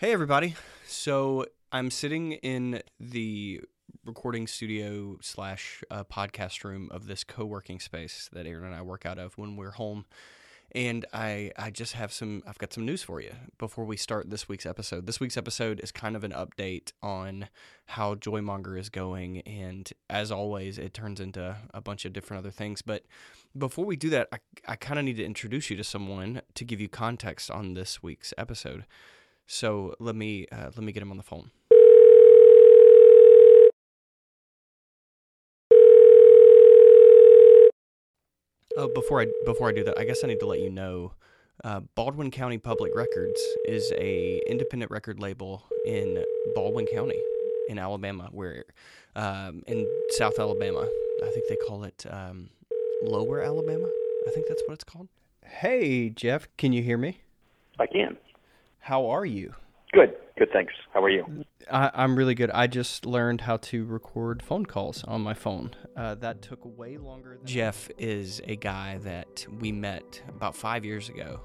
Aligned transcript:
Hey, 0.00 0.14
everybody. 0.14 0.54
So 0.86 1.44
I'm 1.70 1.90
sitting 1.90 2.32
in 2.32 2.80
the 2.98 3.60
recording 4.06 4.46
studio 4.46 5.18
slash 5.20 5.84
uh, 5.90 6.04
podcast 6.04 6.64
room 6.64 6.88
of 6.90 7.06
this 7.06 7.22
co 7.22 7.44
working 7.44 7.78
space 7.80 8.30
that 8.32 8.46
Aaron 8.46 8.64
and 8.64 8.74
I 8.74 8.80
work 8.80 9.04
out 9.04 9.18
of 9.18 9.36
when 9.36 9.56
we're 9.56 9.72
home. 9.72 10.06
And 10.74 11.04
I, 11.12 11.52
I 11.58 11.68
just 11.68 11.92
have 11.92 12.14
some, 12.14 12.42
I've 12.46 12.56
got 12.56 12.72
some 12.72 12.86
news 12.86 13.02
for 13.02 13.20
you 13.20 13.32
before 13.58 13.84
we 13.84 13.98
start 13.98 14.30
this 14.30 14.48
week's 14.48 14.64
episode. 14.64 15.04
This 15.06 15.20
week's 15.20 15.36
episode 15.36 15.80
is 15.80 15.92
kind 15.92 16.16
of 16.16 16.24
an 16.24 16.32
update 16.32 16.92
on 17.02 17.50
how 17.84 18.14
Joymonger 18.14 18.78
is 18.78 18.88
going. 18.88 19.40
And 19.40 19.92
as 20.08 20.32
always, 20.32 20.78
it 20.78 20.94
turns 20.94 21.20
into 21.20 21.58
a 21.74 21.82
bunch 21.82 22.06
of 22.06 22.14
different 22.14 22.38
other 22.38 22.50
things. 22.50 22.80
But 22.80 23.04
before 23.54 23.84
we 23.84 23.96
do 23.96 24.08
that, 24.08 24.28
I, 24.32 24.38
I 24.66 24.76
kind 24.76 24.98
of 24.98 25.04
need 25.04 25.18
to 25.18 25.26
introduce 25.26 25.68
you 25.68 25.76
to 25.76 25.84
someone 25.84 26.40
to 26.54 26.64
give 26.64 26.80
you 26.80 26.88
context 26.88 27.50
on 27.50 27.74
this 27.74 28.02
week's 28.02 28.32
episode. 28.38 28.86
So 29.52 29.96
let 29.98 30.14
me 30.14 30.46
uh, 30.52 30.70
let 30.76 30.78
me 30.78 30.92
get 30.92 31.02
him 31.02 31.10
on 31.10 31.16
the 31.16 31.24
phone. 31.24 31.50
Oh, 38.76 38.88
before 38.94 39.22
I 39.22 39.26
before 39.44 39.68
I 39.68 39.72
do 39.72 39.82
that, 39.82 39.98
I 39.98 40.04
guess 40.04 40.22
I 40.22 40.28
need 40.28 40.38
to 40.38 40.46
let 40.46 40.60
you 40.60 40.70
know, 40.70 41.14
uh, 41.64 41.80
Baldwin 41.96 42.30
County 42.30 42.58
Public 42.58 42.94
Records 42.94 43.40
is 43.66 43.92
a 43.98 44.40
independent 44.46 44.92
record 44.92 45.18
label 45.18 45.64
in 45.84 46.24
Baldwin 46.54 46.86
County, 46.86 47.20
in 47.68 47.76
Alabama, 47.76 48.28
where 48.30 48.64
um, 49.16 49.64
in 49.66 49.84
South 50.10 50.38
Alabama, 50.38 50.88
I 51.24 51.30
think 51.34 51.48
they 51.48 51.56
call 51.66 51.82
it 51.82 52.06
um, 52.08 52.50
Lower 53.02 53.42
Alabama. 53.42 53.88
I 54.28 54.30
think 54.30 54.46
that's 54.46 54.62
what 54.68 54.74
it's 54.74 54.84
called. 54.84 55.08
Hey, 55.44 56.08
Jeff, 56.08 56.46
can 56.56 56.72
you 56.72 56.84
hear 56.84 56.96
me? 56.96 57.22
I 57.80 57.88
can. 57.88 58.16
How 58.80 59.06
are 59.06 59.24
you? 59.24 59.54
Good. 59.92 60.14
Good. 60.38 60.50
Thanks. 60.52 60.72
How 60.94 61.02
are 61.02 61.10
you? 61.10 61.44
I, 61.70 61.90
I'm 61.94 62.16
really 62.16 62.34
good. 62.34 62.50
I 62.50 62.66
just 62.66 63.04
learned 63.06 63.42
how 63.42 63.58
to 63.58 63.84
record 63.84 64.42
phone 64.42 64.64
calls 64.66 65.04
on 65.04 65.20
my 65.20 65.34
phone. 65.34 65.72
Uh, 65.96 66.14
that 66.16 66.42
took 66.42 66.60
way 66.78 66.96
longer. 66.96 67.36
Than 67.36 67.46
Jeff 67.46 67.90
is 67.98 68.40
a 68.44 68.56
guy 68.56 68.98
that 69.02 69.46
we 69.60 69.70
met 69.72 70.22
about 70.28 70.56
five 70.56 70.84
years 70.84 71.08
ago, 71.08 71.40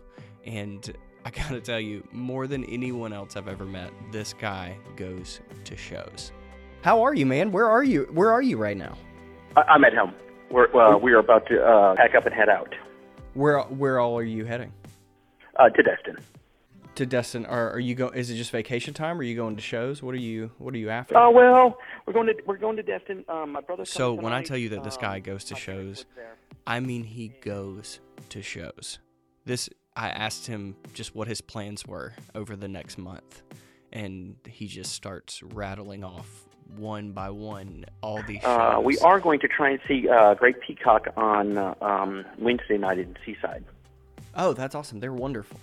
and 0.46 0.96
I 1.26 1.30
gotta 1.32 1.60
tell 1.62 1.80
you, 1.80 2.08
more 2.12 2.48
than 2.48 2.64
anyone 2.66 3.14
else 3.14 3.36
I've 3.36 3.48
ever 3.48 3.66
met, 3.66 3.92
this 4.12 4.34
guy 4.34 4.78
goes 4.96 5.42
to 5.66 5.76
shows. 5.76 6.32
How 6.82 7.02
are 7.04 7.14
you, 7.14 7.26
man? 7.26 7.52
Where 7.52 7.70
are 7.70 7.84
you? 7.84 8.08
Where 8.12 8.32
are 8.32 8.42
you 8.42 8.58
right 8.58 8.78
now? 8.78 8.96
I- 9.58 9.64
I'm 9.64 9.84
at 9.84 9.94
home. 9.94 10.14
We're 10.52 10.74
uh, 10.76 10.98
we 10.98 11.12
are 11.14 11.18
about 11.20 11.48
to 11.48 11.62
uh, 11.64 11.96
pack 11.96 12.14
up 12.16 12.26
and 12.28 12.34
head 12.34 12.50
out 12.50 12.74
Where 13.34 13.60
Where 13.62 14.00
all 14.00 14.18
are 14.18 14.24
you 14.24 14.46
heading? 14.46 14.72
uh, 15.58 15.70
to 15.70 15.84
Destin. 15.84 16.18
To 16.96 17.06
Destin? 17.06 17.46
Are, 17.46 17.72
are 17.72 17.80
you 17.80 17.94
go? 17.94 18.08
Is 18.08 18.30
it 18.30 18.36
just 18.36 18.52
vacation 18.52 18.94
time? 18.94 19.18
Or 19.18 19.20
are 19.20 19.24
you 19.24 19.36
going 19.36 19.58
to 19.58 19.62
shows? 19.62 20.02
What 20.02 20.16
are 20.16 20.20
you 20.20 20.52
What 20.60 20.74
are 20.74 20.78
you 20.78 20.90
after? 20.90 21.18
Oh 21.18 21.30
well, 21.30 21.78
we're 22.06 22.14
going 22.14 22.28
to 22.28 22.36
we're 22.46 22.56
going 22.56 22.78
to 22.78 22.84
Destin. 22.84 23.26
Um, 23.28 23.52
my 23.52 23.60
brother's 23.60 23.90
So 23.90 24.14
when 24.14 24.32
I 24.32 24.42
tell 24.44 24.56
you 24.58 24.70
that 24.70 24.84
this 24.86 24.96
guy 24.96 25.18
Um, 25.18 25.22
goes 25.24 25.44
to 25.46 25.56
parents 25.56 26.00
shows. 26.00 26.06
I 26.66 26.80
mean 26.80 27.04
he 27.04 27.34
goes 27.42 28.00
to 28.30 28.42
shows. 28.42 29.00
This 29.44 29.70
I 29.94 30.08
asked 30.08 30.48
him 30.48 30.78
just 30.94 31.14
what 31.14 31.28
his 31.28 31.42
plans 31.42 31.86
were 31.86 32.14
over 32.34 32.56
the 32.56 32.70
next 32.70 32.98
month, 32.98 33.44
and 33.92 34.38
he 34.48 34.68
just 34.68 34.94
starts 34.94 35.44
rattling 35.44 36.04
off 36.06 36.46
one 36.78 37.12
by 37.12 37.30
one 37.30 37.86
all 38.02 38.22
these 38.24 38.42
shows. 38.42 38.78
Uh, 38.78 38.80
we 38.80 38.98
are 39.00 39.20
going 39.20 39.42
to 39.42 39.50
try 39.50 39.72
and 39.72 39.80
see 39.86 40.08
uh, 40.08 40.34
Great 40.36 40.62
Peacock 40.62 41.08
on 41.18 41.58
uh, 41.58 41.76
um, 41.82 42.24
Wednesday 42.40 42.78
night 42.78 43.00
in 43.00 43.18
Seaside. 43.26 43.66
Oh, 44.34 44.54
that's 44.54 44.76
awesome! 44.76 45.02
They're 45.02 45.12
wonderful. 45.12 45.60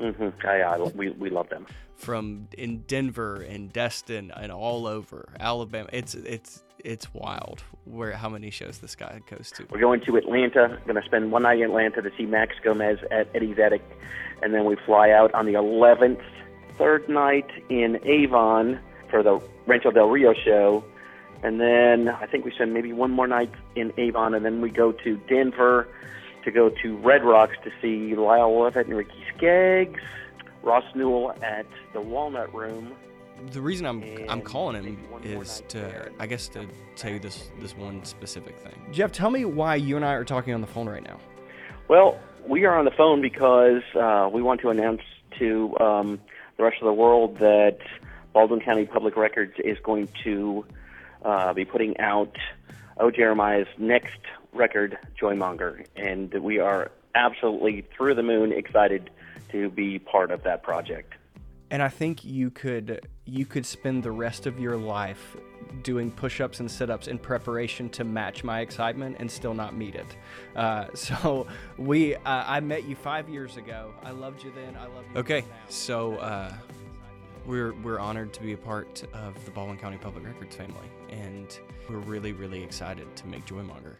Hmm 0.00 0.28
I, 0.46 0.62
I, 0.62 0.78
we 0.78 1.10
we 1.10 1.30
love 1.30 1.48
them. 1.48 1.66
From 1.96 2.48
in 2.56 2.78
Denver 2.86 3.36
and 3.36 3.72
Destin 3.72 4.30
and 4.34 4.50
all 4.50 4.86
over 4.86 5.28
Alabama, 5.38 5.88
it's 5.92 6.14
it's 6.14 6.62
it's 6.82 7.12
wild 7.12 7.62
where 7.84 8.12
how 8.12 8.28
many 8.28 8.50
shows 8.50 8.78
this 8.78 8.94
guy 8.94 9.20
goes 9.28 9.50
to. 9.52 9.66
We're 9.70 9.80
going 9.80 10.00
to 10.02 10.16
Atlanta. 10.16 10.78
Going 10.86 11.00
to 11.00 11.06
spend 11.06 11.30
one 11.30 11.42
night 11.42 11.58
in 11.58 11.64
Atlanta 11.64 12.00
to 12.02 12.10
see 12.16 12.24
Max 12.24 12.54
Gomez 12.64 12.98
at 13.10 13.28
Eddie's 13.34 13.58
Attic, 13.58 13.82
and 14.42 14.54
then 14.54 14.64
we 14.64 14.76
fly 14.86 15.10
out 15.10 15.32
on 15.34 15.44
the 15.46 15.52
11th, 15.54 16.22
third 16.78 17.08
night 17.08 17.50
in 17.68 18.00
Avon 18.04 18.80
for 19.10 19.22
the 19.22 19.38
Rancho 19.66 19.90
Del 19.90 20.08
Rio 20.08 20.32
show, 20.32 20.82
and 21.42 21.60
then 21.60 22.08
I 22.08 22.26
think 22.26 22.44
we 22.44 22.52
spend 22.52 22.72
maybe 22.72 22.92
one 22.92 23.10
more 23.10 23.26
night 23.26 23.52
in 23.76 23.92
Avon, 23.98 24.34
and 24.34 24.44
then 24.44 24.60
we 24.60 24.70
go 24.70 24.92
to 24.92 25.16
Denver 25.28 25.86
to 26.44 26.50
go 26.50 26.70
to 26.82 26.96
Red 26.98 27.24
Rocks 27.24 27.56
to 27.64 27.70
see 27.80 28.14
Lyle 28.14 28.60
Lovett 28.60 28.86
and 28.86 28.96
Ricky 28.96 29.24
Skaggs, 29.36 30.00
Ross 30.62 30.84
Newell 30.94 31.34
at 31.42 31.66
the 31.92 32.00
Walnut 32.00 32.52
Room. 32.54 32.92
the 33.52 33.60
reason 33.60 33.86
I'm 33.86 34.04
I'm 34.28 34.42
calling 34.42 34.76
him 34.76 34.84
maybe 34.84 35.02
one 35.08 35.22
more 35.32 35.42
is 35.42 35.62
to 35.68 35.78
there. 35.78 36.10
I 36.18 36.26
guess 36.26 36.48
to 36.48 36.66
tell 36.96 37.12
you 37.12 37.18
this 37.18 37.50
this 37.60 37.76
one 37.76 38.04
specific 38.04 38.58
thing. 38.58 38.74
Jeff, 38.92 39.12
tell 39.12 39.30
me 39.30 39.44
why 39.44 39.76
you 39.76 39.96
and 39.96 40.04
I 40.04 40.12
are 40.14 40.24
talking 40.24 40.54
on 40.54 40.60
the 40.60 40.66
phone 40.66 40.88
right 40.88 41.02
now. 41.02 41.18
Well, 41.88 42.18
we 42.46 42.64
are 42.64 42.78
on 42.78 42.84
the 42.84 42.90
phone 42.90 43.20
because 43.20 43.82
uh, 43.98 44.28
we 44.32 44.42
want 44.42 44.60
to 44.62 44.70
announce 44.70 45.02
to 45.38 45.76
um, 45.80 46.20
the 46.56 46.64
rest 46.64 46.76
of 46.80 46.86
the 46.86 46.92
world 46.92 47.38
that 47.38 47.78
Baldwin 48.32 48.60
County 48.60 48.84
Public 48.86 49.16
Records 49.16 49.54
is 49.64 49.78
going 49.82 50.08
to 50.24 50.64
uh, 51.24 51.52
be 51.52 51.64
putting 51.64 51.98
out 51.98 52.36
O. 52.98 53.10
Jeremiah's 53.10 53.66
next 53.78 54.20
record, 54.52 54.98
Joymonger, 55.20 55.86
and 55.96 56.32
we 56.34 56.58
are 56.58 56.90
absolutely 57.14 57.86
through 57.96 58.14
the 58.14 58.22
moon 58.22 58.52
excited 58.52 59.10
to 59.50 59.70
be 59.70 59.98
part 59.98 60.30
of 60.30 60.42
that 60.44 60.62
project. 60.62 61.14
And 61.70 61.82
I 61.82 61.88
think 61.88 62.24
you 62.24 62.50
could 62.50 63.06
you 63.26 63.46
could 63.46 63.64
spend 63.64 64.02
the 64.02 64.10
rest 64.10 64.46
of 64.46 64.58
your 64.58 64.76
life 64.76 65.36
doing 65.84 66.10
push-ups 66.10 66.58
and 66.58 66.68
sit-ups 66.68 67.06
in 67.06 67.16
preparation 67.16 67.88
to 67.90 68.02
match 68.02 68.42
my 68.42 68.58
excitement 68.58 69.16
and 69.20 69.30
still 69.30 69.54
not 69.54 69.76
meet 69.76 69.94
it. 69.94 70.16
Uh, 70.56 70.86
so 70.94 71.46
we 71.78 72.16
uh, 72.16 72.20
I 72.24 72.60
met 72.60 72.84
you 72.84 72.96
five 72.96 73.28
years 73.28 73.56
ago. 73.56 73.94
I 74.02 74.10
loved 74.10 74.42
you 74.42 74.52
then. 74.52 74.76
I 74.76 74.86
love 74.86 75.04
you. 75.12 75.20
Okay, 75.20 75.44
so 75.68 76.16
uh, 76.16 76.52
we're 77.46 77.72
we're 77.82 78.00
honored 78.00 78.32
to 78.34 78.42
be 78.42 78.52
a 78.52 78.58
part 78.58 79.04
of 79.14 79.42
the 79.44 79.52
Baldwin 79.52 79.78
County 79.78 79.98
Public 79.98 80.24
Records 80.24 80.56
family, 80.56 80.90
and 81.08 81.58
we're 81.88 81.98
really 81.98 82.32
really 82.32 82.62
excited 82.64 83.14
to 83.14 83.26
make 83.28 83.46
Joymonger 83.46 83.96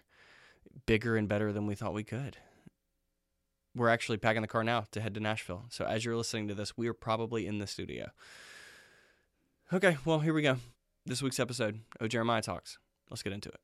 bigger 0.86 1.16
and 1.16 1.28
better 1.28 1.52
than 1.52 1.66
we 1.66 1.74
thought 1.74 1.94
we 1.94 2.04
could. 2.04 2.36
We're 3.74 3.88
actually 3.88 4.18
packing 4.18 4.42
the 4.42 4.48
car 4.48 4.64
now 4.64 4.84
to 4.90 5.00
head 5.00 5.14
to 5.14 5.20
Nashville. 5.20 5.64
So 5.70 5.84
as 5.84 6.04
you're 6.04 6.16
listening 6.16 6.48
to 6.48 6.54
this, 6.54 6.76
we 6.76 6.88
are 6.88 6.94
probably 6.94 7.46
in 7.46 7.58
the 7.58 7.66
studio. 7.66 8.10
Okay, 9.72 9.96
well 10.04 10.18
here 10.18 10.34
we 10.34 10.42
go. 10.42 10.56
This 11.06 11.22
week's 11.22 11.40
episode, 11.40 11.80
Oh 12.00 12.08
Jeremiah 12.08 12.42
Talks. 12.42 12.78
Let's 13.08 13.22
get 13.22 13.32
into 13.32 13.48
it. 13.48 13.60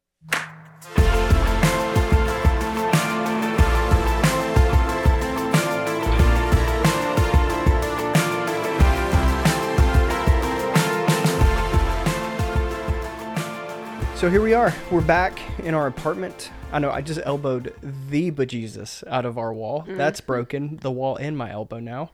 So 14.16 14.30
here 14.30 14.40
we 14.40 14.54
are. 14.54 14.74
We're 14.90 15.02
back 15.02 15.38
in 15.60 15.74
our 15.74 15.88
apartment. 15.88 16.50
I 16.76 16.78
know 16.78 16.90
I 16.90 17.00
just 17.00 17.20
elbowed 17.24 17.72
the 17.80 18.30
bejesus 18.30 19.02
out 19.08 19.24
of 19.24 19.38
our 19.38 19.50
wall. 19.50 19.86
That's 19.88 20.20
broken. 20.20 20.76
The 20.82 20.90
wall 20.90 21.16
in 21.16 21.34
my 21.34 21.50
elbow 21.50 21.78
now. 21.78 22.10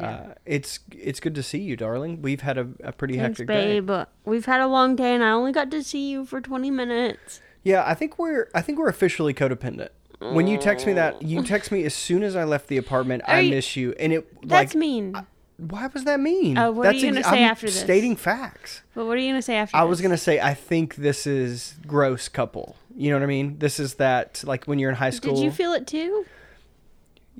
Uh, 0.00 0.32
it's 0.46 0.78
it's 0.90 1.20
good 1.20 1.34
to 1.34 1.42
see 1.42 1.58
you, 1.58 1.76
darling. 1.76 2.22
We've 2.22 2.40
had 2.40 2.56
a, 2.56 2.66
a 2.82 2.92
pretty 2.92 3.18
Thanks, 3.18 3.40
hectic 3.40 3.48
day. 3.48 3.78
babe. 3.80 4.06
We've 4.24 4.46
had 4.46 4.62
a 4.62 4.68
long 4.68 4.96
day, 4.96 5.14
and 5.14 5.22
I 5.22 5.32
only 5.32 5.52
got 5.52 5.70
to 5.70 5.82
see 5.82 6.08
you 6.08 6.24
for 6.24 6.40
20 6.40 6.70
minutes. 6.70 7.42
Yeah, 7.62 7.82
I 7.86 7.92
think 7.92 8.18
we're 8.18 8.48
I 8.54 8.62
think 8.62 8.78
we're 8.78 8.88
officially 8.88 9.34
codependent. 9.34 9.90
When 10.18 10.46
you 10.46 10.56
text 10.56 10.86
me 10.86 10.94
that, 10.94 11.20
you 11.20 11.42
text 11.42 11.70
me 11.70 11.84
as 11.84 11.94
soon 11.94 12.22
as 12.22 12.36
I 12.36 12.44
left 12.44 12.68
the 12.68 12.78
apartment. 12.78 13.22
I 13.28 13.40
you- 13.40 13.50
miss 13.50 13.76
you, 13.76 13.92
and 14.00 14.14
it 14.14 14.26
That's 14.48 14.72
like 14.72 14.74
mean. 14.74 15.14
Why 15.58 15.88
was 15.88 16.04
that 16.04 16.20
mean? 16.20 16.58
Uh, 16.58 16.70
what 16.70 16.86
are 16.86 16.92
That's 16.92 17.02
you 17.02 17.10
gonna 17.12 17.24
say 17.24 17.44
I'm 17.44 17.50
after 17.50 17.66
this? 17.66 17.80
Stating 17.80 18.16
facts. 18.16 18.82
but 18.94 19.06
what 19.06 19.16
are 19.16 19.20
you 19.20 19.30
gonna 19.30 19.42
say 19.42 19.56
after? 19.56 19.76
I 19.76 19.84
was 19.84 20.00
gonna 20.00 20.18
say 20.18 20.40
I 20.40 20.54
think 20.54 20.96
this 20.96 21.26
is 21.26 21.74
gross 21.86 22.28
couple. 22.28 22.76
You 22.94 23.10
know 23.10 23.16
what 23.16 23.22
I 23.22 23.26
mean? 23.26 23.58
This 23.58 23.78
is 23.80 23.94
that 23.94 24.42
like 24.44 24.64
when 24.66 24.78
you're 24.78 24.90
in 24.90 24.96
high 24.96 25.10
school. 25.10 25.34
Did 25.34 25.44
you 25.44 25.50
feel 25.50 25.72
it 25.72 25.86
too? 25.86 26.26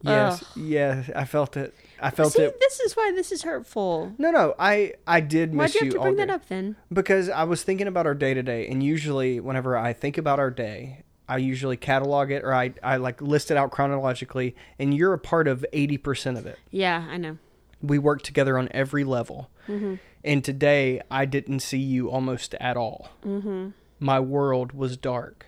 Yes. 0.02 0.42
Ugh. 0.42 0.48
Yeah, 0.56 1.02
I 1.14 1.24
felt 1.24 1.56
it. 1.56 1.74
I 2.00 2.10
felt 2.10 2.34
See, 2.34 2.42
it. 2.42 2.60
this 2.60 2.78
is 2.80 2.94
why 2.94 3.12
this 3.14 3.32
is 3.32 3.42
hurtful. 3.42 4.12
No, 4.18 4.30
no, 4.30 4.54
I 4.58 4.94
I 5.06 5.20
did 5.20 5.54
miss 5.54 5.58
Why'd 5.58 5.66
miss 5.68 5.74
you 5.74 5.80
have 5.86 5.94
to 5.94 6.00
bring 6.00 6.16
that 6.16 6.30
up 6.30 6.46
then? 6.48 6.76
Because 6.92 7.30
I 7.30 7.44
was 7.44 7.62
thinking 7.62 7.86
about 7.86 8.06
our 8.06 8.14
day 8.14 8.34
to 8.34 8.42
day, 8.42 8.68
and 8.68 8.82
usually 8.82 9.40
whenever 9.40 9.76
I 9.76 9.92
think 9.94 10.18
about 10.18 10.38
our 10.38 10.50
day, 10.50 11.04
I 11.28 11.38
usually 11.38 11.76
catalog 11.76 12.30
it 12.30 12.44
or 12.44 12.54
I, 12.54 12.72
I 12.82 12.96
like 12.96 13.20
list 13.20 13.50
it 13.50 13.56
out 13.56 13.70
chronologically, 13.70 14.54
and 14.78 14.94
you're 14.94 15.12
a 15.12 15.18
part 15.18 15.48
of 15.48 15.64
80% 15.72 16.38
of 16.38 16.46
it. 16.46 16.58
Yeah, 16.70 17.06
I 17.08 17.16
know. 17.16 17.38
We 17.86 17.98
work 17.98 18.22
together 18.22 18.58
on 18.58 18.68
every 18.72 19.04
level. 19.04 19.50
Mm-hmm. 19.68 19.94
And 20.24 20.44
today, 20.44 21.00
I 21.10 21.24
didn't 21.24 21.60
see 21.60 21.78
you 21.78 22.10
almost 22.10 22.54
at 22.54 22.76
all. 22.76 23.10
Mm-hmm. 23.24 23.70
My 24.00 24.20
world 24.20 24.72
was 24.72 24.96
dark. 24.96 25.46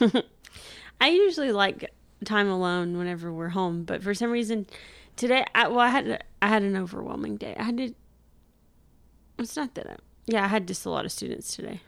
I 1.00 1.08
usually 1.08 1.52
like 1.52 1.92
time 2.24 2.48
alone 2.48 2.96
whenever 2.96 3.32
we're 3.32 3.48
home, 3.48 3.84
but 3.84 4.02
for 4.02 4.14
some 4.14 4.30
reason 4.30 4.66
today, 5.16 5.44
I, 5.54 5.68
well, 5.68 5.80
I 5.80 5.88
had 5.88 6.24
I 6.40 6.48
had 6.48 6.62
an 6.62 6.76
overwhelming 6.76 7.36
day. 7.36 7.56
I 7.58 7.64
had 7.64 7.76
to 7.78 7.94
It's 9.38 9.56
not 9.56 9.74
that. 9.74 9.90
I, 9.90 9.96
yeah, 10.26 10.44
I 10.44 10.48
had 10.48 10.68
just 10.68 10.86
a 10.86 10.90
lot 10.90 11.04
of 11.04 11.12
students 11.12 11.54
today. 11.54 11.80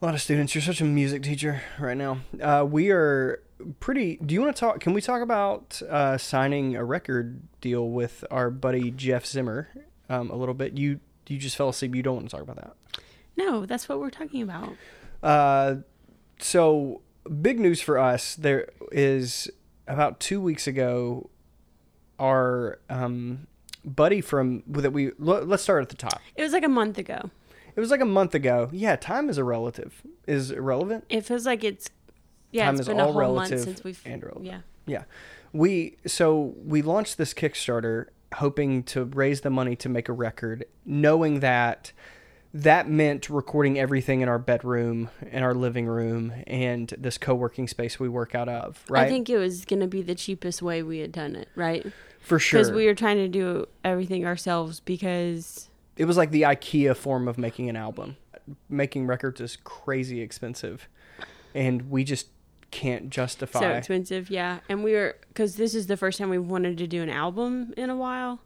A 0.00 0.04
lot 0.04 0.14
of 0.14 0.20
students. 0.20 0.54
You're 0.54 0.62
such 0.62 0.80
a 0.80 0.84
music 0.84 1.22
teacher 1.22 1.62
right 1.78 1.96
now. 1.96 2.18
Uh, 2.40 2.66
we 2.68 2.90
are 2.90 3.42
pretty. 3.80 4.16
Do 4.16 4.34
you 4.34 4.40
want 4.40 4.54
to 4.54 4.60
talk? 4.60 4.80
Can 4.80 4.92
we 4.92 5.00
talk 5.00 5.22
about 5.22 5.80
uh, 5.88 6.18
signing 6.18 6.76
a 6.76 6.84
record 6.84 7.40
deal 7.60 7.88
with 7.88 8.24
our 8.30 8.50
buddy 8.50 8.90
Jeff 8.90 9.26
Zimmer 9.26 9.68
um, 10.08 10.30
a 10.30 10.36
little 10.36 10.54
bit? 10.54 10.76
You 10.76 11.00
you 11.28 11.38
just 11.38 11.56
fell 11.56 11.68
asleep. 11.68 11.94
You 11.94 12.02
don't 12.02 12.16
want 12.16 12.30
to 12.30 12.36
talk 12.36 12.42
about 12.42 12.56
that. 12.56 13.00
No, 13.36 13.66
that's 13.66 13.88
what 13.88 14.00
we're 14.00 14.10
talking 14.10 14.42
about. 14.42 14.74
Uh, 15.22 15.76
so 16.38 17.02
big 17.42 17.60
news 17.60 17.80
for 17.80 17.98
us. 17.98 18.34
There 18.34 18.68
is 18.92 19.50
about 19.86 20.20
two 20.20 20.40
weeks 20.40 20.66
ago, 20.66 21.30
our 22.18 22.78
um, 22.88 23.46
buddy 23.84 24.20
from 24.20 24.62
that 24.66 24.92
we 24.92 25.12
let's 25.18 25.62
start 25.62 25.82
at 25.82 25.88
the 25.88 25.96
top. 25.96 26.20
It 26.34 26.42
was 26.42 26.52
like 26.52 26.64
a 26.64 26.68
month 26.68 26.98
ago. 26.98 27.30
It 27.74 27.80
was 27.80 27.90
like 27.90 28.00
a 28.00 28.06
month 28.06 28.34
ago. 28.34 28.70
Yeah, 28.72 28.96
time 28.96 29.28
is 29.28 29.36
a 29.36 29.44
relative. 29.44 30.02
Is 30.26 30.50
irrelevant. 30.50 31.04
It 31.10 31.26
feels 31.26 31.44
like 31.44 31.62
it's 31.62 31.90
yeah. 32.50 32.66
Time 32.66 32.74
it's 32.74 32.82
is 32.82 32.88
been 32.88 33.00
a 33.00 33.04
all 33.04 33.12
whole 33.12 33.20
relative 33.20 33.58
month 33.58 33.64
since 33.64 33.84
we've 33.84 34.00
and 34.04 34.22
relevant. 34.22 34.46
yeah. 34.46 34.60
Yeah. 34.86 35.04
We 35.52 35.96
so 36.06 36.54
we 36.64 36.82
launched 36.82 37.18
this 37.18 37.34
Kickstarter 37.34 38.06
hoping 38.34 38.82
to 38.84 39.04
raise 39.04 39.42
the 39.42 39.50
money 39.50 39.76
to 39.76 39.88
make 39.88 40.08
a 40.08 40.12
record, 40.12 40.64
knowing 40.84 41.40
that 41.40 41.92
that 42.52 42.88
meant 42.88 43.28
recording 43.28 43.78
everything 43.78 44.22
in 44.22 44.28
our 44.28 44.38
bedroom, 44.38 45.10
in 45.30 45.42
our 45.42 45.54
living 45.54 45.86
room, 45.86 46.32
and 46.46 46.94
this 46.96 47.18
co-working 47.18 47.68
space 47.68 48.00
we 48.00 48.08
work 48.08 48.34
out 48.34 48.48
of. 48.48 48.82
Right. 48.88 49.06
I 49.06 49.08
think 49.08 49.28
it 49.28 49.36
was 49.36 49.64
going 49.64 49.80
to 49.80 49.86
be 49.86 50.00
the 50.00 50.14
cheapest 50.14 50.62
way 50.62 50.82
we 50.82 50.98
had 50.98 51.12
done 51.12 51.36
it, 51.36 51.48
right? 51.54 51.86
for 52.26 52.38
sure. 52.38 52.60
Because 52.60 52.72
we 52.72 52.86
were 52.86 52.94
trying 52.94 53.18
to 53.18 53.28
do 53.28 53.66
everything 53.84 54.26
ourselves 54.26 54.80
because 54.80 55.68
it 55.96 56.06
was 56.06 56.16
like 56.16 56.30
the 56.30 56.42
IKEA 56.42 56.96
form 56.96 57.28
of 57.28 57.38
making 57.38 57.68
an 57.68 57.76
album. 57.76 58.16
Making 58.68 59.06
records 59.06 59.40
is 59.40 59.56
crazy 59.64 60.20
expensive, 60.20 60.88
and 61.54 61.90
we 61.90 62.04
just 62.04 62.28
can't 62.70 63.10
justify. 63.10 63.60
so 63.60 63.70
expensive, 63.70 64.30
yeah. 64.30 64.60
And 64.68 64.82
we 64.84 64.92
were 64.92 65.16
because 65.28 65.56
this 65.56 65.74
is 65.74 65.86
the 65.86 65.96
first 65.96 66.18
time 66.18 66.30
we 66.30 66.38
wanted 66.38 66.78
to 66.78 66.86
do 66.86 67.02
an 67.02 67.10
album 67.10 67.72
in 67.76 67.90
a 67.90 67.96
while 67.96 68.40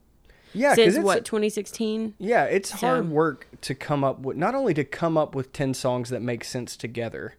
yeah, 0.52 0.74
since 0.74 0.96
it's 0.96 1.04
what 1.04 1.24
2016. 1.24 2.14
yeah, 2.18 2.44
it's 2.44 2.70
So- 2.70 2.76
hard 2.78 3.08
work 3.10 3.46
to 3.62 3.74
come 3.74 4.02
up 4.04 4.20
with 4.20 4.36
not 4.36 4.54
only 4.54 4.74
to 4.74 4.84
come 4.84 5.16
up 5.16 5.34
with 5.34 5.52
ten 5.52 5.74
songs 5.74 6.10
that 6.10 6.20
make 6.22 6.44
sense 6.44 6.76
together, 6.76 7.34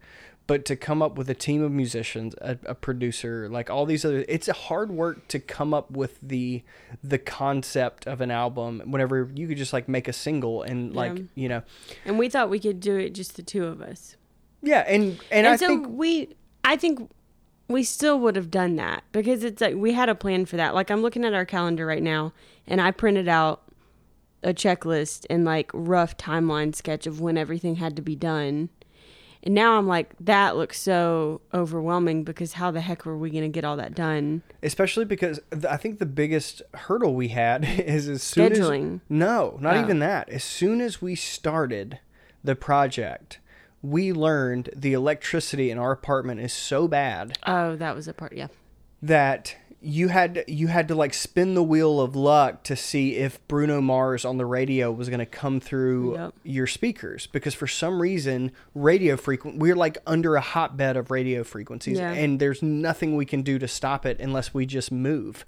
but 0.48 0.64
to 0.64 0.74
come 0.76 1.00
up 1.02 1.16
with 1.16 1.30
a 1.30 1.34
team 1.34 1.62
of 1.62 1.70
musicians, 1.70 2.34
a, 2.40 2.58
a 2.64 2.74
producer, 2.74 3.48
like 3.48 3.70
all 3.70 3.86
these 3.86 4.04
other. 4.04 4.24
It's 4.28 4.48
a 4.48 4.52
hard 4.52 4.90
work 4.90 5.28
to 5.28 5.38
come 5.38 5.72
up 5.72 5.90
with 5.92 6.18
the 6.20 6.62
the 7.02 7.18
concept 7.18 8.06
of 8.06 8.20
an 8.20 8.30
album. 8.30 8.82
Whenever 8.86 9.30
you 9.34 9.46
could 9.46 9.56
just 9.56 9.72
like 9.72 9.88
make 9.88 10.08
a 10.08 10.12
single 10.12 10.62
and 10.62 10.94
like 10.94 11.16
Yeah. 11.18 11.24
you 11.36 11.48
know, 11.48 11.62
And 12.04 12.18
we 12.18 12.28
thought 12.28 12.50
we 12.50 12.58
could 12.58 12.80
do 12.80 12.96
it 12.96 13.10
just 13.14 13.36
the 13.36 13.42
two 13.42 13.66
of 13.66 13.80
us. 13.80 14.16
yeah, 14.62 14.80
and 14.88 15.04
and, 15.04 15.20
And, 15.30 15.46
I 15.46 15.56
so 15.56 15.66
think 15.68 15.86
we, 15.90 16.34
I 16.64 16.76
think 16.76 17.10
we 17.68 17.82
still 17.84 18.18
would 18.20 18.36
have 18.36 18.50
done 18.50 18.76
that 18.76 19.04
because 19.12 19.44
it's 19.44 19.60
like 19.60 19.74
we 19.76 19.92
had 19.92 20.08
a 20.08 20.14
plan 20.14 20.46
for 20.46 20.56
that. 20.56 20.74
Like 20.74 20.90
I'm 20.90 21.02
looking 21.02 21.24
at 21.24 21.34
our 21.34 21.44
calendar 21.46 21.86
right 21.86 22.02
now, 22.02 22.32
and 22.66 22.80
I 22.80 22.90
printed 22.90 23.28
out 23.28 23.62
a 24.42 24.52
checklist 24.52 25.24
and 25.30 25.44
like 25.44 25.70
rough 25.72 26.16
timeline 26.16 26.74
sketch 26.74 27.06
of 27.06 27.20
when 27.20 27.36
everything 27.38 27.76
had 27.76 27.96
to 27.96 28.02
be 28.02 28.16
done. 28.16 28.68
And 29.44 29.54
now 29.54 29.76
I'm 29.76 29.88
like, 29.88 30.14
that 30.20 30.56
looks 30.56 30.80
so 30.80 31.40
overwhelming 31.52 32.22
because 32.22 32.52
how 32.54 32.70
the 32.70 32.80
heck 32.80 33.04
were 33.04 33.18
we 33.18 33.28
going 33.30 33.42
to 33.42 33.48
get 33.48 33.64
all 33.64 33.76
that 33.76 33.92
done? 33.94 34.42
especially 34.62 35.04
because 35.04 35.40
th- 35.50 35.64
I 35.64 35.76
think 35.76 35.98
the 35.98 36.06
biggest 36.06 36.62
hurdle 36.74 37.14
we 37.16 37.28
had 37.28 37.64
is 37.78 38.08
as 38.08 38.22
soon 38.22 38.52
Scheduling. 38.52 38.94
as 38.96 39.00
no, 39.08 39.58
not 39.60 39.76
Oh. 39.76 39.80
even 39.80 39.98
that. 39.98 40.28
As 40.28 40.44
soon 40.44 40.80
as 40.80 41.02
we 41.02 41.16
started 41.16 41.98
the 42.44 42.54
project, 42.54 43.40
we 43.82 44.12
learned 44.12 44.70
the 44.76 44.92
electricity 44.92 45.70
in 45.70 45.78
our 45.78 45.90
apartment 45.92 46.40
is 46.40 46.52
so 46.52 46.86
bad 46.88 47.36
Oh, 47.46 47.76
that 47.76 47.94
was 47.96 48.06
a 48.08 48.14
part. 48.14 48.32
Yeah. 48.32 48.48
that 49.02 49.56
you 49.84 50.06
had 50.08 50.44
you 50.46 50.68
had 50.68 50.86
to 50.86 50.94
like 50.94 51.12
spin 51.12 51.54
the 51.54 51.62
wheel 51.62 52.00
of 52.00 52.14
luck 52.14 52.62
to 52.62 52.76
see 52.76 53.16
if 53.16 53.44
Bruno 53.48 53.80
Mars 53.80 54.24
on 54.24 54.36
the 54.38 54.46
radio 54.46 54.92
was 54.92 55.08
going 55.08 55.18
to 55.18 55.26
come 55.26 55.58
through 55.58 56.14
Yep. 56.14 56.34
your 56.44 56.66
speakers 56.68 57.26
because 57.26 57.52
for 57.54 57.66
some 57.66 58.00
reason 58.00 58.52
radio 58.76 59.16
frequency 59.16 59.58
we're 59.58 59.74
like 59.74 59.98
under 60.06 60.36
a 60.36 60.40
hotbed 60.40 60.96
of 60.96 61.10
radio 61.10 61.42
frequencies 61.42 61.98
Yeah. 61.98 62.12
and 62.12 62.38
there's 62.38 62.62
nothing 62.62 63.16
we 63.16 63.26
can 63.26 63.42
do 63.42 63.58
to 63.58 63.66
stop 63.66 64.06
it 64.06 64.20
unless 64.20 64.54
we 64.54 64.66
just 64.66 64.92
move. 64.92 65.44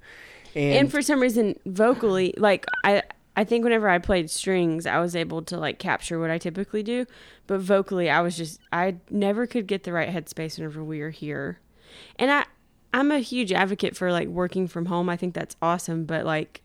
and 0.53 0.91
for 0.91 1.01
some 1.01 1.21
reason 1.21 1.57
vocally 1.65 2.33
like 2.37 2.65
i 2.83 3.03
i 3.35 3.43
think 3.43 3.63
whenever 3.63 3.89
i 3.89 3.97
played 3.97 4.29
strings 4.29 4.85
i 4.85 4.99
was 4.99 5.15
able 5.15 5.41
to 5.41 5.57
like 5.57 5.79
capture 5.79 6.19
what 6.19 6.29
i 6.29 6.37
typically 6.37 6.83
do 6.83 7.05
but 7.47 7.59
vocally 7.59 8.09
i 8.09 8.21
was 8.21 8.37
just 8.37 8.59
i 8.71 8.95
never 9.09 9.45
could 9.47 9.67
get 9.67 9.83
the 9.83 9.93
right 9.93 10.09
headspace 10.09 10.57
whenever 10.57 10.83
we 10.83 10.99
were 10.99 11.09
here. 11.09 11.59
And 12.17 12.31
i 12.31 12.45
i'm 12.93 13.11
a 13.11 13.19
huge 13.19 13.51
advocate 13.51 13.95
for 13.95 14.11
like 14.11 14.27
working 14.27 14.67
from 14.67 14.85
home. 14.87 15.09
I 15.09 15.17
think 15.17 15.33
that's 15.33 15.55
awesome 15.61 16.05
but 16.05 16.25
like 16.25 16.61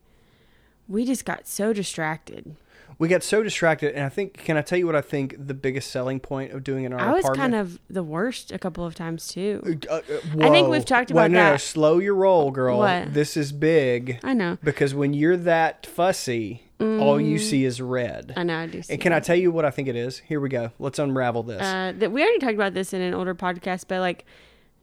we 0.89 1.05
just 1.05 1.25
got 1.25 1.47
so 1.47 1.73
distracted 1.73 2.57
we 3.01 3.09
got 3.09 3.23
so 3.25 3.43
distracted 3.43 3.95
and 3.95 4.05
I 4.05 4.09
think 4.11 4.35
can 4.35 4.57
I 4.57 4.63
tell 4.63 4.79
you 4.79 4.87
what 4.87 4.95
I 4.95 5.01
think 5.01 5.35
the 5.39 5.55
biggest 5.55 5.91
selling 5.91 6.21
point 6.21 6.53
of 6.53 6.63
doing 6.63 6.85
in 6.85 6.93
our 6.93 7.01
i 7.01 7.13
was 7.13 7.25
apartment 7.25 7.53
kind 7.53 7.55
of 7.57 7.81
the 7.89 8.03
worst 8.05 8.53
a 8.53 8.59
couple 8.59 8.85
of 8.85 8.95
times 8.95 9.27
too 9.27 9.79
Uh, 9.91 9.95
uh, 9.95 10.01
I 10.41 10.51
think 10.51 10.69
we've 10.69 10.85
talked 10.85 11.11
Wait, 11.11 11.19
about 11.23 11.31
no, 11.33 11.43
no, 11.45 11.51
that. 11.53 11.61
slow 11.61 11.99
your 11.99 12.15
roll, 12.15 12.51
girl. 12.53 12.79
What? 12.79 13.13
This 13.15 13.37
is 13.37 13.51
big. 13.53 14.21
i 14.23 14.35
know 14.35 14.59
Because 14.63 14.95
when 14.95 15.15
you're 15.15 15.37
that 15.39 15.87
fussy, 15.87 16.63
all 16.79 17.21
you 17.21 17.39
see 17.39 17.65
is 17.65 17.81
red. 17.83 18.29
Mm. 18.29 18.39
i 18.39 18.43
know 18.43 18.59
i 18.59 18.67
do 18.67 18.83
see 18.83 18.93
And 18.93 19.03
can 19.03 19.13
I 19.13 19.21
tell 19.21 19.37
you 19.37 19.51
what 19.51 19.65
I 19.65 19.71
think 19.71 19.89
it 19.89 19.97
is? 19.97 20.19
Here 20.19 20.39
we 20.41 20.49
go. 20.49 20.71
Let's 20.79 20.99
unravel 20.99 21.43
this. 21.43 21.61
uh, 21.63 21.93
that 21.99 22.13
we 22.13 22.23
already 22.23 22.39
talked 22.39 22.55
about 22.55 22.75
this 22.75 22.93
in 22.93 23.01
an 23.01 23.15
older 23.15 23.35
podcast, 23.35 23.85
but 23.89 24.01
like, 24.01 24.25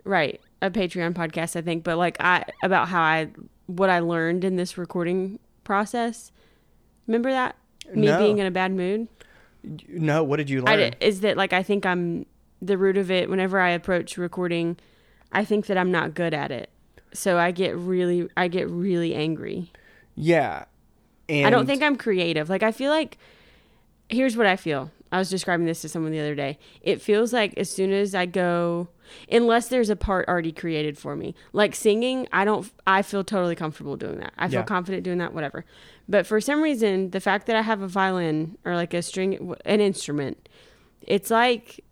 right, 0.03 0.39
a 0.61 0.69
Patreon 0.71 1.13
podcast, 1.13 1.55
I 1.55 1.61
think. 1.61 1.83
But 1.83 1.97
like, 1.97 2.17
I 2.19 2.45
about 2.63 2.87
how 2.89 3.01
I 3.01 3.29
what 3.67 3.89
I 3.89 3.99
learned 3.99 4.43
in 4.43 4.55
this 4.55 4.77
recording 4.77 5.39
process. 5.63 6.31
Remember 7.07 7.31
that 7.31 7.55
me 7.93 8.07
No. 8.07 8.19
being 8.19 8.37
in 8.39 8.45
a 8.45 8.51
bad 8.51 8.71
mood. 8.71 9.07
no, 9.89 10.23
what 10.23 10.37
did 10.37 10.49
you 10.49 10.63
I 10.65 10.75
learn? 10.75 10.91
di- 10.91 10.97
is 11.05 11.21
that 11.21 11.37
like 11.37 11.53
I 11.53 11.63
think 11.63 11.85
I'm 11.85 12.25
the 12.61 12.77
root 12.77 12.97
of 12.97 13.11
it. 13.11 13.29
Whenever 13.29 13.59
I 13.59 13.69
approach 13.71 14.17
recording, 14.17 14.77
I 15.31 15.43
think 15.45 15.65
that 15.67 15.77
I'm 15.77 15.91
not 15.91 16.13
good 16.13 16.33
at 16.33 16.51
it, 16.51 16.69
so 17.13 17.37
I 17.37 17.51
get 17.51 17.75
really 17.77 18.29
I 18.37 18.47
get 18.47 18.69
really 18.69 19.13
angry. 19.15 19.71
yeah. 20.15 20.65
And 21.29 21.45
I 21.45 21.49
don't 21.49 21.65
think 21.65 21.83
I'm 21.83 21.97
creative. 21.97 22.49
Like 22.49 22.63
I 22.63 22.71
feel 22.71 22.89
like 22.89 23.17
here's 24.09 24.37
what 24.37 24.47
I 24.47 24.55
feel. 24.55 24.91
I 25.11 25.17
was 25.19 25.29
describing 25.29 25.65
this 25.65 25.81
to 25.81 25.89
someone 25.89 26.13
the 26.13 26.19
other 26.21 26.35
day. 26.35 26.57
It 26.81 27.01
feels 27.01 27.33
like 27.33 27.53
as 27.57 27.69
soon 27.69 27.91
as 27.91 28.15
I 28.15 28.25
go 28.25 28.87
unless 29.31 29.67
there's 29.67 29.89
a 29.89 29.95
part 29.95 30.27
already 30.27 30.51
created 30.51 30.97
for 30.97 31.15
me. 31.15 31.35
Like 31.53 31.75
singing, 31.75 32.27
I 32.31 32.45
don't 32.45 32.69
I 32.85 33.01
feel 33.01 33.23
totally 33.23 33.55
comfortable 33.55 33.95
doing 33.97 34.19
that. 34.19 34.33
I 34.37 34.47
feel 34.47 34.59
Yeah. 34.59 34.65
confident 34.65 35.03
doing 35.03 35.17
that 35.19 35.33
whatever. 35.33 35.65
But 36.09 36.25
for 36.25 36.39
some 36.39 36.61
reason, 36.61 37.09
the 37.11 37.19
fact 37.19 37.47
that 37.47 37.55
I 37.55 37.61
have 37.61 37.81
a 37.81 37.87
violin 37.87 38.57
or 38.65 38.75
like 38.75 38.93
a 38.93 39.01
string 39.01 39.53
an 39.65 39.81
instrument, 39.81 40.47
it's 41.01 41.29
like 41.29 41.83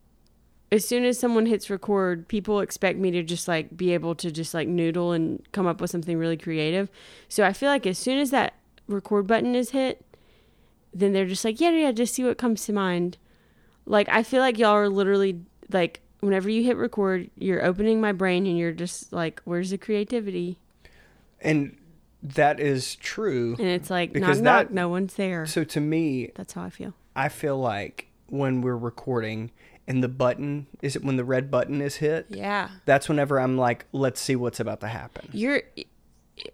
as 0.72 0.84
soon 0.86 1.06
as 1.06 1.20
someone 1.20 1.46
hits 1.46 1.70
record, 1.70 2.28
people 2.28 2.60
expect 2.60 2.98
me 2.98 3.12
to 3.12 3.24
just 3.24 3.48
like 3.48 3.78
be 3.78 3.94
able 3.94 4.16
to 4.16 4.32
just 4.32 4.54
like 4.54 4.68
noodle 4.68 5.12
and 5.12 5.42
come 5.52 5.68
up 5.68 5.80
with 5.80 5.92
something 5.92 6.18
really 6.18 6.38
creative. 6.38 6.90
So 7.30 7.44
I 7.46 7.54
feel 7.54 7.70
like 7.70 7.86
as 7.86 7.98
soon 7.98 8.18
as 8.20 8.32
that 8.32 8.56
record 8.88 9.28
button 9.28 9.56
is 9.56 9.70
hit, 9.72 10.04
then 10.94 11.14
they're 11.14 11.26
just 11.28 11.46
like, 11.46 11.60
yeah, 11.60 11.70
yeah, 11.72 11.92
just 11.92 12.16
see 12.16 12.24
what 12.24 12.38
comes 12.38 12.66
to 12.66 12.74
mind. 12.74 13.18
Like 13.86 14.10
I 14.10 14.24
feel 14.24 14.40
like 14.40 14.58
y'all 14.58 14.72
are 14.72 14.90
literally 14.90 15.42
like 15.70 16.02
whenever 16.26 16.50
you 16.50 16.64
hit 16.64 16.78
record, 16.78 17.30
you're 17.38 17.64
opening 17.64 18.02
my 18.02 18.12
brain 18.12 18.46
and 18.46 18.58
you're 18.58 18.72
just 18.72 19.14
like, 19.14 19.42
where's 19.46 19.70
the 19.70 19.78
creativity? 19.78 20.58
and 21.42 21.78
that 22.24 22.60
is 22.60 22.96
true. 22.96 23.56
And 23.60 23.68
it's 23.68 23.90
like 23.92 24.12
Because 24.12 24.42
knock 24.42 24.66
knock, 24.68 24.72
no 24.72 24.90
one's 24.90 25.14
there. 25.14 25.46
So 25.46 25.64
to 25.66 25.80
me, 25.80 26.32
That's 26.36 26.54
how 26.54 26.64
I 26.64 26.70
feel. 26.72 26.94
I 27.16 27.30
feel 27.30 27.58
like 27.58 28.08
when 28.28 28.62
we're 28.62 28.78
recording 28.78 29.52
and 29.88 30.02
the 30.02 30.08
button 30.08 30.66
is 30.82 30.96
it 30.96 31.04
when 31.04 31.18
the 31.18 31.24
red 31.24 31.52
button 31.52 31.82
is 31.82 31.98
hit? 31.98 32.26
Yeah. 32.30 32.70
That's 32.86 33.08
whenever 33.08 33.40
I'm 33.40 33.58
like, 33.58 33.86
let's 33.92 34.20
see 34.20 34.36
what's 34.36 34.60
about 34.60 34.80
to 34.82 34.88
happen. 34.88 35.30
You're 35.34 35.62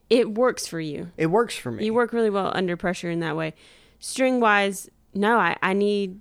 it 0.09 0.33
works 0.33 0.67
for 0.67 0.81
you. 0.81 1.11
It 1.15 1.27
works 1.27 1.55
for 1.55 1.71
me. 1.71 1.85
You 1.85 1.93
work 1.93 2.11
really 2.11 2.29
well 2.29 2.51
under 2.53 2.75
pressure 2.75 3.09
in 3.09 3.21
that 3.21 3.37
way. 3.37 3.53
String 3.99 4.39
wise, 4.41 4.89
no, 5.13 5.37
I, 5.37 5.55
I 5.61 5.71
need 5.73 6.19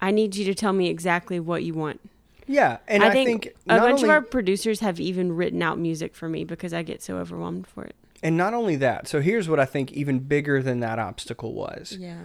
I 0.00 0.12
need 0.12 0.36
you 0.36 0.44
to 0.44 0.54
tell 0.54 0.72
me 0.72 0.88
exactly 0.88 1.40
what 1.40 1.64
you 1.64 1.74
want. 1.74 2.00
Yeah, 2.46 2.78
and 2.88 3.02
I 3.02 3.08
I, 3.08 3.10
think, 3.12 3.42
think, 3.44 3.56
a 3.66 3.78
bunch 3.78 3.92
only, 3.94 4.02
of 4.04 4.10
our 4.10 4.22
producers 4.22 4.80
have 4.80 5.00
even 5.00 5.32
written 5.32 5.62
out 5.62 5.78
music 5.78 6.14
for 6.14 6.28
me 6.28 6.44
because 6.44 6.72
I 6.74 6.82
get 6.82 7.02
so 7.02 7.18
overwhelmed 7.18 7.66
for 7.66 7.84
it. 7.84 7.94
and 8.22 8.36
not 8.36 8.54
only 8.54 8.76
that. 8.76 9.06
So 9.08 9.20
here's 9.20 9.48
what 9.48 9.58
I 9.60 9.64
think 9.64 9.92
even 9.92 10.20
bigger 10.20 10.62
than 10.62 10.80
that 10.80 10.98
obstacle 10.98 11.54
was. 11.54 11.96
Yeah. 11.98 12.18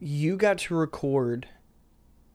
You 0.00 0.36
got 0.36 0.58
to 0.58 0.74
record 0.76 1.48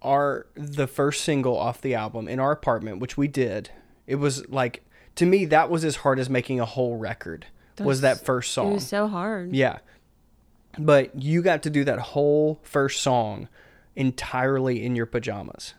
our 0.02 0.48
the 0.56 0.88
first 0.88 1.24
single 1.24 1.58
off 1.58 1.80
the 1.82 1.96
album 1.96 2.28
in 2.28 2.40
our 2.40 2.52
apartment, 2.52 3.00
which 3.00 3.18
we 3.18 3.28
did. 3.28 3.70
It 4.06 4.16
was 4.16 4.48
like 4.50 4.84
to 5.16 5.26
me 5.26 5.46
that 5.46 5.70
was 5.70 5.86
as 5.86 5.98
hard 5.98 6.20
as 6.20 6.30
making 6.30 6.60
a 6.60 6.66
whole 6.66 6.98
record. 6.98 7.46
was 7.80 8.02
that 8.02 8.10
That's- 8.16 8.26
first 8.26 8.50
It 8.52 8.54
song? 8.54 8.74
was 8.74 8.88
so 8.88 9.08
hard. 9.08 9.56
Yeah. 9.56 9.80
but 10.78 11.22
you 11.22 11.42
got 11.42 11.64
to 11.64 11.70
do 11.70 11.84
that 11.86 12.00
whole 12.00 12.60
first 12.64 13.02
song 13.02 13.48
entirely 13.96 14.84
in 14.84 14.96
your 14.96 15.06
pajamas. 15.06 15.74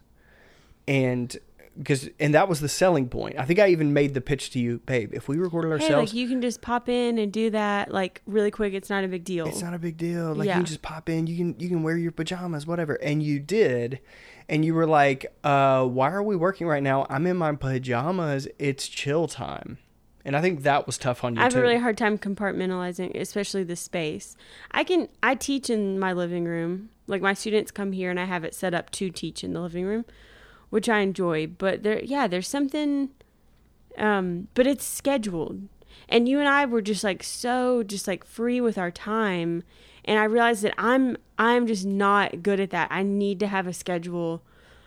And 0.87 1.37
because 1.77 2.09
and 2.21 2.35
that 2.35 2.49
was 2.49 2.61
the 2.61 2.69
selling 2.69 3.09
point. 3.09 3.37
I 3.39 3.45
think 3.45 3.59
I 3.59 3.69
even 3.69 3.93
made 3.93 4.15
the 4.15 4.21
pitch 4.21 4.51
to 4.51 4.59
you, 4.59 4.79
babe. 4.87 5.13
If 5.13 5.29
we 5.29 5.39
recorded 5.39 5.69
Hey, 5.69 5.85
ourselves, 5.85 6.13
like 6.13 6.19
you 6.19 6.29
can 6.29 6.41
just 6.41 6.61
pop 6.61 6.89
in 6.89 7.19
and 7.19 7.33
do 7.33 7.51
that 7.51 7.91
like 7.91 8.23
really 8.27 8.51
quick. 8.51 8.75
It's 8.75 8.91
not 8.91 9.05
a 9.05 9.09
big 9.09 9.25
deal. 9.25 9.47
it's 9.47 9.63
not 9.63 9.75
a 9.75 9.79
big 9.79 9.97
deal. 9.97 10.35
Like 10.35 10.47
you 10.47 10.55
can 10.55 10.65
just 10.65 10.83
pop 10.83 11.09
in, 11.09 11.27
you 11.27 11.37
can 11.37 11.59
you 11.59 11.69
can 11.69 11.83
wear 11.83 11.97
your 11.97 12.13
pajamas, 12.13 12.67
whatever. 12.67 12.95
And 12.95 13.23
you 13.23 13.41
did. 13.41 14.01
And 14.49 14.63
you 14.65 14.75
were 14.75 14.87
like, 14.87 15.27
uh, 15.43 15.87
why 15.87 16.11
are 16.11 16.23
we 16.23 16.37
working 16.37 16.67
right 16.67 16.83
now? 16.83 17.07
I'm 17.09 17.27
in 17.27 17.39
my 17.39 17.55
pajamas. 17.55 18.47
It's 18.59 18.89
chill 18.89 19.27
time. 19.27 19.79
And 20.27 20.37
I 20.37 20.41
think 20.41 20.63
that 20.63 20.87
was 20.87 20.97
tough 20.97 21.25
on 21.25 21.35
you 21.35 21.41
I 21.41 21.45
have 21.45 21.53
too. 21.53 21.59
a 21.59 21.63
really 21.63 21.79
hard 21.79 21.99
time 21.99 22.17
compartmentalizing, 22.19 23.19
especially 23.19 23.65
the 23.65 23.77
space. 23.77 24.37
I 24.71 24.85
can 24.85 25.09
I 25.23 25.35
teach 25.35 25.71
in 25.71 25.99
my 25.99 26.13
living 26.13 26.45
room. 26.45 26.91
Like 27.07 27.21
my 27.21 27.35
students 27.35 27.71
come 27.71 27.93
here 27.93 28.11
and 28.11 28.19
I 28.21 28.25
have 28.25 28.45
it 28.45 28.55
set 28.55 28.73
up 28.75 28.91
to 28.93 29.11
teach 29.11 29.45
in 29.45 29.53
the 29.53 29.61
living 29.61 29.85
room, 29.85 30.05
which 30.75 30.89
I 30.89 30.99
enjoy. 31.03 31.47
But 31.47 31.85
there 31.85 32.03
yeah, 32.03 32.27
there's 32.27 32.49
something 32.49 33.11
um 33.97 34.49
but 34.55 34.67
it's 34.67 34.85
scheduled. 34.85 35.69
And 36.09 36.29
you 36.29 36.41
and 36.41 36.49
I 36.49 36.67
were 36.67 36.83
just 36.83 37.05
like 37.05 37.23
so 37.23 37.85
just 37.85 38.09
like 38.09 38.25
free 38.25 38.61
with 38.61 38.77
our 38.77 38.91
time 38.91 39.63
and 40.05 40.19
I 40.19 40.25
realized 40.25 40.63
that 40.63 40.75
I'm 40.77 41.17
I'm 41.39 41.69
just 41.69 41.87
not 41.87 42.43
good 42.43 42.59
at 42.59 42.71
that. 42.71 42.89
I 42.91 43.05
need 43.05 43.39
to 43.39 43.47
have 43.47 43.69
a 43.69 43.73
schedule 43.73 44.43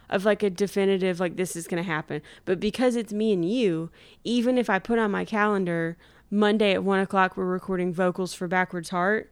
of 0.09 0.25
like 0.25 0.43
a 0.43 0.49
definitive 0.49 1.21
like 1.21 1.37
this 1.37 1.55
is 1.55 1.69
gonna 1.69 1.83
happen. 1.83 2.21
But 2.43 2.59
because 2.59 2.97
it's 2.97 3.13
me 3.13 3.31
and 3.31 3.49
you, 3.49 3.89
even 4.25 4.57
if 4.57 4.69
I 4.69 4.79
put 4.79 4.99
on 4.99 5.09
my 5.09 5.23
calendar 5.23 5.95
Monday 6.29 6.73
at 6.73 6.83
one 6.83 6.99
o'clock 6.99 7.37
we're 7.37 7.45
recording 7.45 7.93
vocals 7.93 8.33
for 8.33 8.49
Backwards 8.49 8.89
Heart, 8.89 9.31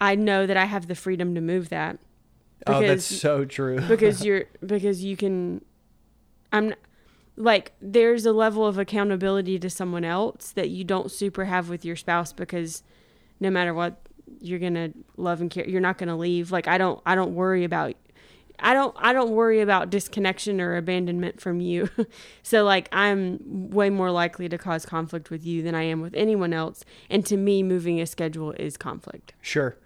I 0.00 0.14
know 0.14 0.46
that 0.46 0.56
I 0.56 0.64
have 0.64 0.86
the 0.86 0.94
freedom 0.94 1.34
to 1.34 1.42
move 1.42 1.68
that. 1.68 1.98
oh, 2.66 2.80
that's 2.80 3.04
so 3.04 3.44
true. 3.44 3.78
Because 3.82 4.24
you're 4.24 4.46
because 4.64 5.04
you 5.04 5.18
can 5.18 5.62
I'm 6.52 6.74
like 7.36 7.72
there's 7.80 8.26
a 8.26 8.32
level 8.32 8.66
of 8.66 8.78
accountability 8.78 9.58
to 9.58 9.70
someone 9.70 10.04
else 10.04 10.52
that 10.52 10.68
you 10.68 10.84
don't 10.84 11.10
super 11.10 11.46
have 11.46 11.68
with 11.68 11.84
your 11.84 11.96
spouse 11.96 12.32
because 12.32 12.82
no 13.40 13.50
matter 13.50 13.72
what 13.72 14.00
you're 14.40 14.58
gonna 14.58 14.90
love 15.16 15.40
and 15.40 15.50
care 15.50 15.66
you're 15.66 15.80
not 15.80 15.96
gonna 15.98 16.16
leave 16.16 16.52
like 16.52 16.68
i 16.68 16.76
don't 16.76 17.00
i 17.06 17.14
don't 17.14 17.34
worry 17.34 17.64
about 17.64 17.94
i 18.58 18.74
don't 18.74 18.94
i 18.98 19.14
don't 19.14 19.30
worry 19.30 19.60
about 19.60 19.88
disconnection 19.88 20.60
or 20.60 20.76
abandonment 20.76 21.40
from 21.40 21.58
you 21.60 21.88
so 22.42 22.64
like 22.64 22.86
i'm 22.92 23.38
way 23.70 23.88
more 23.88 24.10
likely 24.10 24.46
to 24.48 24.58
cause 24.58 24.84
conflict 24.84 25.30
with 25.30 25.44
you 25.44 25.62
than 25.62 25.74
i 25.74 25.82
am 25.82 26.02
with 26.02 26.14
anyone 26.14 26.52
else 26.52 26.84
and 27.08 27.24
to 27.24 27.38
me 27.38 27.62
moving 27.62 27.98
a 28.00 28.06
schedule 28.06 28.52
is 28.52 28.76
conflict 28.76 29.32
Sure. 29.40 29.76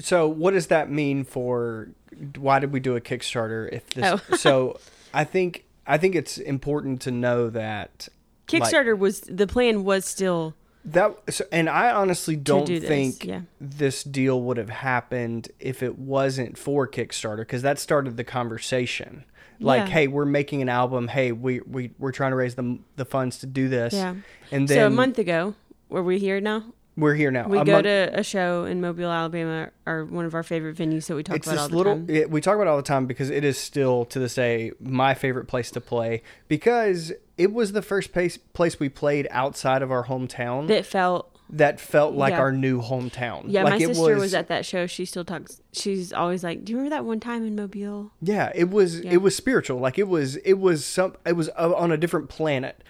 So, 0.00 0.28
what 0.28 0.52
does 0.52 0.68
that 0.68 0.88
mean 0.88 1.24
for 1.24 1.88
why 2.36 2.60
did 2.60 2.72
we 2.72 2.78
do 2.78 2.94
a 2.94 3.00
Kickstarter? 3.00 3.68
If 3.72 3.90
this, 3.90 4.04
Oh. 4.30 4.36
so 4.36 4.78
I 5.12 5.24
think 5.24 5.64
I 5.88 5.96
think 5.98 6.14
it's 6.14 6.38
important 6.38 7.00
to 7.02 7.10
know 7.10 7.50
that 7.50 8.08
like, 8.52 8.62
kickstarter 8.62 8.96
was 8.96 9.20
the 9.22 9.46
plan 9.46 9.82
was 9.84 10.04
still 10.04 10.54
that, 10.84 11.16
so, 11.28 11.44
and 11.50 11.68
I 11.68 11.90
honestly 11.90 12.36
don't 12.36 12.64
do 12.64 12.78
this, 12.78 12.88
think 12.88 13.24
yeah. 13.24 13.40
this 13.60 14.02
deal 14.02 14.40
would 14.42 14.56
have 14.56 14.70
happened 14.70 15.48
if 15.58 15.82
it 15.82 15.98
wasn't 15.98 16.56
for 16.56 16.86
Kickstarter 16.88 17.38
because 17.38 17.62
that 17.62 17.78
started 17.78 18.16
the 18.16 18.24
conversation. 18.24 19.24
Like, 19.60 19.88
Yeah. 19.88 19.94
hey, 19.94 20.06
we're 20.06 20.24
making 20.24 20.62
an 20.62 20.68
album. 20.68 21.08
Hey, 21.08 21.32
we 21.32 21.60
we 21.60 21.90
we're 21.98 22.12
trying 22.12 22.30
to 22.30 22.36
raise 22.36 22.54
the 22.54 22.78
the 22.96 23.04
funds 23.04 23.38
to 23.38 23.46
do 23.46 23.68
this. 23.68 23.92
yeah 23.92 24.14
And 24.52 24.68
then 24.68 24.76
so 24.76 24.86
a 24.86 24.90
month 24.90 25.18
ago 25.18 25.54
were 25.88 26.02
we 26.02 26.18
here 26.18 26.40
now 26.40 26.64
we're 26.98 27.14
here 27.14 27.30
now. 27.30 27.46
we 27.48 27.62
go 27.64 27.80
to 27.80 28.10
a 28.12 28.22
show 28.22 28.64
in 28.64 28.80
mobile 28.80 29.10
alabama 29.10 29.70
or 29.86 30.04
one 30.04 30.24
of 30.24 30.34
our 30.34 30.42
favorite 30.42 30.76
venues 30.76 31.06
that 31.06 31.14
we 31.14 31.22
talk 31.22 31.36
it's 31.36 31.46
about 31.46 31.52
this 31.54 31.62
all 31.62 31.68
the 31.68 31.76
little 31.76 31.94
time 31.94 32.06
it, 32.10 32.30
we 32.30 32.40
talk 32.40 32.54
about 32.56 32.66
it 32.66 32.70
all 32.70 32.76
the 32.76 32.82
time 32.82 33.06
because 33.06 33.30
it 33.30 33.44
is 33.44 33.56
still 33.56 34.04
to 34.04 34.18
this 34.18 34.34
day 34.34 34.72
my 34.80 35.14
favorite 35.14 35.46
place 35.46 35.70
to 35.70 35.80
play 35.80 36.22
because 36.48 37.12
it 37.36 37.52
was 37.52 37.72
the 37.72 37.82
first 37.82 38.12
place 38.12 38.36
place 38.36 38.80
we 38.80 38.88
played 38.88 39.28
outside 39.30 39.80
of 39.82 39.92
our 39.92 40.06
hometown 40.06 40.66
that, 40.66 40.84
felt 40.84 41.30
that 41.50 41.80
felt 41.80 42.14
like 42.14 42.32
Yeah. 42.32 42.40
our 42.40 42.52
new 42.52 42.82
hometown 42.82 43.44
Yeah, 43.46 43.62
like 43.62 43.74
my 43.74 43.78
sister 43.78 44.16
was, 44.16 44.34
at 44.34 44.48
that 44.48 44.66
show. 44.66 44.86
She 44.86 45.06
still 45.06 45.24
talks. 45.24 45.62
She's 45.72 46.12
always 46.12 46.44
like, 46.44 46.62
"Do 46.62 46.72
you 46.72 46.76
remember 46.76 46.94
that 46.96 47.06
one 47.06 47.20
time 47.20 47.46
in 47.46 47.56
Mobile?" 47.56 48.10
yeah 48.20 48.52
it 48.54 48.68
was 48.68 49.00
Yeah. 49.00 49.12
it 49.12 49.22
was 49.22 49.34
spiritual 49.34 49.78
like 49.78 49.98
it 49.98 50.08
was 50.08 50.36
it 50.36 50.54
was 50.58 50.84
some 50.84 51.14
it 51.24 51.34
was 51.36 51.48
uh, 51.58 51.72
on 51.74 51.90
a 51.90 51.96
different 51.96 52.28
planet 52.28 52.82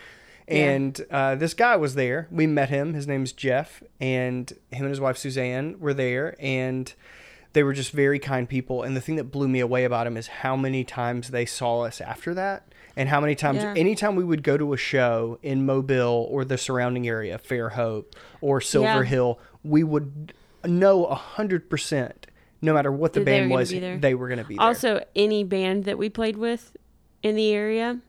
Yeah. 0.49 0.57
and 0.71 1.07
uh, 1.11 1.35
this 1.35 1.55
guy 1.55 1.77
was 1.77 1.95
there. 1.95 2.27
We 2.31 2.47
met 2.47 2.69
him. 2.71 2.95
His 2.95 3.07
name's 3.07 3.33
jeff. 3.33 3.83
And 4.01 4.51
him 4.71 4.85
and 4.85 4.89
his 4.91 5.01
wife 5.01 5.19
suzanne 5.19 5.79
were 5.79 5.95
there. 5.95 6.35
And 6.39 6.93
they 7.53 7.63
were 7.63 7.73
just 7.73 7.93
very 7.93 8.19
kind 8.19 8.49
people. 8.49 8.83
And 8.83 8.97
the 8.97 9.01
thing 9.01 9.17
that 9.17 9.25
blew 9.25 9.49
me 9.49 9.61
away 9.61 9.85
about 9.85 10.07
him 10.07 10.17
is 10.17 10.27
how 10.27 10.57
many 10.57 10.85
times 10.85 11.29
they 11.31 11.47
saw 11.47 11.83
us 11.83 12.01
after 12.01 12.35
that. 12.35 12.73
And 12.97 13.09
how 13.09 13.21
many 13.21 13.35
times 13.35 13.63
Yeah. 13.63 13.75
anytime 13.77 14.17
we 14.17 14.25
would 14.25 14.43
go 14.43 14.57
to 14.57 14.73
a 14.73 14.77
show 14.77 15.39
in 15.43 15.65
mobile 15.65 16.27
or 16.31 16.45
the 16.45 16.59
surrounding 16.59 17.07
area 17.07 17.39
fairhope 17.39 18.07
or 18.41 18.61
silver 18.61 18.87
Yeah. 18.89 19.03
hill 19.05 19.39
we 19.63 19.85
would 19.85 20.33
know 20.65 21.05
a 21.05 21.15
hundred 21.15 21.71
percent 21.71 22.27
no 22.61 22.75
matter 22.75 22.91
what 22.91 23.13
the 23.13 23.21
band 23.21 23.51
was 23.51 23.71
they 23.71 24.15
were 24.15 24.27
going 24.29 24.39
to 24.39 24.45
be 24.45 24.57
there. 24.57 24.67
Also, 24.67 25.05
any 25.15 25.45
band 25.45 25.85
that 25.85 25.97
we 25.97 26.09
played 26.09 26.37
with 26.37 26.77
in 27.23 27.37
the 27.37 27.53
area, 27.53 28.01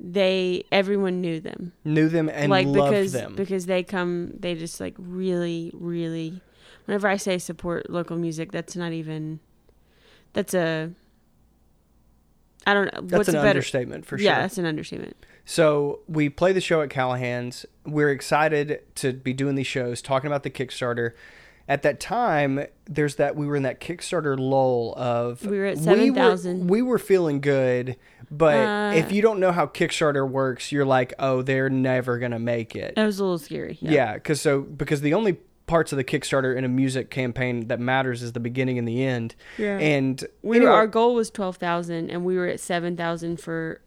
they 0.00 0.64
everyone 0.70 1.20
knew 1.20 1.40
them. 1.40 1.72
knew 1.84 2.08
them 2.08 2.28
and 2.28 2.50
like 2.50 2.66
loved 2.66 2.92
because 2.92 3.12
them 3.12 3.34
because 3.34 3.66
they 3.66 3.82
come, 3.82 4.32
they 4.38 4.54
just 4.54 4.80
like 4.80 4.94
really, 4.98 5.70
really. 5.74 6.40
Whenever 6.84 7.08
I 7.08 7.16
say 7.16 7.38
support 7.38 7.90
local 7.90 8.16
music, 8.16 8.52
that's 8.52 8.76
not 8.76 8.92
even. 8.92 9.40
That's 10.32 10.54
a. 10.54 10.90
I 12.66 12.74
don't 12.74 12.92
know. 12.92 13.00
that's 13.02 13.18
what's 13.18 13.28
an 13.28 13.36
a 13.36 13.38
better? 13.38 13.48
understatement 13.50 14.04
for 14.06 14.18
sure 14.18 14.24
Yeah, 14.24 14.40
that's 14.40 14.58
an 14.58 14.66
understatement. 14.66 15.16
So 15.44 16.00
we 16.06 16.28
play 16.28 16.52
the 16.52 16.60
show 16.60 16.82
at 16.82 16.90
Callaghan's. 16.90 17.64
We're 17.86 18.10
excited 18.10 18.82
to 18.96 19.14
be 19.14 19.32
doing 19.32 19.54
these 19.54 19.66
shows, 19.66 20.02
talking 20.02 20.26
about 20.26 20.42
the 20.42 20.50
Kickstarter. 20.50 21.12
At 21.68 21.82
that 21.82 22.00
time, 22.00 22.64
there's 22.86 23.16
that 23.16 23.36
we 23.36 23.46
were 23.46 23.54
in 23.54 23.62
that 23.64 23.78
Kickstarter 23.78 24.38
lull 24.38 24.94
of 24.96 25.44
We 25.44 25.58
were 25.58 25.66
at 25.66 25.78
7,000. 25.78 26.66
We 26.68 26.80
were 26.80 26.98
feeling 26.98 27.40
good, 27.42 27.96
but 28.30 28.56
Uh, 28.56 28.92
if 28.96 29.12
you 29.12 29.20
don't 29.20 29.38
know 29.38 29.52
how 29.52 29.66
Kickstarter 29.66 30.26
works, 30.28 30.72
you're 30.72 30.86
like, 30.86 31.12
oh, 31.18 31.42
they're 31.42 31.68
never 31.68 32.18
gonna 32.18 32.38
make 32.38 32.74
it. 32.74 32.94
That 32.96 33.04
was 33.04 33.18
a 33.20 33.24
little 33.24 33.38
scary. 33.38 33.76
Yeah, 33.80 34.14
because 34.14 34.40
so 34.40 34.62
because 34.62 35.02
the 35.02 35.12
only 35.14 35.38
parts 35.66 35.92
of 35.92 35.98
the 35.98 36.04
Kickstarter 36.04 36.56
in 36.56 36.64
a 36.64 36.68
music 36.68 37.10
campaign 37.10 37.68
that 37.68 37.78
matters 37.78 38.22
is 38.22 38.32
the 38.32 38.40
beginning 38.40 38.78
and 38.78 38.88
the 38.88 39.04
end. 39.04 39.34
Yeah. 39.58 39.76
And 39.78 40.24
We 40.40 40.56
anyway, 40.56 40.70
were, 40.70 40.76
our 40.76 40.86
goal 40.86 41.14
was 41.14 41.30
twelve 41.30 41.58
thousand, 41.58 42.08
and 42.10 42.24
we 42.24 42.36
were 42.38 42.46
at 42.46 42.60
seven 42.60 42.96
thousand 42.96 43.38
for 43.40 43.82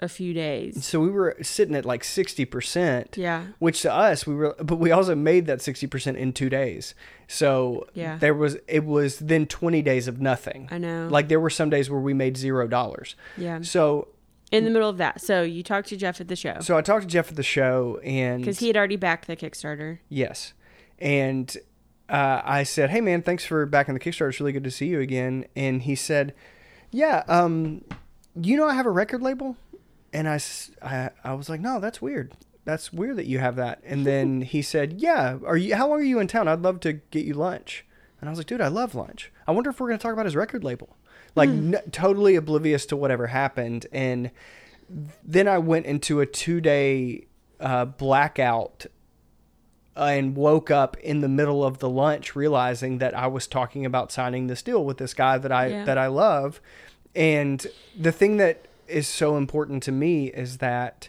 a 0.00 0.08
few 0.08 0.34
days. 0.34 0.84
so 0.84 1.00
we 1.00 1.08
were 1.08 1.36
sitting 1.40 1.74
at 1.76 1.84
like 1.84 2.02
sixty 2.04 2.44
percent. 2.44 3.16
Yeah, 3.16 3.44
which 3.58 3.82
to 3.82 3.92
us 3.92 4.26
we 4.26 4.34
were 4.34 4.54
but 4.58 4.76
we 4.78 4.90
also 4.90 5.14
made 5.14 5.46
that 5.46 5.60
60% 5.60 6.16
in 6.16 6.32
2 6.32 6.48
days. 6.50 6.94
So 7.28 7.86
Yeah. 7.94 8.16
there 8.18 8.34
was 8.34 8.56
it 8.68 8.84
was 8.84 9.18
then 9.18 9.46
20 9.46 9.82
days 9.82 10.08
of 10.08 10.20
nothing. 10.20 10.68
I 10.70 10.78
know. 10.78 11.08
Like 11.10 11.28
there 11.28 11.40
were 11.40 11.50
some 11.50 11.70
days 11.70 11.88
where 11.90 12.00
we 12.00 12.12
made 12.14 12.36
0 12.36 12.66
dollars. 12.68 13.14
yeah. 13.38 13.60
So 13.62 14.08
In 14.52 14.64
the 14.64 14.70
middle 14.70 14.88
of 14.90 14.98
that, 14.98 15.20
so 15.20 15.42
you 15.42 15.62
talked 15.62 15.88
to 15.88 15.96
Jeff 15.96 16.20
at 16.20 16.28
the 16.28 16.36
show 16.36 16.58
so 16.60 16.76
I 16.76 16.82
talked 16.82 17.02
to 17.02 17.08
Jeff 17.08 17.28
at 17.30 17.36
the 17.36 17.42
show 17.42 17.98
and 18.04 18.42
because 18.42 18.58
he 18.58 18.66
had 18.66 18.76
already 18.76 18.96
backed 18.96 19.26
the 19.26 19.36
Kickstarter. 19.36 19.98
yes. 20.08 20.52
And 20.98 21.56
uh, 22.08 22.42
I 22.44 22.62
said, 22.64 22.90
"Hey 22.90 23.00
man, 23.00 23.22
thanks 23.22 23.44
for 23.44 23.64
backing 23.66 23.94
the 23.94 24.00
Kickstarter. 24.00 24.28
It's 24.28 24.40
really 24.40 24.52
good 24.52 24.64
to 24.64 24.70
see 24.70 24.86
you 24.86 25.00
again." 25.00 25.46
And 25.56 25.82
he 25.82 25.94
said, 25.94 26.34
"Yeah, 26.90 27.24
um 27.28 27.82
you 28.40 28.56
know 28.56 28.66
I 28.66 28.74
have 28.74 28.86
a 28.86 28.90
record 28.90 29.22
label?" 29.22 29.56
And 30.14 30.28
I 30.28 30.38
I 31.22 31.34
was 31.34 31.48
like, 31.50 31.60
no, 31.60 31.80
that's 31.80 32.00
weird. 32.00 32.32
That's 32.64 32.92
weird 32.92 33.16
that 33.16 33.26
you 33.26 33.40
have 33.40 33.56
that. 33.56 33.80
And 33.84 34.06
then 34.10 34.40
he 34.42 34.62
said, 34.62 34.94
yeah, 35.02 35.36
are 35.44 35.56
you, 35.56 35.74
how 35.74 35.88
long 35.88 36.00
are 36.00 36.04
you 36.04 36.18
in 36.20 36.28
town? 36.28 36.48
I'd 36.48 36.62
love 36.62 36.80
to 36.80 36.94
get 36.94 37.26
you 37.26 37.34
lunch. 37.34 37.84
And 38.20 38.28
I 38.28 38.30
was 38.30 38.38
like, 38.38 38.46
dude, 38.46 38.62
I 38.62 38.68
love 38.68 38.94
lunch. 38.94 39.30
I 39.46 39.52
wonder 39.52 39.68
if 39.70 39.78
we're 39.80 39.88
going 39.88 39.98
to 39.98 40.02
talk 40.02 40.14
about 40.14 40.24
his 40.24 40.34
record 40.36 40.64
label. 40.64 40.96
Like 41.34 41.50
n- 41.50 41.76
totally 41.90 42.36
oblivious 42.36 42.86
to 42.86 42.96
whatever 42.96 43.26
happened. 43.26 43.86
And 43.92 44.30
then 45.22 45.46
I 45.48 45.58
went 45.58 45.84
into 45.86 46.20
a 46.20 46.26
two 46.26 46.60
day 46.60 47.26
uh, 47.60 47.84
blackout 47.84 48.86
and 49.96 50.34
woke 50.36 50.70
up 50.70 50.96
in 50.98 51.20
the 51.20 51.28
middle 51.28 51.62
of 51.64 51.78
the 51.78 51.88
lunch 51.88 52.34
realizing 52.34 52.98
that 52.98 53.16
I 53.16 53.26
was 53.26 53.46
talking 53.46 53.84
about 53.86 54.10
signing 54.10 54.46
this 54.48 54.62
deal 54.62 54.84
with 54.84 54.98
this 54.98 55.14
guy 55.14 55.38
that 55.38 55.52
I 55.52 55.66
Yeah. 55.66 55.84
that 55.84 55.98
I 55.98 56.06
love. 56.08 56.60
And 57.14 57.64
the 57.98 58.10
thing 58.12 58.38
that 58.38 58.66
is 58.88 59.06
so 59.08 59.36
important 59.36 59.82
to 59.84 59.92
me 59.92 60.26
is 60.28 60.58
that 60.58 61.08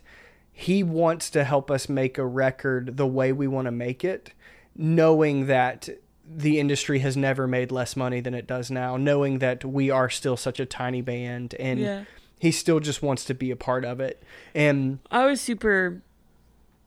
he 0.52 0.84
wants 0.84 1.30
to 1.32 1.44
help 1.44 1.70
us 1.70 1.90
make 1.90 2.18
a 2.18 2.26
record 2.26 2.98
the 2.98 3.08
way 3.08 3.32
we 3.32 3.48
want 3.48 3.66
to 3.66 3.72
make 3.72 4.04
it, 4.04 4.32
knowing 4.76 5.48
that 5.48 5.90
the 6.28 6.60
industry 6.60 7.00
has 7.00 7.16
never 7.16 7.48
made 7.48 7.72
less 7.72 7.96
money 7.96 8.20
than 8.20 8.34
it 8.34 8.48
does 8.48 8.72
now, 8.72 8.98
knowing 8.98 9.40
that 9.40 9.64
we 9.64 9.90
are 9.92 10.10
still 10.10 10.38
such 10.38 10.60
a 10.60 10.66
tiny 10.66 11.02
band 11.02 11.54
and 11.60 11.80
Yeah. 11.80 12.04
he 12.40 12.52
still 12.52 12.80
just 12.80 13.04
wants 13.04 13.26
to 13.26 13.34
be 13.34 13.52
a 13.52 13.56
part 13.56 13.86
of 13.86 14.00
it. 14.00 14.24
And 14.56 15.00
I 15.12 15.26
was 15.26 15.40
super. 15.42 16.02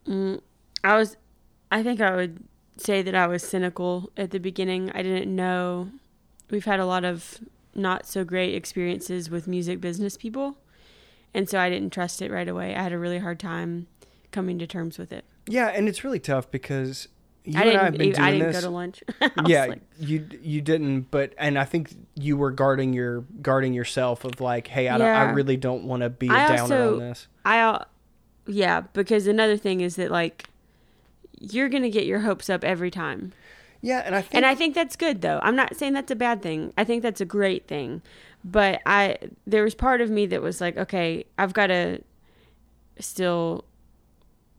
Mm, 0.07 0.41
I 0.83 0.97
was. 0.97 1.17
I 1.71 1.83
think 1.83 2.01
I 2.01 2.17
would 2.17 2.43
say 2.79 3.03
that 3.03 3.15
I 3.15 3.27
was 3.27 3.43
cynical 3.43 4.11
at 4.17 4.31
the 4.31 4.39
beginning. 4.41 4.91
I 4.95 5.03
didn't 5.03 5.35
know. 5.35 5.91
We've 6.51 6.65
had 6.65 6.81
a 6.81 6.87
lot 6.87 7.05
of 7.05 7.39
not 7.75 8.07
so 8.07 8.25
great 8.25 8.55
experiences 8.55 9.29
with 9.31 9.47
music 9.47 9.81
business 9.81 10.17
people. 10.17 10.57
And 11.35 11.49
so 11.49 11.59
I 11.59 11.69
didn't 11.71 11.91
trust 11.93 12.23
it 12.23 12.31
right 12.31 12.49
away. 12.49 12.75
I 12.75 12.83
had 12.83 12.93
a 12.93 12.99
really 12.99 13.19
hard 13.19 13.39
time 13.39 13.87
coming 14.33 14.59
to 14.59 14.67
terms 14.67 14.99
with 14.99 15.13
it. 15.13 15.25
Yeah, 15.47 15.69
and 15.69 15.89
it's 15.89 16.05
really 16.05 16.19
tough 16.19 16.51
because 16.51 17.09
you 17.45 17.59
I 17.59 17.65
and. 17.65 17.79
I 17.79 17.85
have 17.85 17.93
been 17.97 18.13
doing 18.13 18.21
I 18.21 18.31
didn't 18.33 18.47
this. 18.53 18.57
go 18.57 18.69
to 18.69 18.71
lunch. 18.71 19.03
Yeah, 19.47 19.67
like- 19.67 19.81
you 19.99 20.27
you 20.43 20.61
didn't, 20.61 21.11
but 21.11 21.33
and 21.39 21.59
I 21.59 21.65
think 21.65 21.95
you 22.15 22.37
were 22.37 22.51
guarding 22.51 22.93
your 22.93 23.23
guarding 23.43 23.73
yourself 23.73 24.25
of 24.25 24.41
like, 24.41 24.67
hey, 24.69 24.89
I, 24.89 24.99
don't, 24.99 25.07
I 25.07 25.31
really 25.31 25.57
don't 25.57 25.85
want 25.85 26.03
to 26.03 26.11
be 26.11 26.29
a 26.29 26.33
I 26.33 26.49
downer 26.49 26.61
also- 26.63 26.93
on 26.95 26.99
this. 27.01 27.29
I, 27.45 27.85
yeah, 28.47 28.81
because 28.93 29.27
another 29.27 29.57
thing 29.57 29.81
is 29.81 29.97
that 29.97 30.11
like, 30.11 30.49
you're 31.41 31.69
gonna 31.69 31.91
get 31.91 32.05
your 32.07 32.21
hopes 32.21 32.51
up 32.51 32.65
every 32.65 32.91
time, 32.91 33.33
Yeah, 33.81 34.03
and 34.05 34.15
I 34.15 34.21
think 34.23 34.35
and 34.35 34.45
I 34.47 34.55
think 34.55 34.75
that's 34.75 34.97
good 34.97 35.21
though. 35.23 35.39
I'm 35.43 35.57
not 35.57 35.77
saying 35.77 35.93
that's 35.95 36.11
a 36.11 36.17
bad 36.17 36.43
thing. 36.43 36.73
I 36.77 36.85
think 36.85 37.03
that's 37.03 37.21
a 37.21 37.25
great 37.27 37.67
thing, 37.69 38.03
but 38.45 38.81
I 38.87 39.19
there 39.47 39.63
was 39.65 39.75
part 39.75 40.01
of 40.01 40.11
me 40.11 40.27
that 40.27 40.43
was 40.43 40.61
like, 40.61 40.77
okay, 40.77 41.25
I've 41.39 41.53
got 41.53 41.69
to 41.69 42.01
still. 42.99 43.65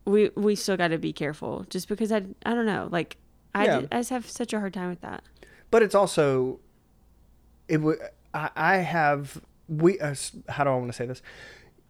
We 0.06 0.30
we 0.36 0.56
still 0.56 0.78
got 0.78 0.88
to 0.90 0.98
be 0.98 1.14
careful, 1.14 1.66
just 1.70 1.88
because 1.88 2.12
I 2.12 2.24
I 2.46 2.54
don't 2.56 2.66
know, 2.66 2.88
like 2.92 3.18
I, 3.54 3.66
Yeah. 3.66 3.82
I 3.92 3.98
just 3.98 4.10
have 4.10 4.28
such 4.30 4.54
a 4.54 4.60
hard 4.60 4.74
time 4.74 4.90
with 4.90 5.02
that. 5.02 5.24
but 5.72 5.84
it's 5.84 5.94
also 5.96 6.60
it 7.68 7.78
would 7.82 8.00
I, 8.34 8.50
I 8.56 8.76
have 8.78 9.42
we 9.68 10.00
uh, 10.00 10.16
how 10.48 10.64
do 10.64 10.70
I 10.72 10.76
want 10.76 10.88
to 10.88 10.94
say 10.94 11.06
this? 11.06 11.22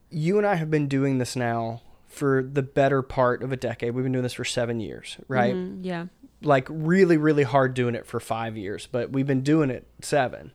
You 0.09 0.37
and 0.37 0.45
I 0.45 0.55
have 0.55 0.69
been 0.69 0.87
doing 0.87 1.17
this 1.19 1.35
now 1.35 1.81
for 2.07 2.43
the 2.43 2.63
better 2.63 3.01
part 3.01 3.41
of 3.43 3.51
a 3.53 3.55
decade. 3.57 3.93
We've 3.93 4.03
been 4.03 4.11
doing 4.11 4.23
this 4.23 4.33
for 4.33 4.43
seven 4.43 4.79
years, 4.81 5.17
right? 5.27 5.53
Mhm, 5.55 5.79
yeah. 5.83 6.05
like 6.41 6.67
really 6.69 7.15
really 7.17 7.43
hard 7.43 7.73
doing 7.73 7.95
it 7.95 8.05
for 8.05 8.17
five 8.21 8.55
years 8.55 8.87
but 8.89 9.11
we've 9.11 9.27
been 9.27 9.41
doing 9.43 9.69
it 9.69 9.85
seven 10.01 10.51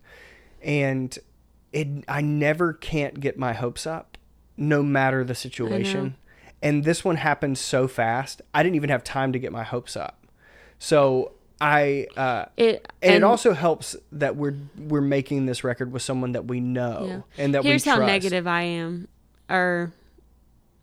and 0.64 1.16
it 1.72 1.86
i 2.08 2.20
never 2.20 2.72
can't 2.72 3.20
get 3.20 3.38
my 3.38 3.52
hopes 3.52 3.86
up 3.86 4.16
no 4.56 4.82
matter 4.82 5.22
the 5.24 5.34
situation. 5.34 6.16
and 6.62 6.84
this 6.84 7.04
one 7.04 7.16
happened 7.16 7.58
so 7.58 7.86
fast 7.86 8.40
i 8.54 8.62
didn't 8.62 8.74
even 8.76 8.90
have 8.90 9.04
time 9.04 9.32
to 9.32 9.38
get 9.38 9.52
my 9.52 9.62
hopes 9.62 9.96
up. 9.96 10.24
So 10.78 11.32
i 11.60 12.06
uh 12.16 12.46
It 12.56 12.90
and, 13.02 13.14
it 13.14 13.22
also 13.22 13.52
helps 13.52 13.94
that 14.12 14.34
we're 14.36 14.56
we're 14.76 15.00
making 15.00 15.46
this 15.46 15.62
record 15.62 15.92
with 15.92 16.02
someone 16.02 16.32
that 16.32 16.46
we 16.46 16.58
know 16.60 17.06
Yeah. 17.06 17.42
and 17.44 17.54
that 17.54 17.62
we're 17.62 17.70
Here's 17.70 17.84
we 17.86 17.90
how 17.92 17.98
negative 17.98 18.46
I 18.46 18.62
am, 18.62 19.06
or 19.48 19.92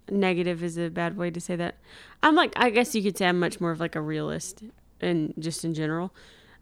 negative 0.09 0.63
is 0.63 0.77
a 0.77 0.89
bad 0.89 1.17
way 1.17 1.29
to 1.31 1.39
say 1.41 1.55
that. 1.55 1.75
I'm 2.23 2.35
like, 2.35 2.53
I 2.55 2.69
guess 2.69 2.93
you 2.95 3.01
could 3.03 3.17
say 3.17 3.25
I'm 3.27 3.39
much 3.39 3.59
more 3.59 3.71
of 3.71 3.79
like 3.79 3.95
a 3.95 4.01
realist, 4.01 4.63
and 5.00 5.33
just 5.39 5.65
in 5.65 5.73
general, 5.73 6.13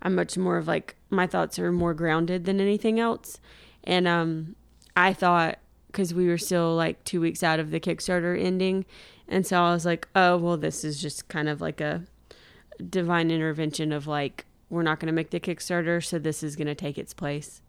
I'm 0.01 0.15
much 0.15 0.37
more 0.37 0.57
of 0.57 0.67
like 0.67 0.95
my 1.09 1.27
thoughts 1.27 1.59
are 1.59 1.71
more 1.71 1.93
grounded 1.93 2.45
than 2.45 2.59
anything 2.61 2.99
else. 2.99 3.39
And 3.83 4.07
um, 4.07 4.55
I 4.95 5.13
thought 5.13 5.59
because 5.87 6.13
we 6.13 6.27
were 6.27 6.37
still 6.37 6.75
like 6.75 7.03
two 7.03 7.19
weeks 7.21 7.41
out 7.43 7.59
of 7.59 7.71
the 7.71 7.79
Kickstarter 7.79 8.39
ending, 8.39 8.85
and 9.27 9.45
so 9.45 9.61
I 9.61 9.73
was 9.73 9.85
like, 9.85 10.07
oh 10.15 10.37
well, 10.37 10.57
this 10.57 10.83
is 10.83 11.01
just 11.01 11.27
kind 11.27 11.49
of 11.49 11.61
like 11.61 11.81
a 11.81 12.03
divine 12.89 13.31
intervention 13.31 13.91
of 13.91 14.07
like 14.07 14.45
we're 14.69 14.83
not 14.83 14.99
going 14.99 15.07
to 15.07 15.13
make 15.13 15.31
the 15.31 15.39
Kickstarter, 15.39 16.03
so 16.03 16.19
this 16.19 16.43
is 16.43 16.55
going 16.55 16.67
to 16.67 16.75
take 16.75 16.97
its 16.97 17.13
place. 17.13 17.61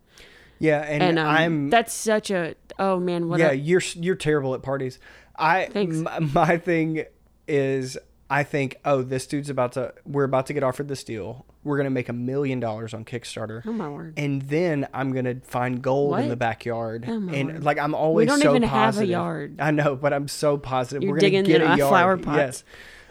yeah 0.58 0.80
and, 0.82 1.02
And, 1.02 1.18
um, 1.18 1.26
i'm 1.26 1.70
that's 1.70 1.94
such 1.94 2.30
a 2.30 2.54
oh 2.78 3.00
man 3.00 3.28
what 3.28 3.40
yeah, 3.40 3.50
a, 3.52 3.54
you're 3.54 3.82
you're 3.94 4.14
terrible 4.16 4.54
at 4.54 4.62
parties. 4.62 4.98
I 5.36 5.66
Thanks. 5.72 5.96
m- 5.96 6.30
my 6.34 6.58
thing 6.58 7.04
is 7.48 7.96
I 8.28 8.42
think 8.44 8.76
oh 8.84 9.00
this 9.02 9.26
dude's 9.26 9.48
about 9.48 9.72
to 9.72 9.94
we're 10.04 10.24
about 10.24 10.46
to 10.46 10.52
get 10.52 10.62
offered 10.62 10.88
this 10.88 11.02
deal. 11.02 11.46
We're 11.62 11.76
gonna 11.76 11.90
make 11.90 12.08
a 12.08 12.14
million 12.14 12.58
dollars 12.60 12.94
on 12.94 13.04
Kickstarter. 13.04 13.62
oh 13.66 13.72
my 13.72 13.88
word 13.88 14.14
And 14.16 14.42
then 14.42 14.88
I'm 14.94 15.12
gonna 15.12 15.36
find 15.42 15.82
gold 15.82 16.18
in 16.18 16.28
the 16.28 16.36
backyard, 16.36 17.04
Oh, 17.06 17.20
my 17.20 17.32
and 17.34 17.48
word. 17.54 17.64
like 17.64 17.78
I'm 17.78 17.94
always 17.94 18.28
don't 18.28 18.40
so 18.40 18.50
even 18.50 18.62
have 18.62 18.94
a 18.94 18.98
positive. 18.98 19.08
yard. 19.10 19.60
I 19.60 19.70
know, 19.70 19.94
but 19.96 20.12
I'm 20.12 20.26
so 20.28 20.56
positive. 20.56 21.02
You're 21.02 21.12
We're 21.12 21.18
gonna 21.20 21.30
digging 21.30 21.44
get 21.44 21.60
in 21.60 21.66
a 21.66 21.70
our 21.72 21.78
yard. 21.78 21.90
flower 21.90 22.16
pot. 22.16 22.36
Yes, 22.36 22.64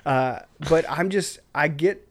uh, 0.05 0.39
but 0.69 0.85
I'm 0.89 1.09
just 1.09 1.39
I 1.53 1.67
get 1.67 2.07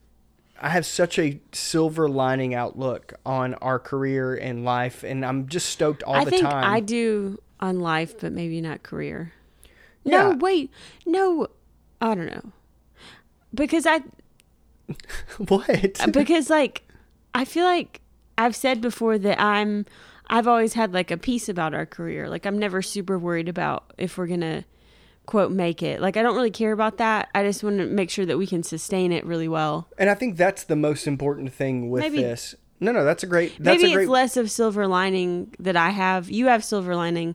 I 0.61 0.71
have 0.71 0.87
such 0.87 1.19
a 1.19 1.41
silver 1.53 2.09
lining 2.09 2.55
outlook 2.55 3.15
on 3.25 3.55
our 3.55 3.79
career 3.79 4.35
and 4.35 4.65
life, 4.65 5.03
and 5.05 5.25
I'm 5.25 5.49
just 5.49 5.69
stoked 5.71 6.03
all 6.03 6.15
i 6.17 6.25
the 6.25 6.31
think 6.31 6.43
time. 6.43 6.65
i 6.65 6.81
do 6.81 7.39
on 7.61 7.81
life 7.81 8.21
but 8.21 8.33
maybe 8.33 8.61
not 8.61 8.83
career 8.85 9.33
Yeah. 10.05 10.23
no 10.31 10.37
wait 10.37 10.71
no 11.07 11.49
i 12.01 12.15
don't 12.15 12.27
know 12.27 12.53
because 13.55 13.85
i 13.87 14.01
what? 15.49 16.01
Uh, 16.01 16.07
because 16.09 16.49
like 16.51 16.83
i 17.35 17.45
feel 17.45 17.65
like 17.65 18.01
i've 18.37 18.57
said 18.57 18.81
before 18.81 19.19
that 19.19 19.41
i'm 19.41 19.85
i've 20.29 20.49
always 20.49 20.75
had 20.75 20.93
like 20.93 21.11
a 21.11 21.17
piece 21.17 21.49
about 21.49 21.75
our 21.75 21.87
career 21.87 22.29
like 22.29 22.47
i'm 22.47 22.59
never 22.59 22.81
super 22.83 23.19
worried 23.19 23.49
about 23.49 23.93
if 23.99 24.17
we're 24.17 24.27
gonna 24.27 24.65
quote 25.27 25.53
make 25.53 25.83
it 25.83 26.01
like 26.01 26.17
i 26.17 26.23
don't 26.23 26.35
really 26.35 26.51
care 26.51 26.73
about 26.73 26.97
that 26.97 27.29
i 27.35 27.43
just 27.43 27.63
want 27.63 27.77
to 27.79 27.85
make 27.87 28.09
sure 28.09 28.25
that 28.25 28.39
we 28.39 28.47
can 28.47 28.63
sustain 28.63 29.13
it 29.13 29.25
really 29.27 29.49
well 29.49 29.87
And 29.99 30.09
I 30.09 30.15
think 30.15 30.37
that's 30.39 30.65
the 30.65 30.77
most 30.77 31.07
important 31.07 31.53
thing 31.53 31.91
with 31.91 32.01
Maybe- 32.03 32.23
this. 32.23 32.55
No, 32.81 32.93
no, 32.93 33.05
that's 33.05 33.25
a 33.25 33.27
great. 33.27 33.53
That's 33.59 33.83
maybe 33.83 33.91
a 33.91 33.95
great. 33.97 34.03
it's 34.05 34.11
less 34.11 34.37
of 34.37 34.53
silver 34.53 34.87
lining 34.87 35.53
that 35.59 35.75
I 35.75 35.91
have. 35.91 36.31
You 36.31 36.47
have 36.47 36.63
silver 36.65 36.95
lining, 36.95 37.35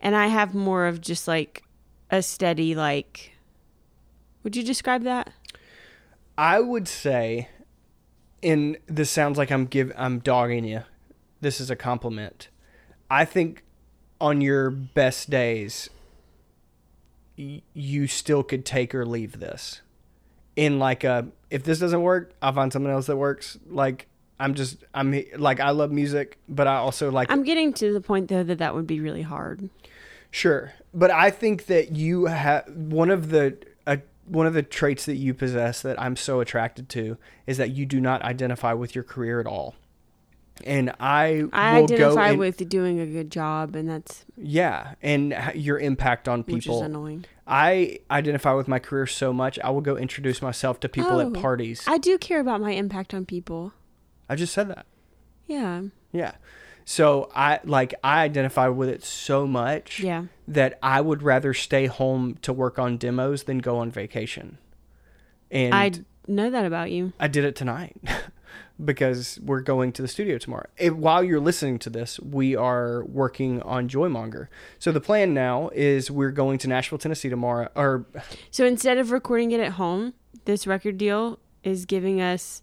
and 0.00 0.14
I 0.14 0.28
have 0.28 0.54
more 0.54 0.86
of 0.86 1.00
just 1.00 1.26
like 1.26 1.64
a 2.12 2.22
steady 2.22 2.76
like. 2.76 3.32
Would 4.44 4.54
you 4.54 4.62
describe 4.62 5.02
that? 5.02 5.30
I 6.36 6.60
would 6.60 6.88
say, 6.88 7.48
and 8.42 8.76
this 8.86 9.10
sounds 9.10 9.38
like 9.38 9.50
I'm 9.50 9.66
give 9.66 9.92
I'm 9.96 10.18
dogging 10.18 10.64
you. 10.64 10.82
This 11.40 11.60
is 11.60 11.70
a 11.70 11.76
compliment. 11.76 12.48
I 13.10 13.24
think 13.24 13.62
on 14.20 14.40
your 14.40 14.70
best 14.70 15.30
days, 15.30 15.90
y- 17.38 17.62
you 17.72 18.06
still 18.06 18.42
could 18.42 18.64
take 18.64 18.94
or 18.94 19.04
leave 19.06 19.40
this. 19.40 19.80
In 20.56 20.78
like 20.78 21.02
a, 21.04 21.28
if 21.50 21.64
this 21.64 21.80
doesn't 21.80 22.02
work, 22.02 22.32
I'll 22.40 22.52
find 22.52 22.72
something 22.72 22.90
else 22.90 23.06
that 23.06 23.16
works. 23.16 23.58
Like 23.68 24.06
I'm 24.38 24.54
just 24.54 24.78
I'm 24.94 25.14
like 25.36 25.60
I 25.60 25.70
love 25.70 25.90
music, 25.92 26.38
but 26.48 26.66
I 26.66 26.76
also 26.76 27.10
like 27.10 27.30
I'm 27.30 27.42
getting 27.44 27.72
to 27.74 27.92
the 27.92 28.00
point 28.00 28.28
though 28.28 28.42
that 28.44 28.58
that 28.58 28.74
would 28.74 28.86
be 28.86 29.00
really 29.00 29.22
hard. 29.22 29.68
Sure, 30.30 30.72
but 30.92 31.10
I 31.12 31.30
think 31.30 31.66
that 31.66 31.92
you 31.94 32.26
have 32.26 32.68
one 32.68 33.10
of 33.10 33.30
the 33.30 33.56
one 34.26 34.46
of 34.46 34.54
the 34.54 34.62
traits 34.62 35.04
that 35.06 35.16
you 35.16 35.34
possess 35.34 35.82
that 35.82 36.00
I'm 36.00 36.16
so 36.16 36.40
attracted 36.40 36.88
to 36.90 37.18
is 37.46 37.58
that 37.58 37.70
you 37.70 37.84
do 37.86 38.00
not 38.00 38.22
identify 38.22 38.72
with 38.72 38.94
your 38.94 39.04
career 39.04 39.40
at 39.40 39.46
all. 39.46 39.74
And 40.64 40.90
I, 41.00 41.42
I 41.52 41.80
will 41.80 41.88
go 41.88 41.94
identify 41.94 42.28
and- 42.30 42.38
with 42.38 42.68
doing 42.68 43.00
a 43.00 43.06
good 43.06 43.30
job, 43.30 43.74
and 43.74 43.88
that's 43.90 44.24
yeah, 44.36 44.94
and 45.02 45.36
your 45.54 45.80
impact 45.80 46.28
on 46.28 46.44
people, 46.44 46.54
which 46.56 46.66
is 46.68 46.80
annoying. 46.80 47.24
I 47.46 47.98
identify 48.08 48.52
with 48.52 48.68
my 48.68 48.78
career 48.78 49.06
so 49.06 49.32
much. 49.32 49.58
I 49.64 49.70
will 49.70 49.80
go 49.80 49.96
introduce 49.96 50.40
myself 50.40 50.78
to 50.80 50.88
people 50.88 51.16
Oh, 51.20 51.26
at 51.26 51.32
parties. 51.34 51.82
I 51.88 51.98
do 51.98 52.16
care 52.18 52.38
about 52.40 52.60
my 52.60 52.70
impact 52.70 53.12
on 53.14 53.26
people. 53.26 53.72
I 54.28 54.36
just 54.36 54.52
said 54.54 54.68
that. 54.68 54.86
Yeah, 55.46 55.82
Yeah. 56.12 56.32
So 56.84 57.30
I 57.34 57.60
like 57.64 57.94
I 58.04 58.22
identify 58.22 58.68
with 58.68 58.88
it 58.88 59.02
so 59.02 59.46
much 59.46 60.00
yeah. 60.00 60.24
that 60.48 60.78
I 60.82 61.00
would 61.00 61.22
rather 61.22 61.54
stay 61.54 61.86
home 61.86 62.36
to 62.42 62.52
work 62.52 62.78
on 62.78 62.98
demos 62.98 63.44
than 63.44 63.58
go 63.58 63.78
on 63.78 63.90
vacation. 63.90 64.58
And 65.50 65.74
I 65.74 65.92
know 66.26 66.50
that 66.50 66.66
about 66.66 66.90
you. 66.90 67.12
I 67.18 67.28
did 67.28 67.44
it 67.44 67.56
tonight 67.56 67.96
because 68.84 69.38
we're 69.42 69.60
going 69.60 69.92
to 69.92 70.02
the 70.02 70.08
studio 70.08 70.36
tomorrow. 70.36 70.66
It, 70.76 70.96
while 70.96 71.22
you're 71.22 71.40
listening 71.40 71.78
to 71.80 71.90
this, 71.90 72.18
we 72.20 72.56
are 72.56 73.04
working 73.04 73.62
on 73.62 73.88
Joymonger. 73.88 74.48
So 74.78 74.92
the 74.92 75.00
plan 75.00 75.32
now 75.32 75.70
is 75.72 76.10
we're 76.10 76.32
going 76.32 76.58
to 76.58 76.68
Nashville, 76.68 76.98
Tennessee 76.98 77.28
tomorrow. 77.28 77.70
Or 77.74 78.04
So 78.50 78.66
instead 78.66 78.98
of 78.98 79.10
recording 79.10 79.52
it 79.52 79.60
at 79.60 79.72
home, 79.72 80.14
this 80.44 80.66
record 80.66 80.98
deal 80.98 81.38
is 81.62 81.86
giving 81.86 82.20
us 82.20 82.62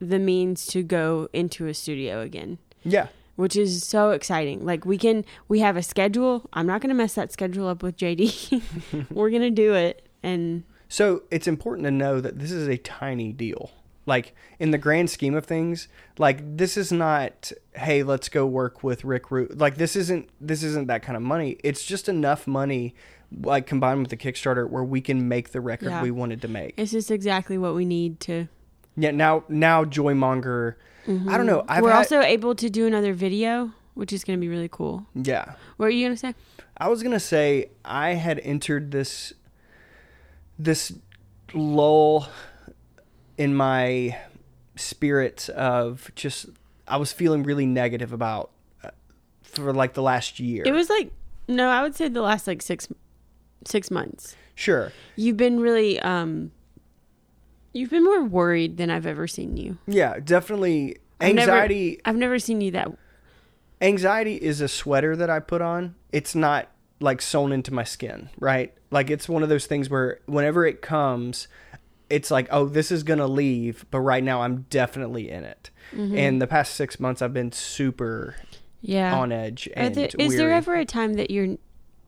the 0.00 0.18
means 0.18 0.66
to 0.66 0.82
go 0.82 1.28
into 1.32 1.66
a 1.66 1.74
studio 1.74 2.20
again. 2.20 2.58
Yeah, 2.84 3.08
which 3.36 3.56
is 3.56 3.84
so 3.84 4.10
exciting. 4.10 4.64
Like 4.64 4.84
we 4.84 4.98
can 4.98 5.24
we 5.48 5.60
have 5.60 5.76
a 5.76 5.82
schedule. 5.82 6.48
I'm 6.52 6.66
not 6.66 6.80
going 6.80 6.88
to 6.90 6.94
mess 6.94 7.14
that 7.14 7.32
schedule 7.32 7.68
up 7.68 7.82
with 7.82 7.96
JD. 7.96 8.62
We're 9.10 9.30
going 9.30 9.42
to 9.42 9.50
do 9.50 9.74
it 9.74 10.06
and 10.22 10.64
So 10.88 11.22
it's 11.30 11.46
important 11.46 11.84
to 11.86 11.90
know 11.90 12.20
that 12.20 12.38
this 12.38 12.50
is 12.52 12.68
a 12.68 12.76
tiny 12.76 13.32
deal. 13.32 13.70
Like 14.06 14.34
in 14.58 14.70
the 14.72 14.78
grand 14.78 15.08
scheme 15.10 15.34
of 15.34 15.44
things, 15.46 15.86
like 16.18 16.56
this 16.56 16.76
is 16.76 16.90
not, 16.90 17.52
hey, 17.74 18.02
let's 18.02 18.28
go 18.28 18.44
work 18.46 18.82
with 18.82 19.04
Rick 19.04 19.30
Root. 19.30 19.56
Like 19.58 19.76
this 19.76 19.94
isn't 19.94 20.28
this 20.40 20.62
isn't 20.62 20.86
that 20.88 21.02
kind 21.02 21.16
of 21.16 21.22
money. 21.22 21.58
It's 21.62 21.84
just 21.84 22.08
enough 22.08 22.46
money 22.46 22.94
like 23.42 23.66
combined 23.66 24.00
with 24.00 24.10
the 24.10 24.16
Kickstarter 24.16 24.68
where 24.68 24.82
we 24.82 25.00
can 25.00 25.28
make 25.28 25.50
the 25.52 25.60
record 25.60 25.90
Yeah. 25.90 26.02
we 26.02 26.10
wanted 26.10 26.42
to 26.42 26.48
make. 26.48 26.74
it's 26.76 26.90
just 26.90 27.10
exactly 27.12 27.56
what 27.56 27.74
we 27.76 27.84
need 27.84 28.18
to 28.20 28.48
Yeah, 28.96 29.10
now 29.12 29.44
now 29.48 29.84
Joymonger 29.84 30.74
I 31.06 31.36
don't 31.36 31.46
know. 31.46 31.64
I've 31.68 31.76
Mm-hmm. 31.76 31.82
We're 31.84 31.90
had, 31.90 31.98
also 31.98 32.20
able 32.20 32.54
to 32.54 32.70
do 32.70 32.86
another 32.86 33.12
video, 33.12 33.72
which 33.94 34.12
is 34.12 34.22
going 34.22 34.38
to 34.38 34.40
be 34.40 34.48
really 34.48 34.68
cool. 34.70 35.06
Yeah. 35.14 35.54
What 35.76 35.86
are 35.86 35.90
you 35.90 36.06
going 36.06 36.14
to 36.14 36.20
say? 36.20 36.34
I 36.80 36.88
was 36.88 37.02
gonna 37.02 37.20
say 37.20 37.68
I 37.84 38.14
had 38.14 38.38
entered 38.38 38.90
this 38.90 39.34
this 40.58 40.94
lull 41.52 42.26
in 43.36 43.54
my 43.54 44.18
spirit 44.76 45.50
of 45.50 46.10
just 46.14 46.46
I 46.88 46.96
was 46.96 47.12
feeling 47.12 47.42
really 47.42 47.66
negative 47.66 48.14
about 48.14 48.50
uh, 48.82 48.90
for 49.42 49.74
like 49.74 49.92
the 49.92 50.00
last 50.00 50.40
year. 50.40 50.62
It 50.64 50.72
was 50.72 50.88
like 50.88 51.12
no, 51.48 51.68
I 51.68 51.82
would 51.82 51.94
say 51.94 52.08
the 52.08 52.22
last 52.22 52.46
like 52.46 52.62
six 52.62 52.88
six 53.66 53.90
months. 53.90 54.34
sure. 54.54 54.90
You've 55.16 55.36
been 55.36 55.60
really 55.60 56.00
um 56.00 56.50
you've 57.72 57.90
been 57.90 58.04
more 58.04 58.24
worried 58.24 58.76
than 58.76 58.90
I've 58.90 59.06
ever 59.06 59.26
seen 59.26 59.56
you. 59.56 59.78
Yeah, 59.86 60.18
definitely 60.20 60.98
I've 61.20 61.34
never- 61.34 61.52
anxiety 61.52 62.00
I've 62.04 62.16
never 62.16 62.38
seen 62.38 62.60
you 62.60 62.70
that 62.72 62.88
anxiety 63.80 64.36
is 64.36 64.60
a 64.60 64.68
sweater 64.68 65.16
that 65.16 65.30
I 65.30 65.40
put 65.40 65.62
on. 65.62 65.94
It's 66.12 66.34
not 66.34 66.68
like 67.00 67.22
sewn 67.22 67.52
into 67.52 67.72
my 67.72 67.84
skin, 67.84 68.28
right? 68.38 68.74
Like 68.90 69.10
it's 69.10 69.28
one 69.28 69.42
of 69.42 69.48
those 69.48 69.66
things 69.66 69.88
where 69.88 70.20
whenever 70.26 70.66
it 70.66 70.82
comes, 70.82 71.48
it's 72.10 72.30
like, 72.30 72.48
oh, 72.50 72.66
this 72.66 72.90
is 72.90 73.02
gonna 73.02 73.26
leave, 73.26 73.86
but 73.90 74.00
right 74.00 74.22
now 74.22 74.42
I'm 74.42 74.62
definitely 74.68 75.30
in 75.30 75.44
it. 75.44 75.70
Mm-hmm. 75.92 76.16
And 76.16 76.42
the 76.42 76.46
past 76.46 76.74
six 76.74 77.00
months, 77.00 77.22
I've 77.22 77.32
been 77.32 77.52
super 77.52 78.36
yeah. 78.82 79.16
on 79.16 79.32
edge 79.32 79.68
and 79.74 79.94
there, 79.94 80.08
is 80.18 80.36
there 80.36 80.50
ever 80.50 80.74
a 80.74 80.84
time 80.84 81.14
that 81.14 81.30
you're 81.30 81.56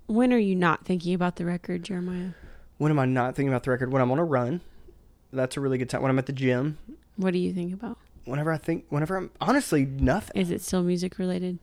when 0.06 0.32
are 0.32 0.38
you 0.38 0.54
not 0.54 0.84
thinking 0.84 1.14
about 1.14 1.36
the 1.36 1.46
record, 1.46 1.84
Jeremiah? 1.84 2.30
when 2.82 2.90
am 2.90 2.98
I 2.98 3.06
not 3.06 3.36
thinking 3.36 3.48
about 3.48 3.62
the 3.62 3.70
record? 3.70 3.92
When 3.92 4.02
I'm 4.02 4.10
on 4.10 4.18
a 4.18 4.24
run, 4.24 4.60
that's 5.32 5.56
a 5.56 5.60
really 5.60 5.78
good 5.78 5.88
time. 5.90 6.02
When 6.02 6.10
I'm 6.10 6.18
at 6.18 6.26
the 6.26 6.32
gym, 6.32 6.78
What 7.16 7.32
do 7.32 7.38
you 7.38 7.52
think 7.52 7.72
about? 7.72 7.98
whenever 8.24 8.52
I 8.52 8.58
think, 8.58 8.84
whenever 8.88 9.16
I'm 9.16 9.30
honestly 9.40 9.84
nothing. 9.84 10.40
Is 10.40 10.50
it 10.50 10.60
still 10.62 10.82
music 10.82 11.18
related? 11.18 11.58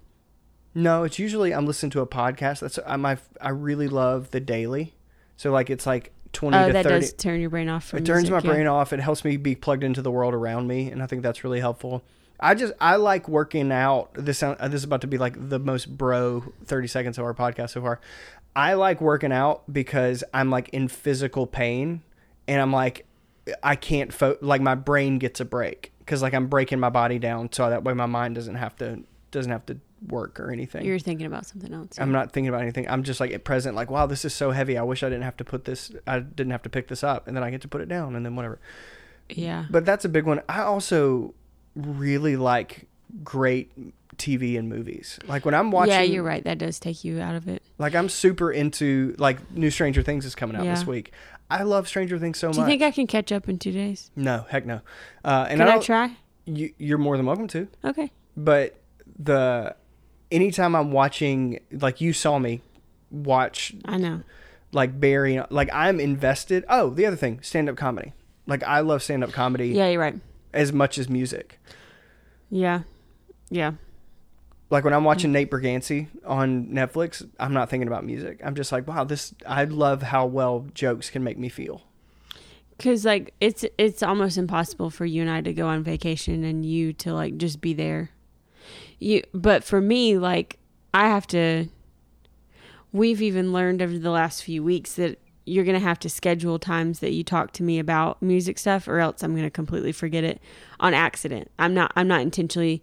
No, 0.76 1.04
it's 1.04 1.18
usually 1.20 1.54
I'm 1.54 1.66
listening 1.66 1.90
to 1.92 2.02
a 2.02 2.08
podcast. 2.08 2.60
That's 2.60 2.80
I 2.86 2.96
my 2.98 3.18
I 3.42 3.50
really 3.50 3.88
love 3.88 4.32
the 4.32 4.40
daily. 4.40 4.94
So 5.38 5.52
like 5.52 5.70
it's 5.70 5.86
like 5.86 6.12
twenty 6.34 6.58
Oh, 6.58 6.68
to 6.68 6.74
that 6.74 6.84
thirty. 6.84 7.00
does 7.00 7.14
turn 7.14 7.40
your 7.42 7.50
brain 7.50 7.70
off 7.70 7.86
from 7.86 8.00
it 8.00 8.06
turns 8.06 8.30
music, 8.30 8.44
my 8.46 8.50
yeah. 8.50 8.56
brain 8.56 8.68
off. 8.68 8.94
It 8.94 9.00
helps 9.00 9.24
me 9.26 9.38
be 9.38 9.56
plugged 9.56 9.84
into 9.84 10.02
the 10.02 10.12
world 10.12 10.34
around 10.34 10.68
me, 10.68 10.92
and 10.92 11.02
I 11.02 11.08
think 11.08 11.24
that's 11.24 11.44
really 11.44 11.60
helpful. 11.60 12.04
I 12.40 12.56
just 12.56 12.74
I 12.80 12.98
like 12.98 13.28
working 13.28 13.72
out. 13.72 14.12
This 14.14 14.38
sound, 14.38 14.58
uh, 14.60 14.68
this 14.68 14.82
is 14.82 14.84
about 14.86 15.02
to 15.02 15.08
be 15.08 15.18
like 15.18 15.50
the 15.50 15.60
most 15.60 15.98
bro 15.98 16.44
thirty 16.66 16.88
seconds 16.88 17.18
of 17.18 17.26
our 17.26 17.34
podcast 17.34 17.72
so 17.72 17.82
far. 17.82 18.00
I 18.56 18.74
like 18.74 19.02
working 19.02 19.32
out 19.32 19.72
because 19.72 20.24
I'm 20.34 20.50
like 20.52 20.70
in 20.70 20.88
physical 20.88 21.48
pain, 21.48 22.02
and 22.48 22.62
I'm 22.62 22.72
like 22.72 23.06
I 23.64 23.76
can't 23.76 24.14
fo- 24.14 24.38
like 24.42 24.62
my 24.62 24.76
brain 24.76 25.18
gets 25.20 25.40
a 25.40 25.46
break 25.46 25.94
because 26.00 26.22
like 26.22 26.34
I'm 26.34 26.48
breaking 26.48 26.80
my 26.80 26.90
body 26.90 27.20
down 27.20 27.52
so 27.52 27.70
that 27.70 27.84
way 27.84 27.94
my 27.94 28.06
mind 28.06 28.36
doesn't 28.36 28.56
have 28.56 28.76
to 28.78 29.04
doesn't 29.32 29.52
have 29.52 29.66
to 29.68 29.78
work 30.08 30.40
or 30.40 30.52
anything. 30.52 30.86
You're 30.86 31.00
thinking 31.00 31.26
about 31.26 31.46
something 31.46 31.74
else. 31.74 32.00
I'm 32.00 32.12
not 32.12 32.32
thinking 32.32 32.50
about 32.50 32.62
anything. 32.62 32.90
I'm 32.90 33.04
just 33.04 33.20
like 33.20 33.32
at 33.32 33.44
present, 33.44 33.76
like, 33.76 33.92
wow, 33.92 34.06
this 34.06 34.26
is 34.26 34.34
so 34.34 34.52
heavy. 34.52 34.78
I 34.78 34.82
wish 34.82 35.04
I 35.04 35.10
didn't 35.10 35.24
have 35.24 35.38
to 35.38 35.44
put 35.44 35.66
this, 35.66 35.92
I 36.08 36.20
didn't 36.20 36.52
have 36.52 36.64
to 36.64 36.70
pick 36.70 36.88
this 36.88 37.04
up. 37.04 37.28
And 37.28 37.36
then 37.36 37.44
I 37.44 37.52
get 37.52 37.62
to 37.62 37.68
put 37.68 37.82
it 37.82 37.90
down 37.90 38.16
and 38.16 38.26
then 38.26 38.36
whatever. 38.36 38.60
yeah. 39.30 39.66
But 39.70 39.86
that's 39.86 40.06
a 40.06 40.10
big 40.10 40.26
one. 40.26 40.42
I 40.50 40.62
also 40.62 41.34
really 41.76 42.38
like 42.38 42.88
great 43.24 43.72
TV 44.18 44.58
and 44.58 44.68
movies. 44.70 45.20
Like 45.28 45.46
when 45.46 45.54
I'm 45.54 45.72
watching, 45.72 45.94
yeah, 45.94 46.02
you're 46.02 46.24
right. 46.24 46.44
That 46.44 46.58
does 46.58 46.80
take 46.80 47.04
you 47.04 47.20
out 47.22 47.36
of 47.36 47.48
it. 47.48 47.62
like 47.78 47.96
I'm 47.96 48.10
super 48.10 48.52
into, 48.52 49.16
like, 49.18 49.52
new 49.52 49.70
Stranger 49.70 50.02
Things 50.02 50.26
is 50.26 50.36
coming 50.36 50.56
out 50.56 50.64
this 50.66 50.82
Yeah. 50.82 50.88
week. 50.90 51.12
I 51.50 51.64
love 51.64 51.88
Stranger 51.88 52.18
Things 52.20 52.38
so 52.38 52.48
much. 52.48 52.56
Do 52.56 52.60
you 52.60 52.64
much. 52.66 52.70
think 52.72 52.82
I 52.84 52.92
can 52.92 53.08
catch 53.08 53.32
up 53.32 53.48
in 53.50 53.58
two 53.60 53.72
days? 53.72 54.12
no, 54.16 54.46
heck 54.50 54.66
no. 54.66 54.82
Uh, 55.24 55.48
and 55.50 55.60
Can 55.60 55.68
I, 55.70 55.76
I 55.76 55.80
try? 55.80 56.18
You, 56.46 56.74
you're 56.78 56.98
more 56.98 57.18
than 57.18 57.26
welcome 57.26 57.48
to. 57.50 57.68
Okay. 57.86 58.12
but 58.36 58.76
the 59.18 59.76
anytime 60.32 60.76
I'm 60.76 60.92
watching, 60.92 61.60
like 61.72 62.02
you 62.02 62.14
saw 62.14 62.40
me 62.40 62.62
watch 63.12 63.74
I 63.86 63.98
know. 63.98 64.22
like 64.72 65.00
Barry, 65.00 65.42
like 65.50 65.70
I'm 65.74 66.00
invested. 66.00 66.64
Oh, 66.70 66.90
the 66.92 67.06
other 67.06 67.16
thing, 67.18 67.40
stand 67.42 67.70
up 67.70 67.76
comedy. 67.78 68.14
Like 68.48 68.64
I 68.64 68.80
love 68.82 69.04
stand 69.04 69.24
up 69.24 69.32
comedy 69.32 69.70
Yeah, 69.70 69.90
you're 69.90 70.02
right. 70.02 70.16
as 70.54 70.72
much 70.74 70.98
as 70.98 71.10
music. 71.10 71.60
Yeah. 72.50 72.82
Yeah. 73.50 73.74
Like 74.70 74.84
when 74.84 74.94
I'm 74.94 75.00
mm-hmm. 75.00 75.06
watching 75.08 75.32
Nate 75.32 75.50
Bargatze 75.50 76.08
on 76.26 76.68
Netflix, 76.68 77.28
I'm 77.40 77.54
not 77.54 77.70
thinking 77.70 77.88
about 77.88 78.06
music. 78.06 78.40
I'm 78.44 78.56
just 78.56 78.72
like, 78.72 78.88
wow, 78.88 79.04
this. 79.04 79.34
I 79.46 79.64
love 79.64 80.04
how 80.04 80.26
well 80.26 80.68
jokes 80.74 81.10
can 81.10 81.24
make 81.24 81.38
me 81.38 81.50
feel. 81.50 81.84
Cause 82.78 83.04
like 83.04 83.34
it's 83.42 83.66
it's 83.78 84.02
almost 84.02 84.38
impossible 84.38 84.90
for 84.90 85.06
you 85.06 85.22
and 85.22 85.30
I 85.30 85.42
to 85.42 85.54
go 85.54 85.68
on 85.68 85.84
vacation 85.84 86.46
and 86.46 86.66
you 86.66 86.94
to 86.94 87.14
like 87.14 87.36
just 87.36 87.60
be 87.60 87.74
there. 87.74 88.12
You 89.00 89.22
but 89.34 89.66
for 89.66 89.82
me 89.82 90.18
like 90.18 90.60
I 90.94 91.08
have 91.10 91.28
to 91.28 91.68
we've 92.94 93.22
even 93.22 93.52
learned 93.52 93.82
over 93.82 93.98
the 93.98 94.12
last 94.12 94.44
few 94.44 94.64
weeks 94.64 94.94
that 94.94 95.20
you're 95.46 95.66
going 95.66 95.78
to 95.78 95.86
have 95.86 96.00
to 96.00 96.10
schedule 96.10 96.58
times 96.58 97.00
that 97.00 97.12
you 97.12 97.24
talk 97.24 97.52
to 97.54 97.64
me 97.64 97.80
about 97.80 98.22
music 98.22 98.58
stuff 98.58 98.88
or 98.88 99.00
else 99.00 99.24
I'm 99.24 99.32
going 99.32 99.44
to 99.44 99.50
completely 99.50 99.92
forget 99.92 100.24
it 100.24 100.42
on 100.80 100.94
accident. 100.94 101.52
I'm 101.60 101.74
not 101.74 101.92
I'm 101.98 102.08
not 102.08 102.22
intentionally 102.22 102.82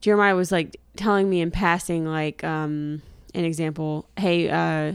Jeremiah 0.00 0.36
was 0.36 0.52
like 0.52 0.80
telling 0.96 1.28
me 1.28 1.40
in 1.40 1.50
passing 1.50 2.06
like 2.06 2.42
um 2.44 3.02
an 3.34 3.44
example, 3.44 4.08
"Hey, 4.16 4.48
uh 4.48 4.94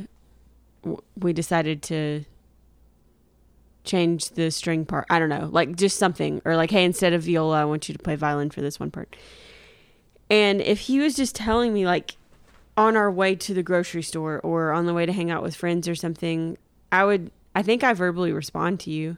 w- 0.84 1.02
we 1.20 1.34
decided 1.34 1.82
to 1.84 2.26
change 3.84 4.30
the 4.30 4.50
string 4.50 4.86
part. 4.86 5.06
I 5.10 5.20
don't 5.20 5.30
know, 5.30 5.50
like 5.52 5.76
just 5.76 5.98
something, 5.98 6.42
or 6.46 6.56
like, 6.56 6.72
hey, 6.72 6.86
instead 6.86 7.14
of 7.14 7.24
viola, 7.24 7.62
I 7.62 7.66
want 7.66 7.90
you 7.90 7.94
to 7.94 8.00
play 8.00 8.16
violin 8.16 8.50
for 8.50 8.62
this 8.62 8.80
one 8.80 8.92
part. 8.92 9.16
And 10.30 10.62
if 10.62 10.82
he 10.82 11.00
was 11.00 11.16
just 11.16 11.36
telling 11.36 11.74
me, 11.74 11.86
like, 11.86 12.16
on 12.78 12.96
our 12.96 13.12
way 13.12 13.36
to 13.36 13.54
the 13.54 13.62
grocery 13.62 14.02
store 14.02 14.40
or 14.40 14.72
on 14.72 14.86
the 14.86 14.94
way 14.94 15.06
to 15.06 15.12
hang 15.12 15.30
out 15.30 15.44
with 15.44 15.56
friends 15.56 15.88
or 15.88 15.96
something, 15.96 16.58
I 16.92 17.04
would, 17.04 17.30
I 17.54 17.62
think 17.62 17.84
I 17.84 17.94
verbally 17.94 18.32
respond 18.32 18.80
to 18.82 18.90
you, 18.90 19.18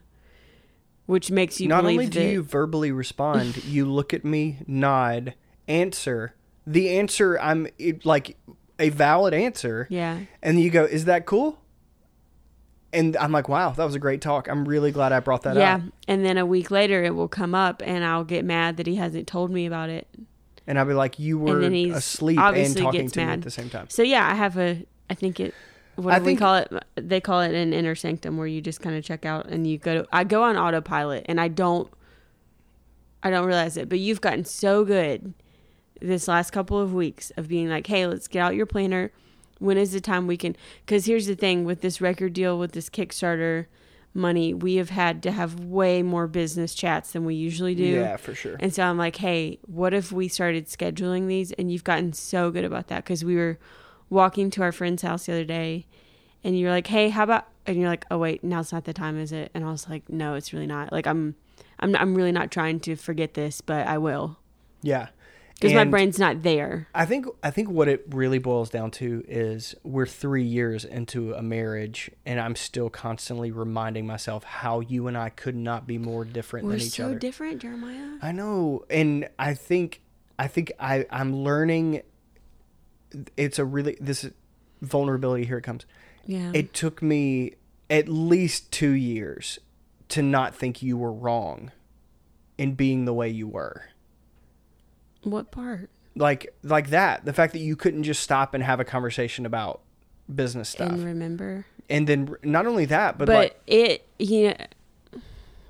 which 1.06 1.30
makes 1.32 1.62
you 1.62 1.68
Not 1.68 1.86
only 1.86 2.08
do 2.08 2.20
that, 2.20 2.32
you 2.32 2.42
verbally 2.42 2.92
respond, 2.92 3.58
you 3.66 3.86
look 3.86 4.14
at 4.14 4.26
me, 4.26 4.58
nod, 4.68 5.36
answer. 5.68 6.34
The 6.68 6.98
answer, 6.98 7.40
I'm 7.40 7.68
it, 7.78 8.06
like 8.06 8.38
a 8.80 8.90
valid 8.90 9.34
answer. 9.34 9.88
yeah, 9.90 10.20
And 10.42 10.60
you 10.60 10.70
go, 10.70 10.84
"Is 10.84 11.06
that 11.06 11.26
cool?" 11.26 11.60
And 12.92 13.16
I'm 13.18 13.32
like, 13.32 13.50
"Wow, 13.50 13.72
that 13.72 13.84
was 13.84 13.96
a 13.96 14.00
great 14.00 14.22
talk. 14.22 14.48
I'm 14.48 14.68
really 14.68 14.92
glad 14.92 15.12
I 15.12 15.20
brought 15.20 15.44
that 15.44 15.56
yeah. 15.56 15.76
up." 15.76 15.82
And 16.08 16.26
then 16.26 16.38
a 16.38 16.46
week 16.46 16.72
later, 16.72 17.04
it 17.04 17.16
will 17.16 17.28
come 17.28 17.54
up, 17.54 17.82
and 17.86 18.04
I'll 18.04 18.24
get 18.24 18.46
mad 18.46 18.78
that 18.78 18.88
he 18.88 18.96
hasn't 18.96 19.28
told 19.28 19.52
me 19.52 19.66
about 19.66 19.90
it. 19.90 20.08
And 20.68 20.80
I'll 20.80 20.86
be 20.86 20.94
like, 20.94 21.20
"You 21.20 21.38
were 21.38 21.60
then 21.60 21.74
he's 21.74 21.96
asleep 21.96 22.40
and 22.40 22.76
talking 22.76 23.10
to 23.10 23.20
me 23.20 23.26
mad. 23.26 23.40
at 23.40 23.44
the 23.44 23.52
same 23.52 23.70
time." 23.70 23.90
So 23.90 24.02
yeah, 24.02 24.30
I 24.30 24.34
have 24.36 24.58
a. 24.58 24.86
I 25.10 25.14
think 25.14 25.40
it. 25.40 25.54
What 25.96 26.14
I 26.14 26.20
do 26.20 26.26
we 26.26 26.36
call 26.36 26.56
it? 26.56 26.72
They 26.96 27.22
call 27.22 27.42
it 27.42 27.54
an 27.54 27.74
inner 27.74 27.96
sanctum, 27.96 28.38
where 28.38 28.48
you 28.48 28.62
just 28.62 28.82
kind 28.82 28.98
of 28.98 29.04
check 29.04 29.26
out 29.26 29.48
and 29.48 29.68
you 29.68 29.78
go. 29.78 30.02
To, 30.02 30.08
I 30.12 30.24
go 30.24 30.44
on 30.44 30.58
autopilot, 30.58 31.26
and 31.28 31.40
I 31.40 31.48
don't. 31.48 31.90
I 33.22 33.30
don't 33.30 33.46
realize 33.46 33.78
it, 33.78 33.90
but 33.90 34.00
you've 34.00 34.22
gotten 34.22 34.46
so 34.46 34.84
good 34.84 35.34
this 36.02 36.28
last 36.28 36.52
couple 36.52 36.80
of 36.80 36.94
weeks 36.94 37.32
of 37.38 37.48
being 37.48 37.70
like, 37.70 37.88
"Hey, 37.88 38.06
let's 38.08 38.28
get 38.28 38.40
out 38.40 38.56
your 38.56 38.66
planner. 38.66 39.12
When 39.60 39.78
is 39.78 39.92
the 39.92 40.02
time 40.02 40.28
we 40.28 40.38
can?" 40.38 40.56
Because 40.86 41.06
here's 41.06 41.28
the 41.28 41.36
thing 41.36 41.66
with 41.66 41.82
this 41.82 42.02
record 42.02 42.34
deal, 42.34 42.58
with 42.60 42.74
this 42.74 42.90
Kickstarter 42.90 43.66
money, 44.16 44.54
we 44.54 44.76
have 44.76 44.90
had 44.90 45.22
to 45.24 45.32
have 45.32 45.60
way 45.60 46.02
more 46.02 46.26
business 46.28 46.74
chats 46.74 47.12
than 47.12 47.26
we 47.26 47.36
usually 47.36 47.76
do. 47.76 47.84
Yeah, 47.84 48.16
for 48.18 48.34
sure. 48.34 48.56
And 48.60 48.74
so 48.74 48.84
I'm 48.84 48.98
like, 48.98 49.18
hey, 49.18 49.60
what 49.64 49.94
if 49.94 50.12
we 50.12 50.30
started 50.30 50.68
scheduling 50.68 51.28
these? 51.28 51.52
And 51.52 51.72
you've 51.72 51.84
gotten 51.84 52.14
so 52.14 52.50
good 52.50 52.64
about 52.64 52.88
that 52.88 53.04
because 53.04 53.26
we 53.26 53.36
were 53.36 53.60
walking 54.10 54.50
to 54.52 54.62
our 54.62 54.72
friend's 54.72 55.02
house 55.02 55.26
the 55.26 55.34
other 55.34 55.44
day 55.44 55.86
and 56.44 56.58
you're 56.58 56.72
like, 56.72 56.88
hey, 56.88 57.10
how 57.10 57.24
about, 57.24 57.48
and 57.66 57.78
you're 57.78 57.90
like, 57.90 58.06
oh, 58.10 58.18
wait, 58.18 58.44
now's 58.44 58.72
not 58.72 58.86
the 58.86 58.94
time, 58.94 59.20
is 59.20 59.32
it? 59.32 59.52
And 59.54 59.66
I 59.66 59.72
was 59.72 59.90
like, 59.90 60.08
no, 60.08 60.36
it's 60.36 60.54
really 60.54 60.68
not. 60.68 60.94
Like, 60.94 61.08
I'm, 61.08 61.36
I'm, 61.80 61.94
I'm 61.96 62.16
really 62.16 62.32
not 62.32 62.52
trying 62.52 62.80
to 62.82 62.96
forget 62.96 63.34
this, 63.34 63.60
but 63.60 63.86
I 63.86 63.98
will 63.98 64.38
Yeah. 64.82 65.08
Because 65.56 65.74
my 65.74 65.86
brain's 65.86 66.20
not 66.20 66.44
there. 66.44 66.88
I 66.94 67.06
think 67.06 67.26
I 67.42 67.50
think 67.50 67.70
what 67.70 67.88
it 67.88 68.06
really 68.10 68.40
boils 68.40 68.70
down 68.70 68.92
to 68.92 69.24
is 69.28 69.74
we're 69.84 70.06
3 70.06 70.44
years 70.44 70.86
into 70.86 71.34
a 71.34 71.42
marriage 71.42 72.12
and 72.26 72.40
I'm 72.40 72.56
still 72.56 72.90
constantly 72.90 73.52
reminding 73.52 74.06
myself 74.06 74.44
how 74.44 74.82
you 74.82 75.08
and 75.08 75.18
I 75.18 75.30
could 75.30 75.56
not 75.56 75.88
be 75.88 75.98
more 75.98 76.26
different 76.26 76.66
We're 76.66 76.74
than 76.74 76.82
each 76.82 76.94
so 76.94 77.06
other. 77.06 77.20
different, 77.20 77.62
Jeremiah. 77.62 78.18
I 78.22 78.32
know, 78.32 78.84
and 78.90 79.30
I 79.40 79.54
think 79.54 80.02
I 80.38 80.48
think 80.48 80.72
I 80.80 81.06
I'm 81.10 81.34
learning. 81.34 82.02
It's 83.38 83.60
a 83.60 83.66
really 83.66 83.98
this 84.02 84.30
vulnerability. 84.82 85.46
Here 85.46 85.58
it 85.58 85.64
comes. 85.64 85.86
Yeah. 86.26 86.52
It 86.54 86.74
took 86.74 87.02
me 87.02 87.54
at 87.90 88.10
least 88.10 88.72
two 88.72 88.92
years 88.92 89.60
to 90.10 90.22
not 90.22 90.54
think 90.54 90.82
you 90.82 90.98
were 90.98 91.14
wrong 91.14 91.72
in 92.58 92.74
being 92.74 93.06
the 93.06 93.14
way 93.14 93.30
you 93.30 93.48
were. 93.48 93.86
What 95.26 95.52
part? 95.52 95.90
Like 96.16 96.54
like 96.64 96.90
that. 96.92 97.26
The 97.26 97.34
fact 97.34 97.54
that 97.54 97.60
you 97.60 97.76
couldn't 97.76 98.04
just 98.04 98.24
stop 98.24 98.54
and 98.54 98.64
have 98.64 98.80
a 98.80 98.86
conversation 98.86 99.46
about 99.46 99.82
business 100.34 100.70
stuff, 100.70 100.92
And 100.92 101.04
remember. 101.06 101.66
and, 101.90 102.08
then 102.08 102.34
not 102.44 102.66
only 102.66 102.86
that, 102.86 103.18
but, 103.18 103.26
But, 103.28 103.36
like 103.36 103.62
it, 103.68 104.08
you 104.18 104.48
know, 104.48 105.22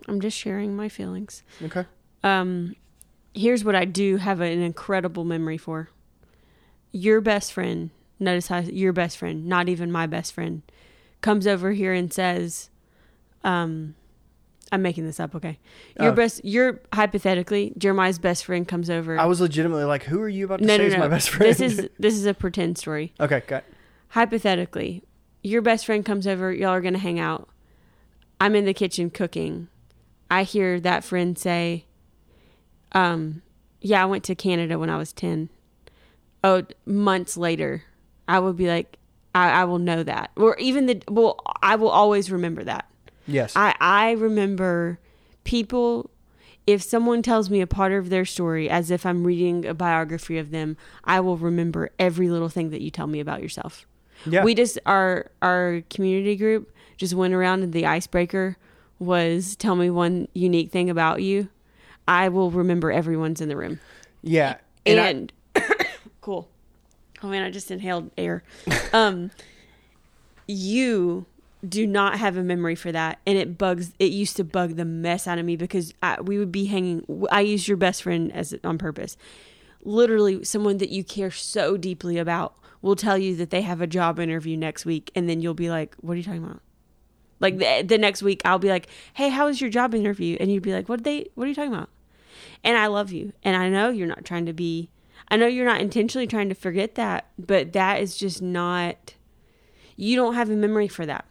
I'm 0.08 0.22
just 0.22 0.38
sharing 0.38 0.76
my 0.76 0.88
feelings. 0.88 1.41
okay, 1.63 1.86
um 2.24 2.76
here's 3.34 3.65
what 3.65 3.76
I 3.76 3.84
do 3.86 4.18
have 4.18 4.39
an 4.39 4.62
incredible 4.62 5.26
memory 5.26 5.58
for. 5.58 5.89
Your 6.94 7.20
best 7.20 7.52
friend, 7.52 7.89
notice 8.20 8.48
how 8.48 8.60
your 8.60 8.94
best 8.94 9.18
friend, 9.18 9.46
not 9.48 9.68
even 9.68 9.91
my 9.91 10.06
best 10.08 10.32
friend, 10.34 10.62
comes 11.22 11.46
over 11.48 11.72
here 11.74 11.91
and 11.91 12.13
says, 12.13 12.70
um, 13.44 13.96
I'm 14.71 14.82
making 14.82 15.06
this 15.06 15.19
up. 15.19 15.36
Okay, 15.36 15.60
your 15.99 16.12
Oh. 16.12 16.15
best. 16.15 16.43
Your 16.43 16.82
hypothetically, 16.93 17.73
Jeremiah's 17.78 18.17
best 18.19 18.45
friend 18.45 18.67
comes 18.67 18.89
over. 18.89 19.17
I 19.19 19.25
was 19.25 19.39
legitimately 19.41 19.84
like, 19.86 20.04
"Who 20.04 20.19
are 20.21 20.30
you 20.30 20.45
about 20.45 20.60
to 20.60 20.65
no, 20.65 20.73
say 20.75 20.78
no, 20.80 20.84
is 20.86 20.93
no. 20.93 20.99
my 20.99 21.08
best 21.08 21.30
friend?" 21.30 21.49
This 21.49 21.62
is 21.62 21.89
this 21.99 22.13
is 22.15 22.25
a 22.25 22.34
pretend 22.34 22.78
story. 22.78 23.13
okay. 23.19 23.43
Got 23.47 23.63
Hypothetically, 24.10 25.04
your 25.43 25.62
best 25.62 25.86
friend 25.86 26.06
comes 26.06 26.25
over. 26.25 26.51
Y'all 26.51 26.69
are 26.69 26.82
gonna 26.82 26.97
hang 26.97 27.19
out. 27.19 27.47
I'm 28.41 28.56
in 28.56 28.65
the 28.65 28.73
kitchen 28.73 29.10
cooking. 29.10 29.67
I 30.32 30.43
hear 30.43 30.80
that 30.80 31.04
friend 31.04 31.38
say, 31.38 31.86
"Um, 32.93 33.41
yeah, 33.82 34.01
I 34.01 34.06
went 34.06 34.23
to 34.25 34.36
Canada 34.36 34.80
when 34.80 34.89
I 34.89 34.97
was 34.97 35.13
ten. 35.13 35.49
Oh, 36.43 36.63
months 36.86 37.38
later, 37.38 37.84
I 38.28 38.39
would 38.39 38.56
be 38.56 38.67
like, 38.67 38.97
I, 39.34 39.49
I 39.62 39.63
will 39.65 39.80
know 39.80 40.04
that, 40.04 40.32
or 40.36 40.56
even 40.58 40.86
the 40.86 41.01
well, 41.10 41.39
I 41.62 41.75
will 41.75 41.89
always 41.89 42.32
remember 42.32 42.63
that. 42.63 42.89
Yes. 43.28 43.54
I 43.56 43.76
I 43.80 44.12
remember 44.12 45.00
people. 45.44 46.10
If 46.68 46.82
someone 46.82 47.22
tells 47.22 47.52
me 47.52 47.62
a 47.62 47.68
part 47.68 47.92
of 47.92 48.10
their 48.10 48.26
story 48.26 48.68
as 48.68 48.90
if 48.90 49.06
I'm 49.06 49.24
reading 49.24 49.68
a 49.68 49.76
biography 49.76 50.40
of 50.40 50.50
them, 50.50 50.78
I 51.04 51.20
will 51.20 51.38
remember 51.38 51.92
every 52.00 52.28
little 52.28 52.50
thing 52.50 52.72
that 52.72 52.82
you 52.82 52.90
tell 52.90 53.06
me 53.06 53.20
about 53.20 53.40
yourself. 53.44 53.86
yeah. 54.26 54.44
We 54.44 54.56
just 54.56 54.80
our 54.88 55.30
our 55.44 55.84
community 55.92 56.36
group 56.36 56.74
just 56.98 57.14
went 57.14 57.36
around 57.36 57.62
and 57.62 57.72
the 57.72 57.86
icebreaker 57.86 58.58
was 58.98 59.56
tell 59.58 59.76
me 59.76 59.92
one 59.92 60.28
unique 60.34 60.72
thing 60.72 60.90
about 60.90 61.22
you. 61.22 61.50
I 62.08 62.30
will 62.30 62.50
remember 62.50 62.92
everyone's 62.92 63.42
in 63.42 63.50
the 63.50 63.58
room. 63.58 63.80
yeah. 64.24 64.58
And, 64.88 65.00
I- 65.00 65.10
And, 65.10 65.34
cool. 66.22 66.50
Oh 67.22 67.28
man, 67.28 67.44
I 67.44 67.52
just 67.52 67.70
inhaled 67.70 68.10
air. 68.18 68.42
Um 68.92 69.30
you 70.48 71.26
do 71.69 71.86
not 71.88 72.17
have 72.19 72.38
a 72.38 72.43
memory 72.43 72.75
for 72.75 72.91
that 72.91 73.19
and 73.25 73.38
it 73.38 73.58
bugs 73.58 73.93
it 73.99 74.12
used 74.12 74.36
to 74.38 74.43
bug 74.43 74.75
the 74.75 74.86
mess 74.86 75.28
out 75.28 75.38
of 75.38 75.45
me 75.45 75.56
because 75.56 75.93
I, 76.01 76.21
we 76.21 76.38
would 76.38 76.51
be 76.51 76.65
hanging 76.65 77.06
I 77.32 77.41
used 77.41 77.67
your 77.67 77.78
best 77.78 78.04
friend 78.04 78.32
as 78.34 78.56
on 78.63 78.78
purpose. 78.78 79.17
Literally 79.84 80.43
someone 80.43 80.78
that 80.78 80.89
you 80.89 81.04
care 81.04 81.32
so 81.32 81.78
deeply 81.78 82.17
about 82.17 82.56
will 82.82 82.95
tell 82.95 83.17
you 83.17 83.36
that 83.38 83.49
they 83.49 83.62
have 83.62 83.82
a 83.82 83.88
job 83.88 84.19
interview 84.19 84.58
next 84.58 84.86
week 84.86 85.12
and 85.15 85.30
then 85.30 85.41
you'll 85.41 85.54
be 85.54 85.69
like, 85.69 85.95
"What 86.01 86.13
are 86.13 86.17
you 86.17 86.23
talking 86.23 86.43
about?" 86.43 86.62
Like 87.39 87.58
the, 87.58 87.84
the 87.86 87.97
next 87.97 88.23
week 88.23 88.41
I'll 88.45 88.60
be 88.60 88.69
like, 88.69 88.88
"Hey, 89.13 89.30
how 89.30 89.47
was 89.47 89.62
your 89.62 89.69
job 89.69 89.93
interview?" 89.93 90.38
and 90.39 90.51
you'd 90.51 90.63
be 90.63 90.73
like, 90.73 90.89
"What 90.89 91.04
they 91.04 91.30
what 91.36 91.45
are 91.45 91.49
you 91.49 91.56
talking 91.56 91.73
about?" 91.73 91.89
and 92.65 92.78
I 92.78 92.88
love 92.88 93.12
you. 93.12 93.32
And 93.43 93.56
I 93.56 93.69
know 93.69 93.89
you're 93.89 94.08
not 94.08 94.25
trying 94.25 94.47
to 94.47 94.54
be, 94.54 94.89
I 95.30 95.38
know 95.38 95.47
you're 95.47 95.65
not 95.65 95.82
intentionally 95.82 96.28
trying 96.28 96.49
to 96.49 96.56
forget 96.56 96.95
that, 96.95 97.30
but 97.38 97.73
that 97.73 98.01
is 98.01 98.17
just 98.17 98.41
not, 98.41 99.13
you 99.95 100.15
don't 100.15 100.34
have 100.34 100.49
a 100.49 100.56
memory 100.56 100.88
for 100.88 101.06
that. 101.06 101.25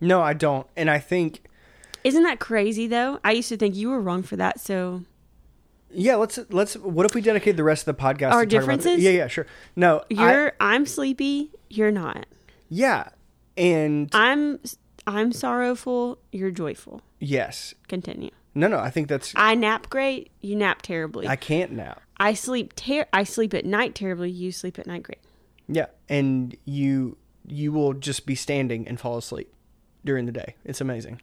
No, 0.00 0.22
I 0.22 0.32
don't. 0.32 0.66
And 0.76 0.90
I 0.90 0.98
think 0.98 1.42
Isn't 2.04 2.22
that 2.22 2.40
crazy 2.40 2.86
though? 2.86 3.20
I 3.24 3.32
used 3.32 3.48
to 3.50 3.56
think 3.56 3.76
you 3.76 3.90
were 3.90 4.00
wrong 4.00 4.22
for 4.22 4.36
that. 4.36 4.60
So, 4.60 5.02
yeah. 5.90 6.16
Let's 6.16 6.38
let's. 6.50 6.74
What 6.76 7.06
if 7.06 7.14
we 7.14 7.20
dedicate 7.20 7.56
the 7.56 7.64
rest 7.64 7.86
of 7.86 7.96
the 7.96 8.02
podcast? 8.02 8.32
Our 8.32 8.42
to 8.42 8.46
differences? 8.46 9.00
yeah. 9.02 9.10
Yeah. 9.10 9.26
Sure. 9.28 9.46
No. 9.76 10.02
You're, 10.08 10.52
I, 10.60 10.74
am 10.74 10.86
sleepy. 10.86 11.50
You're 11.68 11.92
not. 11.92 12.26
yeah. 12.68 13.10
And 13.56 14.08
I'm, 14.14 14.58
I'm 15.06 15.32
sorrowful. 15.32 16.18
You're 16.32 16.52
joyful. 16.52 17.02
yes. 17.18 17.74
Continue. 17.88 18.30
No. 18.54 18.68
No. 18.68 18.78
I 18.78 18.88
think 18.90 19.08
that's. 19.08 19.32
I 19.36 19.54
nap 19.54 19.90
great. 19.90 20.30
You 20.40 20.56
nap 20.56 20.80
terribly. 20.82 21.26
I 21.26 21.32
I, 21.32 21.36
can't 21.36 21.72
now. 21.72 21.98
sleep 22.34 22.74
ter- 22.74 23.06
I 23.12 23.24
sleep 23.24 23.52
at 23.52 23.66
night 23.66 23.94
terribly. 23.94 24.30
You 24.30 24.50
sleep 24.52 24.78
at 24.78 24.86
night 24.86 25.02
great. 25.02 25.18
Yeah. 25.68 25.86
And 26.08 26.56
you 26.64 27.16
you 27.46 27.72
will 27.72 27.92
just 27.92 28.26
be 28.26 28.34
standing 28.34 28.86
and 28.88 28.98
fall 28.98 29.18
asleep 29.18 29.52
during 30.04 30.26
the 30.26 30.32
day. 30.32 30.56
It's 30.64 30.80
amazing. 30.80 31.20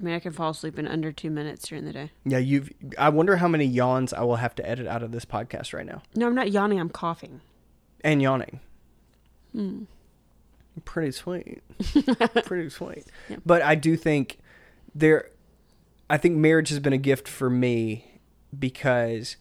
I 0.00 0.02
mean, 0.02 0.14
I 0.14 0.20
can 0.20 0.32
fall 0.32 0.50
asleep 0.50 0.78
in 0.78 0.86
under 0.86 1.10
two 1.10 1.30
minutes 1.30 1.66
during 1.68 1.84
the 1.84 1.92
day. 1.92 2.12
Yeah. 2.24 2.38
You've. 2.38 2.70
I 2.96 3.08
wonder 3.08 3.36
how 3.36 3.48
many 3.48 3.64
yawns 3.64 4.12
I 4.12 4.22
will 4.22 4.36
have 4.36 4.54
to 4.56 4.68
edit 4.68 4.86
out 4.86 5.02
of 5.02 5.10
this 5.10 5.24
podcast 5.24 5.72
right 5.72 5.86
now. 5.86 6.02
No, 6.14 6.26
I'm 6.28 6.34
not 6.34 6.52
yawning. 6.52 6.78
I'm 6.78 6.90
coughing. 6.90 7.40
And 8.02 8.22
yawning. 8.22 8.60
Hmm. 9.52 9.84
Pretty 10.84 11.10
sweet. 11.10 11.62
Pretty 12.44 12.70
sweet. 12.70 13.06
But 13.44 13.62
I 13.62 13.74
do 13.74 13.96
think 13.96 14.38
there 14.94 15.30
I 16.10 16.16
think 16.16 16.36
marriage 16.36 16.68
has 16.70 16.78
been 16.78 16.92
a 16.92 16.98
gift 16.98 17.28
for 17.28 17.50
me 17.50 18.20
because 18.56 19.36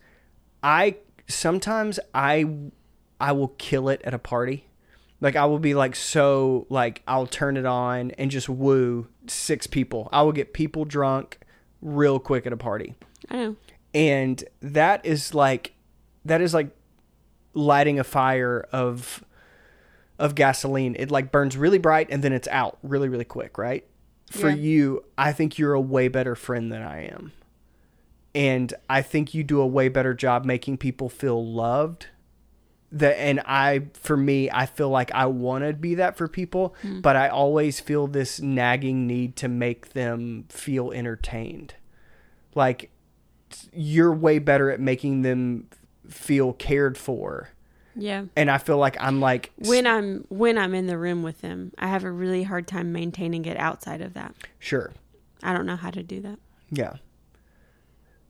I 0.64 0.98
sometimes 1.28 2.00
I 2.14 2.46
I 3.20 3.32
will 3.32 3.50
kill 3.58 3.90
it 3.90 4.02
at 4.04 4.14
a 4.14 4.20
party. 4.20 4.67
Like 5.20 5.36
I 5.36 5.46
will 5.46 5.60
be 5.60 5.74
like 5.74 5.96
so 5.96 6.68
like 6.70 7.02
I'll 7.08 7.28
turn 7.28 7.58
it 7.58 7.66
on 7.66 8.12
and 8.12 8.30
just 8.30 8.48
woo 8.50 9.08
six 9.28 9.66
people. 9.68 10.10
I 10.12 10.22
will 10.22 10.32
get 10.32 10.54
people 10.54 10.86
drunk 10.86 11.40
real 11.82 12.20
quick 12.20 12.46
at 12.46 12.54
a 12.54 12.58
party 12.58 12.96
I 13.30 13.36
know. 13.38 13.56
and 13.94 14.44
that 14.62 15.06
is 15.06 15.34
like 15.34 15.74
that 16.26 16.42
is 16.42 16.54
like 16.54 16.70
lighting 17.54 18.00
a 18.00 18.04
fire 18.04 18.68
of 18.72 19.24
of 20.20 20.34
gasoline 20.34 20.96
it 20.98 21.12
like 21.12 21.32
burns 21.32 21.56
really 21.56 21.78
bright 21.78 22.08
and 22.10 22.24
then 22.24 22.34
it's 22.34 22.48
out 22.48 22.78
really 22.82 23.08
really 23.10 23.24
quick 23.26 23.58
right 23.60 23.86
for 24.32 24.50
Yeah. 24.50 24.56
you 24.56 25.04
i 25.20 25.32
think 25.32 25.60
you're 25.60 25.74
a 25.76 25.80
way 25.82 26.08
better 26.08 26.34
friend 26.36 26.72
than 26.72 26.82
i 26.82 27.06
am 27.06 27.32
and 28.34 28.74
i 28.90 29.04
think 29.04 29.36
you 29.36 29.44
do 29.44 29.62
a 29.62 29.68
way 29.68 29.88
better 29.90 30.16
job 30.16 30.44
making 30.44 30.78
people 30.78 31.08
feel 31.10 31.46
loved 31.46 32.08
that 32.92 33.20
and 33.20 33.40
i 33.42 33.82
for 33.94 34.16
me 34.16 34.50
i 34.52 34.66
feel 34.66 34.90
like 34.90 35.12
i 35.14 35.26
want 35.26 35.64
to 35.64 35.74
be 35.74 35.96
that 35.96 36.16
for 36.16 36.28
people 36.28 36.74
hmm. 36.82 37.02
but 37.02 37.16
i 37.18 37.28
always 37.28 37.80
feel 37.82 38.08
this 38.08 38.40
nagging 38.40 39.06
need 39.06 39.36
to 39.36 39.48
make 39.50 39.90
them 39.94 40.46
feel 40.50 40.92
entertained 40.92 41.74
like 42.56 42.90
you're 43.74 44.14
way 44.14 44.40
better 44.40 44.72
at 44.72 44.80
making 44.80 45.22
them 45.22 45.68
feel 46.10 46.54
cared 46.54 46.98
for 46.98 47.50
Yeah. 47.94 48.26
and 48.38 48.50
i 48.50 48.58
feel 48.58 48.78
like 48.78 48.96
i'm 49.02 49.20
like 49.20 49.52
when 49.58 49.86
I'm 49.86 50.24
when 50.30 50.58
I'm 50.58 50.74
in 50.74 50.88
the 50.88 50.98
room 50.98 51.24
with 51.24 51.42
them, 51.42 51.72
I 51.78 51.88
have 51.88 52.04
a 52.06 52.12
really 52.12 52.44
hard 52.44 52.68
time 52.68 52.92
maintaining 52.94 53.44
it 53.46 53.58
outside 53.58 54.02
of 54.02 54.14
that. 54.14 54.34
sure 54.60 54.94
I 55.44 55.52
don't 55.54 55.66
know 55.66 55.76
how 55.76 55.92
to 55.92 56.04
do 56.04 56.22
that. 56.22 56.40
yeah 56.72 56.94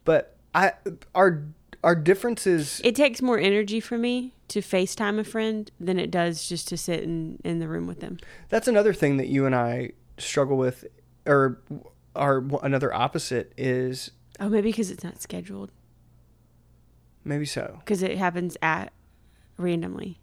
but 0.04 0.36
i 0.56 0.74
our 1.13 1.43
our 1.83 1.95
differences 1.95 2.81
It 2.83 2.95
takes 2.95 3.21
more 3.21 3.37
energy 3.37 3.79
for 3.79 3.97
me 3.97 4.33
to 4.49 4.61
FaceTime 4.61 5.19
a 5.19 5.23
friend 5.23 5.69
than 5.79 5.99
it 5.99 6.09
does 6.11 6.47
just 6.49 6.67
to 6.69 6.77
sit 6.77 7.03
in, 7.03 7.39
in 7.43 7.59
the 7.59 7.67
room 7.67 7.87
with 7.87 7.99
them. 7.99 8.17
that's 8.49 8.67
another 8.67 8.93
thing 8.93 9.17
that 9.17 9.27
you 9.27 9.45
and 9.45 9.55
i 9.55 9.91
struggle 10.17 10.57
with 10.57 10.85
or 11.25 11.61
are 12.15 12.43
another 12.63 12.93
opposite 12.93 13.53
is 13.57 14.11
Oh, 14.39 14.49
maybe 14.49 14.69
because 14.69 14.89
it's 14.91 15.03
not 15.03 15.21
scheduled. 15.21 15.71
maybe 17.23 17.45
so 17.45 17.75
Because 17.79 18.01
it 18.03 18.17
happens 18.17 18.57
at 18.61 18.91
randomly. 19.57 20.19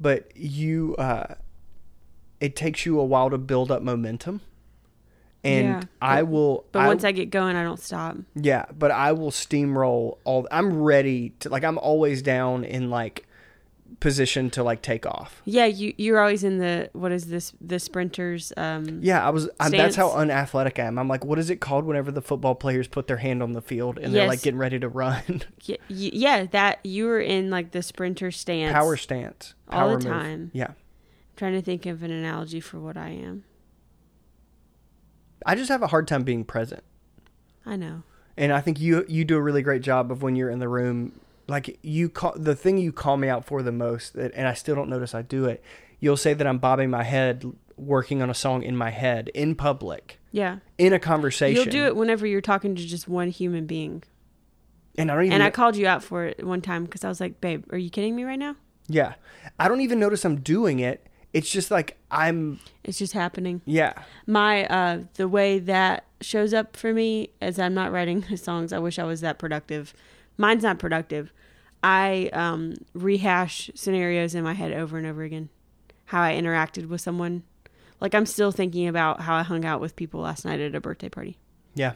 but 0.00 0.30
you 0.36 0.94
uh 0.96 1.34
it 2.40 2.56
takes 2.56 2.84
you 2.84 2.98
a 2.98 3.04
while 3.04 3.30
to 3.30 3.38
build 3.38 3.70
up 3.70 3.82
momentum 3.82 4.40
and 5.44 5.64
Yeah, 5.66 5.82
i 6.00 6.22
but- 6.22 6.30
will 6.30 6.64
But 6.72 6.86
once 6.86 7.04
I 7.04 7.12
get 7.12 7.30
going, 7.30 7.56
I 7.56 7.62
don't 7.64 7.80
stop. 7.80 8.16
Yeah, 8.34 8.66
but 8.76 8.90
I 8.90 9.12
will 9.12 9.30
steamroll 9.30 10.18
all. 10.24 10.46
I'm 10.50 10.82
ready 10.82 11.30
to 11.40 11.48
like. 11.48 11.64
I'm 11.64 11.78
always 11.78 12.22
down 12.22 12.64
in 12.64 12.90
like 12.90 13.26
position 14.00 14.50
to 14.50 14.62
like 14.64 14.82
take 14.82 15.04
off. 15.06 15.42
Yeah, 15.44 15.66
you 15.66 15.94
you're 15.96 16.18
always 16.18 16.44
in 16.44 16.58
the 16.58 16.90
what 16.92 17.12
is 17.12 17.26
this 17.26 17.52
the 17.60 17.78
sprinters 17.78 18.52
um 18.56 19.00
Yeah, 19.02 19.24
I 19.24 19.30
was. 19.30 19.48
I, 19.60 19.68
that's 19.70 19.96
how 19.96 20.12
unathletic 20.12 20.78
I 20.78 20.84
am. 20.84 20.98
I'm 20.98 21.08
like, 21.08 21.24
what 21.24 21.38
is 21.38 21.50
it 21.50 21.56
called 21.60 21.84
whenever 21.84 22.10
the 22.10 22.22
football 22.22 22.54
players 22.54 22.88
put 22.88 23.06
their 23.06 23.18
hand 23.18 23.42
on 23.42 23.52
the 23.52 23.62
field 23.62 23.98
and 23.98 24.14
they're 24.14 24.28
like 24.28 24.42
getting 24.42 24.58
ready 24.58 24.78
to 24.78 24.88
run? 24.88 25.42
yeah, 25.62 25.76
yeah 25.88 26.46
that 26.46 26.78
you 26.84 27.06
were 27.06 27.20
in 27.20 27.50
like 27.50 27.72
the 27.72 27.82
sprinter 27.82 28.30
stance. 28.30 28.72
Power 28.72 28.96
stance. 28.96 29.54
All 29.68 29.88
the 29.88 29.94
move. 29.94 30.04
time. 30.04 30.50
Yeah, 30.54 30.72
trying 31.36 31.54
to 31.54 31.62
think 31.62 31.86
of 31.86 32.02
an 32.02 32.10
analogy 32.10 32.60
for 32.60 32.78
what 32.80 32.96
I 32.96 33.10
am. 33.10 33.44
I 35.46 35.54
just 35.54 35.68
have 35.68 35.82
a 35.82 35.86
hard 35.88 36.06
time 36.08 36.22
being 36.22 36.44
present, 36.44 36.82
I 37.66 37.76
know. 37.76 38.02
and 38.36 38.52
I 38.52 38.60
think 38.60 38.80
you 38.80 39.04
you 39.08 39.24
do 39.24 39.36
a 39.36 39.42
really 39.42 39.62
great 39.62 39.82
job 39.82 40.10
of 40.10 40.22
when 40.22 40.36
you're 40.36 40.50
in 40.50 40.58
the 40.58 40.68
room. 40.68 41.20
Like 41.48 41.78
you 41.82 42.08
call 42.08 42.34
the 42.36 42.54
thing 42.54 42.78
you 42.78 42.92
call 42.92 43.16
me 43.16 43.28
out 43.28 43.44
for 43.44 43.62
the 43.62 43.72
most, 43.72 44.14
that, 44.14 44.32
and 44.34 44.46
I 44.46 44.54
still 44.54 44.74
don't 44.74 44.88
notice 44.88 45.14
I 45.14 45.22
do 45.22 45.44
it. 45.46 45.62
You'll 46.00 46.16
say 46.16 46.34
that 46.34 46.46
I'm 46.46 46.58
bobbing 46.58 46.88
my 46.90 47.02
head, 47.02 47.44
working 47.76 48.22
on 48.22 48.30
a 48.30 48.34
song 48.34 48.62
in 48.62 48.76
my 48.76 48.90
head 48.90 49.28
in 49.34 49.54
public. 49.54 50.18
Yeah. 50.34 50.58
in 50.78 50.92
a 50.94 50.98
conversation. 50.98 51.56
You'll 51.62 51.70
do 51.70 51.84
it 51.84 51.94
whenever 51.94 52.26
you're 52.26 52.40
talking 52.40 52.74
to 52.74 52.86
just 52.86 53.06
one 53.06 53.28
human 53.28 53.66
being. 53.66 54.02
and 54.96 55.10
I 55.10 55.14
don't 55.14 55.24
even. 55.24 55.34
And 55.34 55.42
I 55.42 55.50
called 55.50 55.76
you 55.76 55.86
out 55.86 56.02
for 56.02 56.24
it 56.24 56.42
one 56.46 56.62
time 56.62 56.84
because 56.84 57.04
I 57.04 57.08
was 57.08 57.20
like, 57.20 57.40
babe, 57.42 57.64
are 57.70 57.76
you 57.76 57.90
kidding 57.90 58.16
me 58.16 58.24
right 58.24 58.38
now? 58.38 58.56
yeah, 58.88 59.14
I 59.58 59.68
don't 59.68 59.80
even 59.82 59.98
notice 60.00 60.24
I'm 60.24 60.40
doing 60.40 60.78
it. 60.80 61.06
It's 61.32 61.50
just 61.50 61.70
like 61.70 61.96
I'm. 62.10 62.60
It's 62.84 62.98
just 62.98 63.12
happening. 63.14 63.62
Yeah, 63.64 63.94
My, 64.26 64.66
uh, 64.66 65.04
the 65.14 65.28
way 65.28 65.58
that 65.60 66.04
shows 66.20 66.52
up 66.52 66.76
for 66.76 66.92
me 66.92 67.30
is 67.40 67.58
I'm 67.58 67.74
not 67.74 67.90
writing 67.92 68.24
the 68.28 68.36
songs. 68.48 68.72
I 68.72 68.78
wish 68.78 68.98
I 68.98 69.04
was 69.04 69.20
that 69.22 69.38
productive. 69.38 69.94
Mine's 70.36 70.62
not 70.62 70.78
productive. 70.78 71.32
I 71.82 72.30
um, 72.32 72.74
rehash 72.94 73.70
scenarios 73.74 74.34
in 74.34 74.44
my 74.44 74.52
head 74.52 74.72
over 74.72 74.98
and 74.98 75.06
over 75.06 75.22
again. 75.22 75.48
How 76.06 76.22
I 76.22 76.34
interacted 76.34 76.88
with 76.88 77.00
someone. 77.00 77.42
Like 78.00 78.14
I'm 78.14 78.26
still 78.26 78.52
thinking 78.52 78.86
about 78.88 79.20
how 79.22 79.34
I 79.34 79.42
hung 79.42 79.64
out 79.64 79.80
with 79.80 79.96
people 79.96 80.20
last 80.20 80.44
night 80.44 80.60
at 80.60 80.74
a 80.74 80.80
birthday 80.80 81.08
party. 81.08 81.38
yeah. 81.74 81.94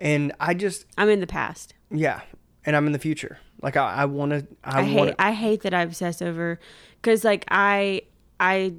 And 0.00 0.32
I 0.38 0.54
just 0.54 0.86
I'm 0.96 1.08
in 1.08 1.18
the 1.18 1.26
past. 1.26 1.74
yeah, 1.90 2.20
and 2.64 2.76
I'm 2.76 2.86
in 2.86 2.92
the 2.92 3.00
future. 3.00 3.38
Like 3.60 3.76
I, 3.76 3.94
I 3.94 4.04
want 4.04 4.30
to. 4.30 4.46
I, 4.62 4.84
hate 4.84 5.14
I 5.18 5.32
hate 5.32 5.62
that 5.62 5.74
I 5.74 5.82
obsess 5.82 6.22
over 6.22 6.60
because 7.02 7.24
like 7.24 7.44
I 7.50 8.02
I 8.40 8.74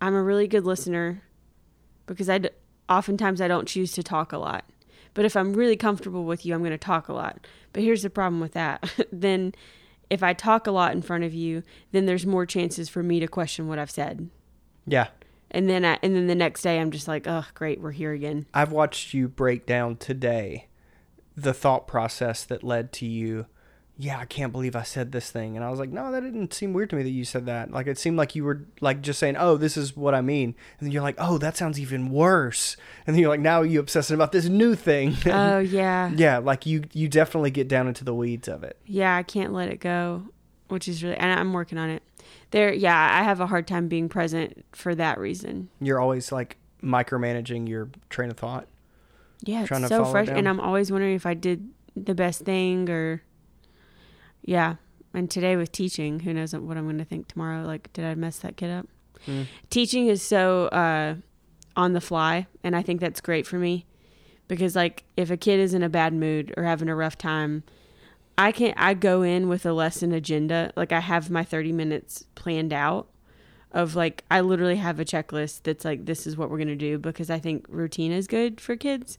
I'm 0.00 0.14
a 0.14 0.22
really 0.22 0.46
good 0.46 0.64
listener 0.64 1.22
because 2.06 2.28
I 2.28 2.40
oftentimes 2.88 3.40
I 3.40 3.48
don't 3.48 3.66
choose 3.66 3.92
to 3.92 4.02
talk 4.02 4.32
a 4.32 4.38
lot. 4.38 4.64
But 5.14 5.24
if 5.24 5.36
I'm 5.36 5.54
really 5.54 5.76
comfortable 5.76 6.24
with 6.24 6.44
you, 6.44 6.54
I'm 6.54 6.60
going 6.60 6.72
to 6.72 6.78
talk 6.78 7.08
a 7.08 7.12
lot. 7.12 7.46
But 7.72 7.82
here's 7.84 8.02
the 8.02 8.10
problem 8.10 8.40
with 8.40 8.52
that. 8.52 9.06
then 9.12 9.54
if 10.10 10.22
I 10.22 10.32
talk 10.32 10.66
a 10.66 10.72
lot 10.72 10.92
in 10.92 11.02
front 11.02 11.24
of 11.24 11.32
you, 11.32 11.62
then 11.92 12.06
there's 12.06 12.26
more 12.26 12.46
chances 12.46 12.88
for 12.88 13.02
me 13.02 13.20
to 13.20 13.28
question 13.28 13.68
what 13.68 13.78
I've 13.78 13.90
said. 13.90 14.28
Yeah, 14.86 15.08
And 15.50 15.68
then 15.68 15.84
I, 15.84 15.98
and 16.02 16.14
then 16.14 16.26
the 16.26 16.34
next 16.34 16.62
day 16.62 16.78
I'm 16.78 16.90
just 16.90 17.08
like, 17.08 17.26
"Oh, 17.26 17.46
great, 17.54 17.80
we're 17.80 17.92
here 17.92 18.12
again." 18.12 18.46
I've 18.52 18.72
watched 18.72 19.14
you 19.14 19.28
break 19.28 19.64
down 19.64 19.96
today 19.96 20.68
the 21.36 21.54
thought 21.54 21.86
process 21.88 22.44
that 22.44 22.62
led 22.62 22.92
to 22.94 23.06
you. 23.06 23.46
Yeah, 23.96 24.18
I 24.18 24.24
can't 24.24 24.50
believe 24.50 24.74
I 24.74 24.82
said 24.82 25.12
this 25.12 25.30
thing, 25.30 25.54
and 25.54 25.64
I 25.64 25.70
was 25.70 25.78
like, 25.78 25.90
no, 25.90 26.10
that 26.10 26.20
didn't 26.20 26.52
seem 26.52 26.72
weird 26.72 26.90
to 26.90 26.96
me 26.96 27.04
that 27.04 27.10
you 27.10 27.24
said 27.24 27.46
that. 27.46 27.70
Like 27.70 27.86
it 27.86 27.96
seemed 27.96 28.16
like 28.16 28.34
you 28.34 28.42
were 28.42 28.62
like 28.80 29.02
just 29.02 29.20
saying, 29.20 29.36
oh, 29.38 29.56
this 29.56 29.76
is 29.76 29.96
what 29.96 30.14
I 30.14 30.20
mean, 30.20 30.56
and 30.78 30.86
then 30.86 30.90
you're 30.90 31.02
like, 31.02 31.14
oh, 31.18 31.38
that 31.38 31.56
sounds 31.56 31.78
even 31.78 32.10
worse, 32.10 32.76
and 33.06 33.14
then 33.14 33.20
you're 33.20 33.30
like, 33.30 33.38
now 33.40 33.62
you 33.62 33.78
obsessing 33.78 34.14
about 34.14 34.32
this 34.32 34.46
new 34.46 34.74
thing. 34.74 35.16
Oh, 35.26 35.58
yeah. 35.58 36.10
yeah, 36.16 36.38
like 36.38 36.66
you 36.66 36.84
you 36.92 37.08
definitely 37.08 37.50
get 37.52 37.68
down 37.68 37.86
into 37.86 38.04
the 38.04 38.14
weeds 38.14 38.48
of 38.48 38.64
it. 38.64 38.78
Yeah, 38.84 39.14
I 39.16 39.22
can't 39.22 39.52
let 39.52 39.68
it 39.68 39.78
go, 39.78 40.24
which 40.68 40.88
is 40.88 41.02
really, 41.04 41.16
and 41.16 41.38
I'm 41.38 41.52
working 41.52 41.78
on 41.78 41.90
it. 41.90 42.02
There, 42.50 42.72
yeah, 42.72 43.18
I 43.20 43.22
have 43.22 43.40
a 43.40 43.46
hard 43.46 43.66
time 43.66 43.88
being 43.88 44.08
present 44.08 44.64
for 44.72 44.94
that 44.96 45.18
reason. 45.18 45.68
You're 45.80 46.00
always 46.00 46.32
like 46.32 46.56
micromanaging 46.82 47.68
your 47.68 47.90
train 48.10 48.30
of 48.30 48.36
thought. 48.36 48.66
Yeah, 49.42 49.66
Trying 49.66 49.80
to 49.82 49.86
it's 49.86 49.90
so 49.90 50.04
follow 50.04 50.16
it 50.16 50.26
fresh, 50.26 50.36
and 50.36 50.48
I'm 50.48 50.60
always 50.60 50.90
wondering 50.90 51.14
if 51.14 51.26
I 51.26 51.34
did 51.34 51.68
the 51.96 52.14
best 52.14 52.42
thing 52.42 52.88
or, 52.88 53.22
yeah. 54.44 54.76
And 55.12 55.30
today 55.30 55.56
with 55.56 55.72
teaching, 55.72 56.20
who 56.20 56.34
knows 56.34 56.54
what 56.54 56.76
I'm 56.76 56.84
going 56.84 56.98
to 56.98 57.04
think 57.04 57.28
tomorrow? 57.28 57.64
Like, 57.64 57.92
did 57.92 58.04
I 58.04 58.14
mess 58.14 58.38
that 58.40 58.56
kid 58.56 58.70
up? 58.70 58.88
Mm. 59.26 59.46
Teaching 59.70 60.08
is 60.08 60.22
so 60.22 60.66
uh, 60.66 61.14
on 61.76 61.92
the 61.92 62.00
fly, 62.00 62.46
and 62.62 62.74
I 62.74 62.82
think 62.82 63.00
that's 63.00 63.20
great 63.20 63.46
for 63.46 63.58
me 63.58 63.86
because, 64.48 64.74
like, 64.74 65.04
if 65.16 65.30
a 65.30 65.36
kid 65.36 65.60
is 65.60 65.72
in 65.72 65.82
a 65.82 65.88
bad 65.88 66.12
mood 66.12 66.52
or 66.56 66.64
having 66.64 66.88
a 66.88 66.96
rough 66.96 67.16
time, 67.16 67.62
I 68.36 68.50
can 68.50 68.74
I 68.76 68.94
go 68.94 69.22
in 69.22 69.48
with 69.48 69.64
a 69.64 69.72
lesson 69.72 70.12
agenda. 70.12 70.72
Like, 70.76 70.92
I 70.92 71.00
have 71.00 71.30
my 71.30 71.44
30 71.44 71.72
minutes 71.72 72.24
planned 72.34 72.72
out 72.72 73.08
of 73.74 73.96
like 73.96 74.24
I 74.30 74.40
literally 74.40 74.76
have 74.76 75.00
a 75.00 75.04
checklist 75.04 75.64
that's 75.64 75.84
like 75.84 76.06
this 76.06 76.26
is 76.26 76.36
what 76.36 76.48
we're 76.48 76.58
gonna 76.58 76.76
do 76.76 76.96
because 76.96 77.28
I 77.28 77.40
think 77.40 77.66
routine 77.68 78.12
is 78.12 78.28
good 78.28 78.60
for 78.60 78.76
kids. 78.76 79.18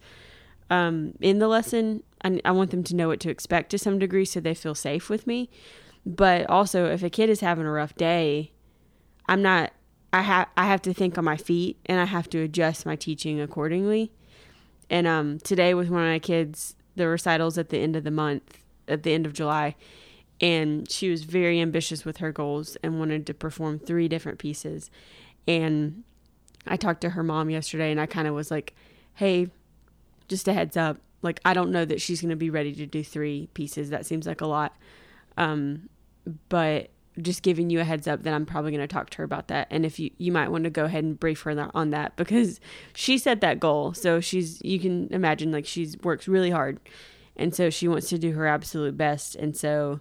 Um, 0.69 1.13
in 1.21 1.39
the 1.39 1.47
lesson, 1.47 2.04
I, 2.23 2.39
I 2.43 2.51
want 2.51 2.71
them 2.71 2.84
to 2.86 2.95
know 2.95 3.10
what 3.10 3.19
to 3.21 3.30
expect 3.30 3.69
to 3.71 3.78
some 3.78 3.99
degree 3.99 4.25
so 4.25 4.39
they 4.39 4.56
feel 4.56 4.75
safe 4.75 5.10
with 5.10 5.28
me. 5.28 5.49
But 6.06 6.49
also, 6.49 6.86
if 6.86 7.04
a 7.04 7.10
kid 7.10 7.30
is 7.30 7.39
having 7.39 7.65
a 7.65 7.71
rough 7.71 7.95
day, 7.95 8.51
I'm 9.28 9.41
not. 9.41 9.73
I 10.13 10.21
have 10.21 10.47
I 10.56 10.65
have 10.65 10.82
to 10.84 10.93
think 10.93 11.17
on 11.17 11.25
my 11.25 11.36
feet 11.36 11.78
and 11.88 11.99
I 11.99 12.06
have 12.06 12.30
to 12.30 12.39
adjust 12.39 12.86
my 12.86 12.95
teaching 12.95 13.41
accordingly. 13.41 14.12
And 14.89 15.08
um, 15.08 15.39
today 15.39 15.73
with 15.73 15.89
one 15.89 16.04
of 16.04 16.08
my 16.08 16.19
kids, 16.19 16.75
the 16.95 17.08
recitals 17.08 17.58
at 17.58 17.69
the 17.69 17.80
end 17.80 17.95
of 17.95 18.04
the 18.04 18.12
month, 18.12 18.60
at 18.88 19.04
the 19.04 19.13
end 19.13 19.25
of 19.25 19.34
July, 19.34 19.75
and 20.39 20.89
she 20.89 21.10
was 21.10 21.23
very 21.23 21.60
ambitious 21.60 22.06
with 22.06 22.17
her 22.17 22.32
goals 22.32 22.78
and 22.84 22.99
wanted 22.99 23.25
to 23.28 23.34
perform 23.34 23.80
three 23.80 24.08
different 24.08 24.38
pieces. 24.38 24.89
And 25.47 26.04
I 26.67 26.78
talked 26.78 27.01
to 27.01 27.10
her 27.12 27.23
mom 27.23 27.49
yesterday 27.49 27.91
and 27.91 27.99
I 27.99 28.06
kind 28.06 28.28
of 28.28 28.36
was 28.36 28.51
like, 28.51 28.73
"Hey, 29.15 29.49
just 30.28 30.48
a 30.48 30.54
heads 30.54 30.78
up. 30.78 30.98
Like 31.22 31.40
I 31.46 31.54
don't 31.54 31.72
know 31.72 31.86
that 31.86 32.02
she's 32.02 32.22
going 32.22 32.30
to 32.30 32.36
be 32.36 32.50
ready 32.50 32.74
to 32.76 32.86
do 32.86 33.04
three 33.04 33.50
pieces. 33.54 33.90
That 33.90 34.06
seems 34.06 34.28
like 34.28 34.42
a 34.42 34.48
lot. 34.48 34.76
Um 35.38 35.90
but 36.50 36.90
just 37.22 37.44
giving 37.44 37.70
you 37.70 37.80
a 37.80 37.84
heads 37.84 38.08
up 38.08 38.24
that 38.24 38.34
I'm 38.34 38.46
probably 38.46 38.72
going 38.72 38.86
to 38.86 38.94
talk 38.94 39.10
to 39.12 39.18
her 39.20 39.24
about 39.24 39.48
that. 39.48 39.68
And 39.72 39.86
if 39.86 40.00
you 40.00 40.12
you 40.18 40.32
might 40.32 40.50
want 40.50 40.66
to 40.66 40.70
go 40.70 40.86
ahead 40.86 41.04
and 41.04 41.20
brief 41.20 41.42
her 41.44 41.70
on 41.74 41.92
that 41.92 42.16
because 42.16 42.60
she 42.94 43.18
set 43.18 43.42
that 43.42 43.60
goal. 43.60 43.94
So 43.94 44.20
she's 44.20 44.62
you 44.64 44.80
can 44.80 45.08
imagine 45.12 45.52
like 45.52 45.66
she's 45.66 45.98
works 46.04 46.28
really 46.28 46.52
hard. 46.52 46.80
And 47.38 47.54
so 47.54 47.70
she 47.70 47.88
wants 47.88 48.10
to 48.10 48.18
do 48.18 48.34
her 48.34 48.48
absolute 48.48 48.98
best. 48.98 49.36
And 49.36 49.56
so 49.56 50.00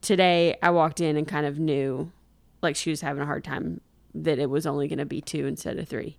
today 0.00 0.56
I 0.62 0.70
walked 0.70 1.00
in 1.00 1.16
and 1.16 1.26
kind 1.26 1.46
of 1.46 1.58
knew 1.58 2.10
like 2.62 2.76
she 2.76 2.90
was 2.90 3.00
having 3.00 3.22
a 3.22 3.26
hard 3.26 3.44
time 3.44 3.80
that 4.14 4.38
it 4.38 4.48
was 4.48 4.66
only 4.66 4.88
going 4.88 4.98
to 4.98 5.04
be 5.04 5.20
two 5.20 5.46
instead 5.46 5.78
of 5.78 5.88
three. 5.88 6.16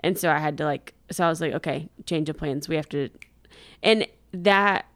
And 0.00 0.18
so 0.18 0.30
I 0.30 0.38
had 0.38 0.58
to 0.58 0.64
like 0.64 0.94
so 1.10 1.24
I 1.24 1.28
was 1.28 1.40
like 1.40 1.52
okay, 1.54 1.88
change 2.04 2.28
of 2.28 2.36
plans. 2.36 2.68
We 2.68 2.76
have 2.76 2.88
to 2.90 3.08
and 3.82 4.06
that 4.32 4.86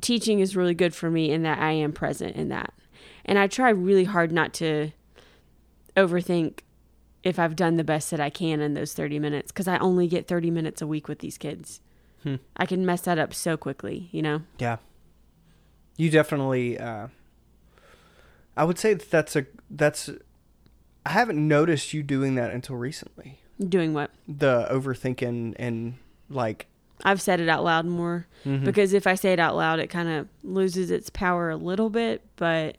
teaching 0.00 0.40
is 0.40 0.56
really 0.56 0.74
good 0.74 0.94
for 0.94 1.10
me 1.10 1.30
in 1.30 1.42
that 1.42 1.58
I 1.58 1.72
am 1.72 1.92
present 1.92 2.36
in 2.36 2.48
that. 2.48 2.72
And 3.24 3.38
I 3.38 3.46
try 3.46 3.70
really 3.70 4.04
hard 4.04 4.30
not 4.32 4.52
to 4.54 4.92
overthink 5.96 6.60
if 7.22 7.38
I've 7.38 7.56
done 7.56 7.76
the 7.76 7.84
best 7.84 8.10
that 8.10 8.20
I 8.20 8.30
can 8.30 8.60
in 8.60 8.74
those 8.74 8.92
30 8.92 9.18
minutes 9.18 9.50
because 9.50 9.66
I 9.66 9.78
only 9.78 10.06
get 10.06 10.28
30 10.28 10.50
minutes 10.50 10.80
a 10.80 10.86
week 10.86 11.08
with 11.08 11.18
these 11.18 11.38
kids. 11.38 11.80
Hmm. 12.22 12.36
I 12.56 12.66
can 12.66 12.86
mess 12.86 13.00
that 13.02 13.18
up 13.18 13.34
so 13.34 13.56
quickly, 13.56 14.08
you 14.12 14.22
know? 14.22 14.42
Yeah. 14.58 14.76
You 15.96 16.10
definitely 16.10 16.78
uh 16.78 17.08
I 18.56 18.64
would 18.64 18.78
say 18.78 18.94
that 18.94 19.10
that's 19.10 19.34
a 19.34 19.46
that's 19.70 20.10
I 21.04 21.10
haven't 21.10 21.46
noticed 21.46 21.92
you 21.92 22.02
doing 22.02 22.34
that 22.36 22.52
until 22.52 22.76
recently. 22.76 23.40
Doing 23.60 23.94
what? 23.94 24.10
The 24.28 24.66
overthinking 24.70 25.54
and 25.58 25.94
like 26.28 26.66
I've 27.04 27.20
said 27.20 27.40
it 27.40 27.48
out 27.48 27.64
loud 27.64 27.86
more 27.86 28.26
mhm. 28.44 28.64
because 28.64 28.92
if 28.92 29.06
I 29.06 29.14
say 29.14 29.32
it 29.32 29.38
out 29.38 29.56
loud, 29.56 29.78
it 29.80 29.88
kind 29.88 30.08
of 30.08 30.28
loses 30.42 30.90
its 30.90 31.10
power 31.10 31.50
a 31.50 31.56
little 31.56 31.90
bit. 31.90 32.22
But 32.36 32.78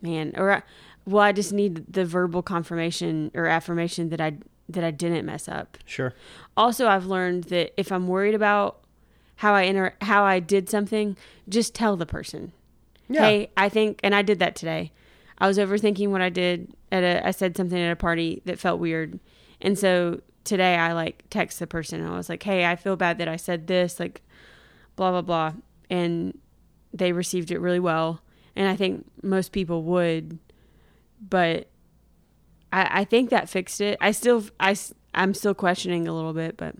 man, 0.00 0.32
or 0.36 0.52
I, 0.52 0.62
well, 1.06 1.22
I 1.22 1.32
just 1.32 1.52
need 1.52 1.84
the 1.92 2.04
verbal 2.04 2.42
confirmation 2.42 3.30
or 3.34 3.46
affirmation 3.46 4.08
that 4.10 4.20
I 4.20 4.34
that 4.68 4.84
I 4.84 4.90
didn't 4.90 5.26
mess 5.26 5.48
up. 5.48 5.76
sure. 5.84 6.14
Also, 6.56 6.86
I've 6.88 7.06
learned 7.06 7.44
that 7.44 7.72
if 7.76 7.92
I'm 7.92 8.06
worried 8.08 8.34
about 8.34 8.80
how 9.36 9.54
I 9.54 9.62
inter- 9.62 9.94
how 10.00 10.24
I 10.24 10.38
did 10.40 10.70
something, 10.70 11.16
just 11.48 11.74
tell 11.74 11.96
the 11.96 12.06
person. 12.06 12.52
Yeah. 13.08 13.22
Hey, 13.22 13.50
I 13.56 13.68
think, 13.68 14.00
and 14.02 14.14
I 14.14 14.22
did 14.22 14.38
that 14.38 14.54
today. 14.56 14.92
I 15.38 15.48
was 15.48 15.58
overthinking 15.58 16.08
what 16.08 16.22
I 16.22 16.28
did 16.28 16.72
at 16.92 17.02
a. 17.02 17.26
I 17.26 17.32
said 17.32 17.56
something 17.56 17.78
at 17.78 17.90
a 17.90 17.96
party 17.96 18.40
that 18.44 18.58
felt 18.60 18.78
weird, 18.80 19.18
and 19.62 19.78
so 19.78 20.20
today 20.44 20.76
I 20.76 20.92
like 20.92 21.24
text 21.30 21.58
the 21.60 21.66
person. 21.66 22.00
And 22.00 22.12
I 22.12 22.16
was 22.16 22.28
like, 22.28 22.42
"Hey, 22.42 22.66
I 22.66 22.76
feel 22.76 22.96
bad 22.96 23.18
that 23.18 23.28
I 23.28 23.36
said 23.36 23.66
this." 23.66 23.98
Like, 23.98 24.20
blah 24.96 25.10
blah 25.10 25.22
blah, 25.22 25.52
and 25.88 26.38
they 26.92 27.12
received 27.12 27.50
it 27.50 27.58
really 27.58 27.80
well. 27.80 28.20
And 28.54 28.68
I 28.68 28.76
think 28.76 29.06
most 29.22 29.52
people 29.52 29.82
would, 29.84 30.38
but 31.26 31.68
I, 32.72 33.00
I 33.00 33.04
think 33.04 33.30
that 33.30 33.48
fixed 33.48 33.80
it. 33.80 33.96
I 34.00 34.10
still, 34.10 34.44
I, 34.60 34.76
I'm 35.14 35.32
still 35.32 35.54
questioning 35.54 36.06
a 36.06 36.12
little 36.14 36.34
bit, 36.34 36.58
but 36.58 36.74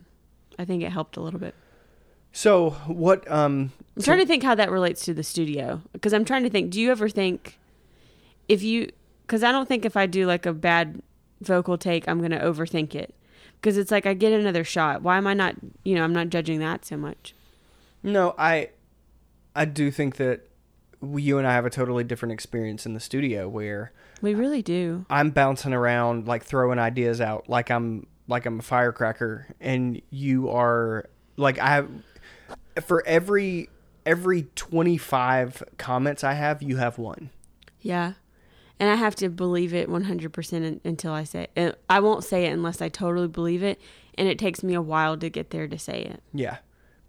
I 0.59 0.65
think 0.65 0.83
it 0.83 0.91
helped 0.91 1.17
a 1.17 1.21
little 1.21 1.39
bit. 1.39 1.55
So 2.31 2.71
what 2.87 3.29
um 3.31 3.71
I'm 3.95 4.01
so- 4.01 4.05
trying 4.05 4.19
to 4.19 4.25
think 4.25 4.43
how 4.43 4.55
that 4.55 4.71
relates 4.71 5.05
to 5.05 5.13
the 5.13 5.23
studio 5.23 5.81
because 5.93 6.13
I'm 6.13 6.25
trying 6.25 6.43
to 6.43 6.49
think. 6.49 6.71
Do 6.71 6.81
you 6.81 6.91
ever 6.91 7.09
think 7.09 7.59
if 8.47 8.61
you? 8.63 8.91
Because 9.21 9.43
I 9.43 9.51
don't 9.51 9.67
think 9.67 9.85
if 9.85 9.95
I 9.95 10.05
do 10.05 10.25
like 10.25 10.45
a 10.45 10.53
bad 10.53 11.01
vocal 11.43 11.77
take, 11.77 12.07
I'm 12.07 12.21
gonna 12.21 12.39
overthink 12.39 12.95
it. 12.95 13.13
Because 13.59 13.77
it's 13.77 13.91
like 13.91 14.05
I 14.05 14.13
get 14.13 14.33
another 14.33 14.63
shot. 14.63 15.01
Why 15.01 15.17
am 15.17 15.27
I 15.27 15.33
not? 15.33 15.55
You 15.83 15.95
know, 15.95 16.03
I'm 16.03 16.13
not 16.13 16.29
judging 16.29 16.59
that 16.59 16.85
so 16.85 16.97
much. 16.97 17.33
No, 18.01 18.35
I 18.37 18.69
I 19.55 19.65
do 19.65 19.91
think 19.91 20.17
that 20.17 20.47
you 21.01 21.37
and 21.37 21.47
I 21.47 21.53
have 21.53 21.65
a 21.65 21.69
totally 21.69 22.03
different 22.03 22.31
experience 22.31 22.85
in 22.85 22.93
the 22.93 22.99
studio 22.99 23.47
where 23.47 23.91
We 24.21 24.33
really 24.33 24.61
do. 24.61 25.05
I'm 25.09 25.31
bouncing 25.31 25.73
around 25.73 26.27
like 26.27 26.43
throwing 26.43 26.79
ideas 26.79 27.21
out 27.21 27.49
like 27.49 27.69
I'm 27.69 28.07
like 28.27 28.45
I'm 28.45 28.59
a 28.59 28.63
firecracker 28.63 29.47
and 29.59 30.01
you 30.09 30.49
are 30.49 31.09
like 31.37 31.59
I 31.59 31.69
have 31.69 31.89
for 32.85 33.03
every 33.05 33.69
every 34.05 34.43
25 34.55 35.63
comments 35.77 36.23
I 36.23 36.33
have 36.33 36.61
you 36.61 36.77
have 36.77 36.97
one. 36.97 37.29
Yeah. 37.81 38.13
And 38.79 38.89
I 38.89 38.95
have 38.95 39.15
to 39.17 39.29
believe 39.29 39.73
it 39.73 39.87
100% 39.89 40.79
until 40.83 41.13
I 41.13 41.23
say 41.23 41.47
it. 41.55 41.81
I 41.89 41.99
won't 41.99 42.23
say 42.23 42.45
it 42.45 42.51
unless 42.51 42.81
I 42.81 42.89
totally 42.89 43.27
believe 43.27 43.63
it. 43.63 43.79
And 44.17 44.27
it 44.27 44.37
takes 44.39 44.63
me 44.63 44.73
a 44.73 44.81
while 44.81 45.17
to 45.17 45.29
get 45.29 45.51
there 45.51 45.67
to 45.67 45.77
say 45.79 46.01
it. 46.01 46.21
Yeah. 46.33 46.57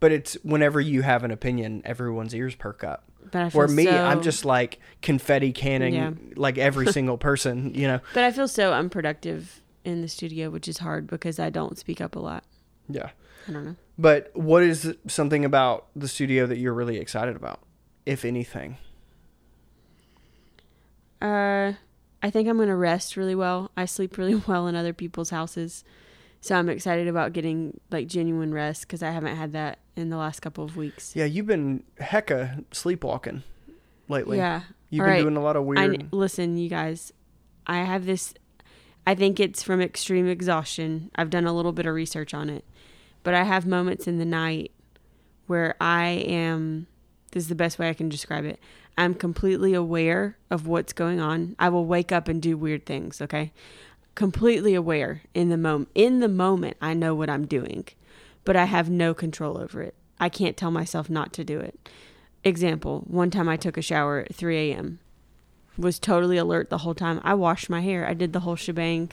But 0.00 0.12
it's 0.12 0.34
whenever 0.42 0.80
you 0.80 1.02
have 1.02 1.24
an 1.24 1.30
opinion 1.30 1.82
everyone's 1.84 2.34
ears 2.34 2.54
perk 2.54 2.84
up. 2.84 3.04
But 3.30 3.42
I 3.42 3.50
feel 3.50 3.62
For 3.66 3.68
me, 3.68 3.84
so, 3.84 4.04
I'm 4.04 4.22
just 4.22 4.44
like 4.44 4.78
confetti 5.02 5.52
canning 5.52 5.94
Yeah. 5.94 6.10
like 6.36 6.58
every 6.58 6.86
single 6.92 7.16
person, 7.18 7.74
you 7.74 7.88
know. 7.88 8.00
But 8.12 8.24
I 8.24 8.30
feel 8.30 8.46
so 8.48 8.72
unproductive 8.74 9.62
in 9.84 10.02
the 10.02 10.08
studio, 10.08 10.50
which 10.50 10.68
is 10.68 10.78
hard 10.78 11.06
because 11.06 11.38
I 11.38 11.50
don't 11.50 11.78
speak 11.78 12.00
up 12.00 12.14
a 12.16 12.20
lot. 12.20 12.44
Yeah. 12.88 13.10
I 13.48 13.52
don't 13.52 13.64
know. 13.64 13.76
But 13.98 14.30
what 14.34 14.62
is 14.62 14.94
something 15.06 15.44
about 15.44 15.86
the 15.96 16.08
studio 16.08 16.46
that 16.46 16.58
you're 16.58 16.74
really 16.74 16.98
excited 16.98 17.36
about, 17.36 17.60
if 18.04 18.24
anything? 18.24 18.76
Uh, 21.20 21.72
I 22.22 22.30
think 22.30 22.48
I'm 22.48 22.58
gonna 22.58 22.76
rest 22.76 23.16
really 23.16 23.34
well. 23.34 23.70
I 23.76 23.84
sleep 23.84 24.16
really 24.18 24.34
well 24.46 24.66
in 24.66 24.74
other 24.74 24.92
people's 24.92 25.30
houses, 25.30 25.84
So 26.40 26.54
I'm 26.56 26.68
excited 26.68 27.08
about 27.08 27.32
getting 27.32 27.80
like 27.90 28.06
genuine 28.06 28.52
rest 28.52 28.82
because 28.82 29.02
I 29.02 29.10
haven't 29.10 29.36
had 29.36 29.52
that 29.52 29.78
in 29.96 30.10
the 30.10 30.16
last 30.16 30.40
couple 30.40 30.64
of 30.64 30.76
weeks. 30.76 31.14
Yeah, 31.14 31.24
you've 31.26 31.46
been 31.46 31.82
hecka 32.00 32.64
sleepwalking 32.72 33.42
lately. 34.08 34.38
Yeah. 34.38 34.62
You've 34.90 35.00
All 35.02 35.06
been 35.06 35.12
right. 35.14 35.22
doing 35.22 35.36
a 35.36 35.42
lot 35.42 35.56
of 35.56 35.64
weird. 35.64 35.78
kn- 35.78 36.08
listen, 36.12 36.56
you 36.56 36.68
guys. 36.68 37.12
I 37.66 37.78
have 37.78 38.06
this. 38.06 38.34
I 39.06 39.14
think 39.14 39.38
it's 39.40 39.62
from 39.62 39.80
extreme 39.80 40.28
exhaustion. 40.28 41.10
I've 41.16 41.30
done 41.30 41.46
a 41.46 41.52
little 41.52 41.72
bit 41.72 41.86
of 41.86 41.94
research 41.94 42.32
on 42.34 42.48
it, 42.48 42.64
but 43.22 43.34
I 43.34 43.42
have 43.44 43.66
moments 43.66 44.06
in 44.06 44.18
the 44.18 44.24
night 44.24 44.70
where 45.46 45.74
I 45.80 46.08
am. 46.26 46.86
This 47.32 47.44
is 47.44 47.48
the 47.48 47.54
best 47.56 47.78
way 47.78 47.88
I 47.88 47.94
can 47.94 48.08
describe 48.08 48.44
it. 48.44 48.60
I'm 48.96 49.14
completely 49.14 49.74
aware 49.74 50.36
of 50.50 50.66
what's 50.66 50.92
going 50.92 51.20
on. 51.20 51.56
I 51.58 51.68
will 51.68 51.86
wake 51.86 52.12
up 52.12 52.28
and 52.28 52.40
do 52.40 52.56
weird 52.56 52.86
things. 52.86 53.20
Okay, 53.20 53.52
completely 54.14 54.74
aware 54.74 55.22
in 55.34 55.48
the 55.48 55.56
moment. 55.56 55.90
In 55.94 56.20
the 56.20 56.28
moment, 56.28 56.76
I 56.80 56.94
know 56.94 57.14
what 57.14 57.30
I'm 57.30 57.46
doing, 57.46 57.86
but 58.44 58.56
I 58.56 58.64
have 58.64 58.88
no 58.88 59.14
control 59.14 59.58
over 59.58 59.82
it. 59.82 59.94
I 60.20 60.28
can't 60.28 60.56
tell 60.56 60.70
myself 60.70 61.10
not 61.10 61.32
to 61.34 61.44
do 61.44 61.60
it. 61.60 61.88
Example: 62.44 63.04
One 63.06 63.30
time 63.30 63.48
I 63.48 63.56
took 63.56 63.76
a 63.76 63.82
shower 63.82 64.20
at 64.20 64.34
3 64.34 64.72
a.m 64.72 65.00
was 65.76 65.98
totally 65.98 66.36
alert 66.36 66.70
the 66.70 66.78
whole 66.78 66.94
time. 66.94 67.20
I 67.24 67.34
washed 67.34 67.70
my 67.70 67.80
hair. 67.80 68.06
I 68.06 68.14
did 68.14 68.32
the 68.32 68.40
whole 68.40 68.56
shebang. 68.56 69.12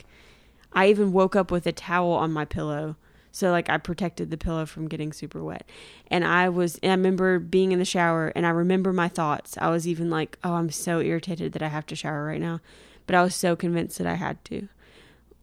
I 0.73 0.87
even 0.89 1.11
woke 1.11 1.35
up 1.35 1.51
with 1.51 1.65
a 1.65 1.71
towel 1.71 2.11
on 2.11 2.31
my 2.31 2.45
pillow. 2.45 2.95
So 3.31 3.51
like 3.51 3.69
I 3.69 3.77
protected 3.77 4.29
the 4.29 4.37
pillow 4.37 4.65
from 4.65 4.87
getting 4.87 5.13
super 5.13 5.43
wet. 5.43 5.67
And 6.07 6.25
I 6.25 6.49
was 6.49 6.77
and 6.83 6.91
I 6.91 6.95
remember 6.95 7.39
being 7.39 7.71
in 7.71 7.79
the 7.79 7.85
shower 7.85 8.31
and 8.35 8.45
I 8.45 8.49
remember 8.49 8.91
my 8.93 9.07
thoughts. 9.07 9.57
I 9.59 9.69
was 9.69 9.87
even 9.87 10.09
like, 10.09 10.37
"Oh, 10.43 10.53
I'm 10.53 10.69
so 10.69 10.99
irritated 10.99 11.53
that 11.53 11.61
I 11.61 11.67
have 11.69 11.85
to 11.87 11.95
shower 11.95 12.25
right 12.25 12.41
now." 12.41 12.59
But 13.07 13.15
I 13.15 13.23
was 13.23 13.35
so 13.35 13.55
convinced 13.55 13.97
that 13.97 14.07
I 14.07 14.15
had 14.15 14.43
to. 14.45 14.67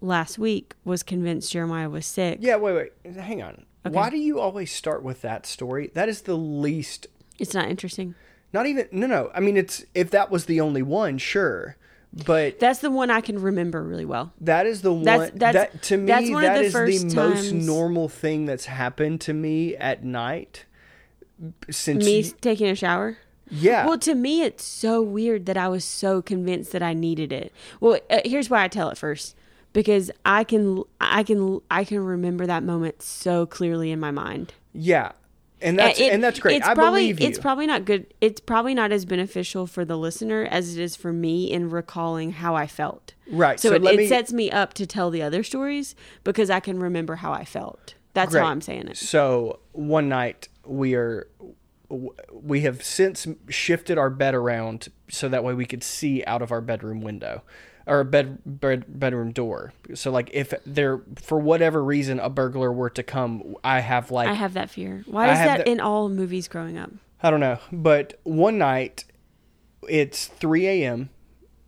Last 0.00 0.38
week 0.38 0.74
was 0.84 1.02
convinced 1.02 1.50
Jeremiah 1.52 1.90
was 1.90 2.06
sick. 2.06 2.38
yeah, 2.40 2.56
wait, 2.56 2.92
wait. 3.04 3.14
Hang 3.16 3.42
on. 3.42 3.64
Okay. 3.84 3.94
Why 3.94 4.10
do 4.10 4.16
you 4.18 4.38
always 4.38 4.70
start 4.70 5.02
with 5.02 5.22
that 5.22 5.46
story? 5.46 5.90
That 5.94 6.08
is 6.08 6.22
the 6.22 6.36
least. 6.36 7.06
It's 7.38 7.54
not 7.54 7.68
interesting. 7.68 8.14
Not 8.52 8.66
even. 8.66 8.88
No, 8.92 9.06
no. 9.06 9.30
I 9.34 9.40
mean, 9.40 9.56
it's 9.56 9.84
if 9.94 10.10
that 10.10 10.30
was 10.30 10.44
the 10.44 10.60
only 10.60 10.82
one, 10.82 11.18
sure. 11.18 11.76
But 12.26 12.58
That's 12.58 12.80
the 12.80 12.90
one 12.90 13.10
I 13.10 13.20
can 13.20 13.40
remember 13.40 13.82
really 13.82 14.04
well. 14.06 14.32
that 14.40 14.66
is 14.66 14.82
the 14.82 14.92
one 14.92 15.04
That's- 15.04 15.30
that's- 15.34 15.72
that 15.72 15.82
to 15.84 15.96
me 15.98 16.06
that's 16.06 16.30
one 16.30 16.44
of 16.44 16.54
the 16.54 16.60
is 16.62 16.72
the 17.04 17.14
most 17.16 17.50
times- 17.50 17.66
normal 17.66 18.08
thing 18.08 18.46
that's 18.46 18.64
happened 18.66 19.20
to 19.22 19.32
me 19.34 19.76
at 19.76 20.04
night 20.04 20.64
since 21.70 22.04
Me 22.04 22.20
you- 22.20 22.32
taking 22.40 22.68
a 22.68 22.74
shower? 22.74 23.18
yeah. 23.50 23.86
Well, 23.86 23.98
to 23.98 24.14
me, 24.14 24.42
it's 24.42 24.64
so 24.64 25.00
weird 25.02 25.46
that 25.46 25.56
I 25.56 25.68
was 25.68 25.84
so 25.84 26.20
convinced 26.22 26.72
that 26.72 26.82
I 26.82 26.94
needed 26.94 27.32
it. 27.32 27.52
Well, 27.80 27.98
uh, 28.10 28.20
here's 28.24 28.50
why 28.50 28.64
I 28.64 28.68
tell 28.68 28.88
it 28.90 28.98
first 28.98 29.36
because 29.72 30.10
I 30.24 30.44
can, 30.44 30.82
I 31.00 31.22
can, 31.22 31.60
I 31.70 31.84
can 31.84 32.00
remember 32.00 32.46
that 32.46 32.62
moment 32.64 33.02
so 33.02 33.46
clearly 33.46 33.90
in 33.90 34.00
my 34.00 34.10
mind. 34.10 34.54
yeah. 34.72 35.12
And 35.60 35.78
that's 35.78 35.98
it- 36.00 36.12
and 36.12 36.22
that's 36.22 36.38
great. 36.38 36.58
It's 36.58 36.66
I 36.66 36.74
probably, 36.74 37.00
believe 37.02 37.20
you. 37.20 37.26
It's 37.28 37.38
probably 37.38 37.66
not 37.66 37.84
good. 37.84 38.06
It's 38.20 38.40
probably 38.40 38.74
not 38.74 38.92
as 38.92 39.04
beneficial 39.04 39.66
for 39.66 39.84
the 39.84 39.96
listener 39.96 40.46
as 40.50 40.76
it 40.76 40.80
is 40.82 40.94
for 40.96 41.12
me 41.12 41.50
in 41.50 41.68
recalling 41.70 42.32
how 42.32 42.54
I 42.54 42.66
felt. 42.66 43.14
Right, 43.30 43.58
So, 43.58 43.70
so 43.70 43.74
it, 43.74 43.82
me- 43.82 44.06
sets 44.06 44.32
me 44.32 44.50
up 44.50 44.72
to 44.74 44.86
tell 44.86 45.10
the 45.10 45.22
other 45.22 45.42
stories 45.42 45.94
because 46.24 46.48
I 46.50 46.60
can 46.60 46.78
remember 46.78 47.16
how 47.16 47.32
I 47.32 47.44
felt. 47.44 47.94
That's 48.14 48.32
Great. 48.32 48.40
how 48.42 48.48
I'm 48.48 48.60
saying 48.60 48.88
it. 48.88 48.96
So 48.96 49.58
one 49.72 50.08
night 50.08 50.48
we 50.64 50.94
are 50.94 51.28
we 52.32 52.60
have 52.62 52.82
since 52.84 53.26
shifted 53.48 53.96
our 53.96 54.10
bed 54.10 54.34
around 54.34 54.88
so 55.08 55.28
that 55.28 55.42
way 55.42 55.54
we 55.54 55.64
could 55.64 55.82
see 55.82 56.22
out 56.26 56.42
of 56.42 56.52
our 56.52 56.60
bedroom 56.60 57.00
window 57.00 57.42
or 57.88 58.04
bed, 58.04 58.38
bed 58.44 58.84
bedroom 58.86 59.32
door. 59.32 59.72
So 59.94 60.10
like 60.10 60.30
if 60.32 60.52
there 60.66 61.00
for 61.16 61.38
whatever 61.38 61.82
reason 61.82 62.20
a 62.20 62.28
burglar 62.30 62.72
were 62.72 62.90
to 62.90 63.02
come, 63.02 63.56
I 63.64 63.80
have 63.80 64.10
like 64.10 64.28
I 64.28 64.34
have 64.34 64.54
that 64.54 64.70
fear. 64.70 65.02
Why 65.06 65.32
is 65.32 65.38
that 65.38 65.64
the- 65.64 65.70
in 65.70 65.80
all 65.80 66.08
movies 66.08 66.46
growing 66.48 66.76
up? 66.78 66.90
I 67.22 67.30
don't 67.30 67.40
know, 67.40 67.58
but 67.72 68.20
one 68.22 68.58
night 68.58 69.04
it's 69.88 70.26
3 70.26 70.66
a.m. 70.66 71.10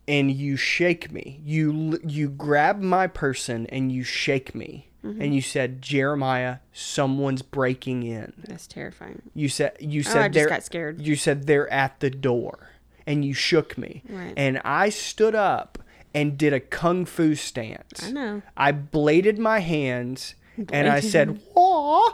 and 0.07 0.31
you 0.31 0.55
shake 0.55 1.11
me. 1.11 1.41
You 1.43 1.99
you 2.05 2.29
grab 2.29 2.79
my 2.79 3.07
person 3.07 3.65
and 3.67 3.91
you 3.91 4.03
shake 4.03 4.53
me. 4.55 4.87
Mm-hmm. 5.03 5.19
And 5.19 5.33
you 5.33 5.41
said, 5.41 5.81
Jeremiah, 5.81 6.57
someone's 6.73 7.41
breaking 7.41 8.03
in. 8.03 8.33
That's 8.47 8.67
terrifying. 8.67 9.23
You 9.33 9.49
said 9.49 9.75
you 9.79 10.01
Oh, 10.01 10.03
said 10.03 10.21
I 10.21 10.27
just 10.27 10.33
they're 10.35 10.49
got 10.49 10.63
scared. 10.63 11.01
You 11.01 11.15
said 11.15 11.47
they're 11.47 11.71
at 11.73 11.99
the 12.01 12.11
door, 12.11 12.69
and 13.07 13.25
you 13.25 13.33
shook 13.33 13.79
me. 13.79 14.03
Right. 14.07 14.33
And 14.37 14.61
I 14.63 14.89
stood 14.89 15.33
up 15.33 15.79
and 16.13 16.37
did 16.37 16.53
a 16.53 16.59
kung 16.59 17.05
fu 17.05 17.35
stance. 17.35 18.03
I 18.03 18.11
know. 18.11 18.41
I 18.57 18.71
bladed 18.71 19.39
my 19.39 19.59
hands, 19.59 20.35
and 20.57 20.87
I 20.87 20.99
Bladed. 21.01 21.11
said, 21.11 21.39
"Wah!" 21.55 22.13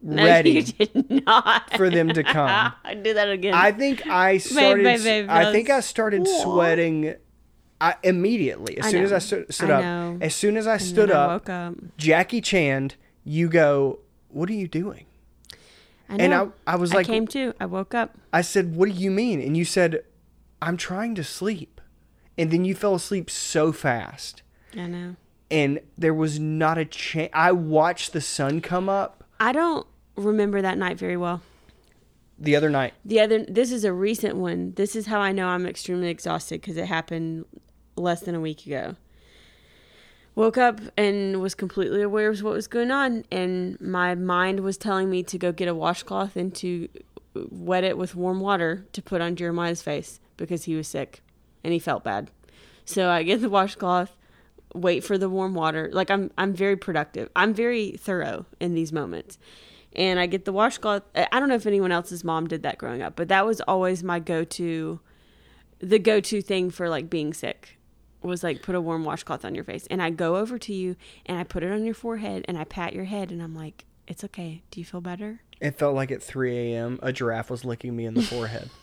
No, 0.00 0.24
ready 0.24 0.50
you 0.50 0.62
did 0.62 1.24
not. 1.26 1.74
for 1.76 1.90
them 1.90 2.10
to 2.10 2.22
come. 2.22 2.72
I 2.84 2.94
do 2.94 3.14
that 3.14 3.28
again. 3.30 3.52
I 3.54 3.72
think 3.72 4.06
I 4.06 4.38
started. 4.38 4.84
babe, 4.84 5.02
babe, 5.02 5.26
I 5.28 5.50
think 5.50 5.70
I 5.70 5.80
started 5.80 6.22
Wah. 6.24 6.42
sweating. 6.42 7.14
I, 7.80 7.94
immediately, 8.02 8.78
as 8.78 8.86
I 8.86 8.90
soon 8.90 9.04
as. 9.04 9.12
I 9.12 9.18
stood, 9.18 9.54
stood 9.54 9.70
I 9.70 9.74
up, 9.74 9.82
know. 9.82 10.18
as 10.20 10.34
soon 10.34 10.56
as 10.56 10.66
I 10.66 10.74
And 10.74 10.82
stood 10.82 11.10
up, 11.10 11.48
up. 11.48 11.74
Jackie 11.96 12.40
Chan, 12.40 12.92
you 13.24 13.48
go, 13.48 14.00
"What 14.28 14.48
are 14.50 14.54
you 14.54 14.68
doing?" 14.68 15.06
Know. 16.08 16.16
And 16.18 16.34
I, 16.34 16.48
I 16.66 16.76
was 16.76 16.94
like, 16.94 17.06
I 17.06 17.12
came 17.12 17.26
to. 17.28 17.52
I 17.60 17.66
woke 17.66 17.94
up. 17.94 18.16
I 18.32 18.40
said, 18.40 18.74
"What 18.76 18.88
do 18.88 18.94
you 18.94 19.10
mean?" 19.10 19.40
And 19.40 19.56
you 19.56 19.64
said, 19.64 20.04
"I'm 20.62 20.76
trying 20.76 21.14
to 21.16 21.24
sleep." 21.24 21.77
And 22.38 22.50
then 22.50 22.64
you 22.64 22.74
fell 22.74 22.94
asleep 22.94 23.28
so 23.28 23.72
fast. 23.72 24.42
I 24.76 24.86
know. 24.86 25.16
And 25.50 25.80
there 25.96 26.14
was 26.14 26.38
not 26.38 26.78
a 26.78 26.84
chance. 26.84 27.30
I 27.34 27.52
watched 27.52 28.12
the 28.12 28.20
sun 28.20 28.60
come 28.60 28.88
up 28.88 29.24
I 29.40 29.52
don't 29.52 29.86
remember 30.16 30.62
that 30.62 30.78
night 30.78 30.98
very 30.98 31.16
well. 31.16 31.42
the 32.38 32.56
other 32.56 32.68
night. 32.70 32.94
The 33.04 33.20
other. 33.20 33.44
This 33.44 33.70
is 33.72 33.84
a 33.84 33.92
recent 33.92 34.36
one. 34.36 34.72
This 34.76 34.96
is 34.96 35.06
how 35.06 35.20
I 35.20 35.32
know 35.32 35.48
I'm 35.48 35.66
extremely 35.66 36.08
exhausted 36.08 36.60
because 36.60 36.76
it 36.76 36.86
happened 36.86 37.44
less 37.96 38.20
than 38.20 38.34
a 38.34 38.40
week 38.40 38.66
ago. 38.66 38.96
Woke 40.34 40.58
up 40.58 40.80
and 40.96 41.40
was 41.40 41.54
completely 41.56 42.00
aware 42.02 42.30
of 42.30 42.42
what 42.42 42.52
was 42.52 42.68
going 42.68 42.92
on, 42.92 43.24
and 43.30 43.80
my 43.80 44.14
mind 44.14 44.60
was 44.60 44.76
telling 44.76 45.10
me 45.10 45.22
to 45.24 45.38
go 45.38 45.50
get 45.50 45.66
a 45.66 45.74
washcloth 45.74 46.36
and 46.36 46.54
to 46.56 46.88
wet 47.34 47.82
it 47.82 47.98
with 47.98 48.14
warm 48.14 48.40
water 48.40 48.86
to 48.92 49.02
put 49.02 49.20
on 49.20 49.34
Jeremiah's 49.34 49.82
face 49.82 50.20
because 50.36 50.64
he 50.64 50.76
was 50.76 50.86
sick 50.86 51.22
and 51.68 51.74
he 51.74 51.78
felt 51.78 52.02
bad. 52.02 52.30
So 52.86 53.10
I 53.10 53.24
get 53.24 53.42
the 53.42 53.50
washcloth, 53.50 54.16
wait 54.74 55.04
for 55.04 55.18
the 55.18 55.28
warm 55.28 55.52
water. 55.52 55.90
Like 55.92 56.10
I'm 56.10 56.30
I'm 56.38 56.54
very 56.54 56.78
productive. 56.78 57.28
I'm 57.36 57.52
very 57.52 57.90
thorough 57.90 58.46
in 58.58 58.72
these 58.72 58.90
moments. 58.90 59.36
And 59.94 60.18
I 60.18 60.24
get 60.24 60.46
the 60.46 60.52
washcloth. 60.52 61.02
I 61.14 61.38
don't 61.38 61.50
know 61.50 61.56
if 61.56 61.66
anyone 61.66 61.92
else's 61.92 62.24
mom 62.24 62.46
did 62.46 62.62
that 62.62 62.78
growing 62.78 63.02
up, 63.02 63.16
but 63.16 63.28
that 63.28 63.44
was 63.44 63.60
always 63.60 64.02
my 64.02 64.18
go-to 64.18 65.00
the 65.78 65.98
go-to 65.98 66.40
thing 66.40 66.70
for 66.70 66.88
like 66.88 67.10
being 67.10 67.34
sick 67.34 67.78
was 68.22 68.42
like 68.42 68.62
put 68.62 68.74
a 68.74 68.80
warm 68.80 69.04
washcloth 69.04 69.44
on 69.44 69.54
your 69.54 69.64
face. 69.64 69.86
And 69.90 70.02
I 70.02 70.08
go 70.08 70.36
over 70.36 70.58
to 70.58 70.72
you 70.72 70.96
and 71.26 71.36
I 71.38 71.44
put 71.44 71.62
it 71.62 71.70
on 71.70 71.84
your 71.84 71.94
forehead 71.94 72.46
and 72.48 72.56
I 72.56 72.64
pat 72.64 72.94
your 72.94 73.04
head 73.04 73.30
and 73.30 73.42
I'm 73.42 73.54
like, 73.54 73.84
"It's 74.06 74.24
okay. 74.24 74.62
Do 74.70 74.80
you 74.80 74.86
feel 74.86 75.02
better?" 75.02 75.42
It 75.60 75.78
felt 75.78 75.94
like 75.94 76.10
at 76.10 76.22
3 76.22 76.72
a.m. 76.72 76.98
a 77.02 77.12
giraffe 77.12 77.50
was 77.50 77.66
licking 77.66 77.94
me 77.94 78.06
in 78.06 78.14
the 78.14 78.22
forehead. 78.22 78.70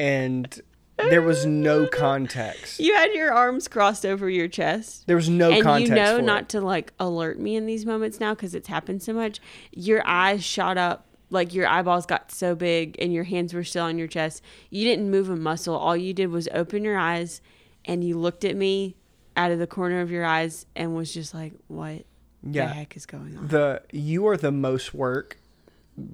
and 0.00 0.60
there 0.96 1.22
was 1.22 1.44
no 1.46 1.86
context. 1.86 2.80
You 2.80 2.94
had 2.94 3.12
your 3.12 3.32
arms 3.32 3.68
crossed 3.68 4.04
over 4.06 4.28
your 4.28 4.48
chest. 4.48 5.06
There 5.06 5.16
was 5.16 5.28
no 5.28 5.50
and 5.50 5.62
context 5.62 5.90
you 5.90 5.94
know 5.96 6.20
not 6.20 6.42
it. 6.42 6.48
to 6.50 6.60
like 6.60 6.92
alert 6.98 7.38
me 7.38 7.56
in 7.56 7.66
these 7.66 7.84
moments 7.86 8.18
now 8.20 8.34
because 8.34 8.54
it's 8.54 8.68
happened 8.68 9.02
so 9.02 9.12
much 9.12 9.40
your 9.72 10.02
eyes 10.06 10.42
shot 10.44 10.76
up 10.78 11.06
like 11.30 11.54
your 11.54 11.66
eyeballs 11.66 12.06
got 12.06 12.32
so 12.32 12.54
big 12.54 12.96
and 13.00 13.12
your 13.12 13.24
hands 13.24 13.54
were 13.54 13.62
still 13.64 13.84
on 13.84 13.96
your 13.98 14.08
chest 14.08 14.42
you 14.70 14.84
didn't 14.84 15.10
move 15.10 15.30
a 15.30 15.36
muscle 15.36 15.74
all 15.76 15.96
you 15.96 16.12
did 16.12 16.26
was 16.28 16.48
open 16.52 16.82
your 16.84 16.98
eyes 16.98 17.40
and 17.84 18.02
you 18.04 18.18
looked 18.18 18.44
at 18.44 18.56
me 18.56 18.96
out 19.36 19.50
of 19.52 19.58
the 19.58 19.66
corner 19.66 20.00
of 20.00 20.10
your 20.10 20.24
eyes 20.24 20.66
and 20.76 20.94
was 20.94 21.14
just 21.14 21.32
like 21.32 21.52
what 21.68 22.04
Yeah. 22.42 22.66
the 22.66 22.72
heck 22.74 22.96
is 22.96 23.06
going 23.06 23.38
on 23.38 23.48
the 23.48 23.80
you 23.92 24.26
are 24.26 24.36
the 24.36 24.52
most 24.52 24.92
work 24.92 25.38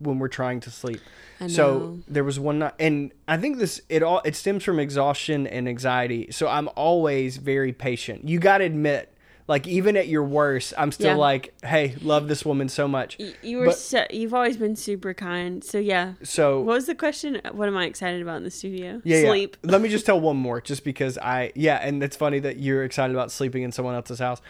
when 0.01 0.19
we're 0.19 0.29
trying 0.29 0.61
to 0.61 0.71
sleep. 0.71 1.01
So 1.49 1.99
there 2.09 2.25
was 2.25 2.41
one 2.41 2.61
night, 2.61 2.75
and 2.79 3.13
I 3.29 3.37
think 3.37 3.59
this 3.59 3.81
it 3.91 4.03
all 4.03 4.23
it 4.25 4.35
stems 4.37 4.65
from 4.65 4.79
exhaustion 4.79 5.47
and 5.47 5.69
anxiety. 5.69 6.29
So 6.31 6.49
I'm 6.49 6.69
always 6.77 7.37
very 7.37 7.73
patient. 7.73 8.27
You 8.27 8.39
got 8.39 8.59
to 8.59 8.65
admit, 8.65 9.13
like 9.47 9.67
even 9.69 9.99
at 9.99 10.09
your 10.09 10.23
worst, 10.25 10.73
I'm 10.79 10.91
still 10.93 11.09
Yeah. 11.09 11.17
like, 11.17 11.55
hey, 11.63 11.95
love 12.01 12.29
this 12.29 12.45
woman 12.47 12.71
so 12.71 12.89
much. 12.89 13.19
Y- 13.21 13.35
you 13.43 13.59
were 13.59 13.67
But- 13.67 13.77
so, 13.77 14.07
you've 14.11 14.33
always 14.33 14.57
been 14.57 14.77
super 14.77 15.13
kind 15.13 15.63
so 15.63 15.77
yeah 15.79 16.15
So 16.23 16.61
what 16.63 16.73
was 16.75 16.87
the 16.87 16.95
question 16.95 17.41
what 17.53 17.69
am 17.69 17.77
i 17.77 17.85
excited 17.85 18.23
about 18.23 18.39
in 18.39 18.43
the 18.45 18.51
studio 18.51 19.03
yeah, 19.05 19.19
yeah. 19.19 19.29
sleep 19.29 19.57
Let 19.63 19.83
me 19.83 19.91
just 19.91 20.07
tell 20.07 20.19
one 20.19 20.39
more, 20.39 20.63
just 20.63 20.85
because 20.85 21.19
I 21.19 21.53
yeah, 21.55 21.77
and 21.83 22.03
it's 22.03 22.17
funny 22.17 22.39
that 22.41 22.57
you're 22.61 22.83
excited 22.83 23.15
about 23.15 23.31
sleeping 23.31 23.63
in 23.63 23.73
someone 23.73 23.95
else's 23.95 24.21
house. 24.21 24.41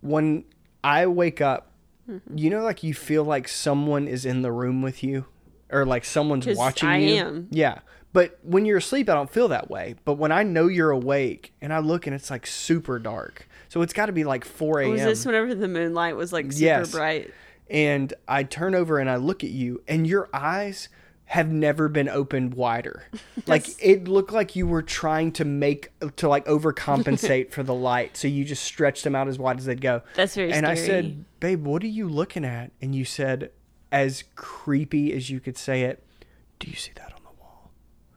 When 0.00 0.44
I 0.84 1.06
wake 1.06 1.40
up, 1.40 1.70
Mm-hmm. 2.10 2.38
you 2.38 2.50
know, 2.50 2.62
like 2.62 2.82
you 2.82 2.94
feel 2.94 3.24
like 3.24 3.48
someone 3.48 4.06
is 4.08 4.24
in 4.24 4.42
the 4.42 4.52
room 4.52 4.82
with 4.82 5.02
you, 5.02 5.26
or 5.70 5.84
like 5.84 6.04
someone's 6.04 6.46
watching 6.46 6.88
I 6.88 6.98
you. 6.98 7.14
am. 7.16 7.48
Yeah, 7.50 7.80
But 8.12 8.38
when 8.42 8.64
you're 8.64 8.78
asleep, 8.78 9.10
I 9.10 9.14
don't 9.14 9.28
feel 9.30 9.48
that 9.48 9.68
way. 9.68 9.96
But 10.04 10.14
when 10.14 10.30
I 10.32 10.42
know 10.44 10.68
you're 10.68 10.90
awake 10.92 11.52
and 11.60 11.72
I 11.72 11.80
look 11.80 12.06
and 12.06 12.14
it's 12.14 12.30
like 12.30 12.46
super 12.46 12.98
dark, 13.00 13.48
so 13.68 13.82
it's 13.82 13.92
got 13.92 14.06
to 14.06 14.12
be 14.12 14.24
like 14.24 14.44
4 14.44 14.80
a.m. 14.80 14.90
Was 14.92 15.02
this 15.02 15.26
whenever 15.26 15.54
the 15.54 15.66
moonlight 15.68 16.14
was 16.16 16.32
like 16.32 16.52
super 16.52 16.64
Yes. 16.64 16.92
bright? 16.92 17.32
and 17.68 18.14
I 18.28 18.44
turn 18.44 18.76
over 18.76 18.98
and 19.00 19.10
I 19.10 19.16
look 19.16 19.42
at 19.42 19.50
you, 19.50 19.82
and 19.88 20.06
your 20.06 20.28
eyes 20.32 20.88
have 21.26 21.50
never 21.50 21.88
been 21.88 22.08
opened 22.08 22.54
wider. 22.54 23.04
like 23.46 23.68
it 23.82 24.08
looked 24.08 24.32
like 24.32 24.56
you 24.56 24.66
were 24.66 24.82
trying 24.82 25.32
to 25.32 25.44
make 25.44 25.92
to 26.16 26.28
like 26.28 26.46
overcompensate 26.46 27.50
for 27.52 27.62
the 27.62 27.74
light, 27.74 28.16
so 28.16 28.28
you 28.28 28.44
just 28.44 28.62
stretched 28.62 29.04
them 29.04 29.14
out 29.14 29.28
as 29.28 29.38
wide 29.38 29.58
as 29.58 29.66
they'd 29.66 29.80
go. 29.80 30.02
That's 30.14 30.34
very 30.34 30.52
And 30.52 30.66
I 30.66 30.74
said, 30.74 31.24
"Babe, 31.40 31.64
what 31.64 31.82
are 31.82 31.88
you 31.88 32.08
looking 32.08 32.44
at?" 32.44 32.72
And 32.80 32.94
you 32.94 33.04
said, 33.04 33.50
as 33.92 34.24
creepy 34.34 35.12
as 35.12 35.30
you 35.30 35.40
could 35.40 35.56
say 35.56 35.82
it, 35.82 36.04
"Do 36.58 36.68
you 36.70 36.76
see 36.76 36.92
that 36.96 37.12
on 37.12 37.22
the 37.22 37.40
wall? 37.40 37.70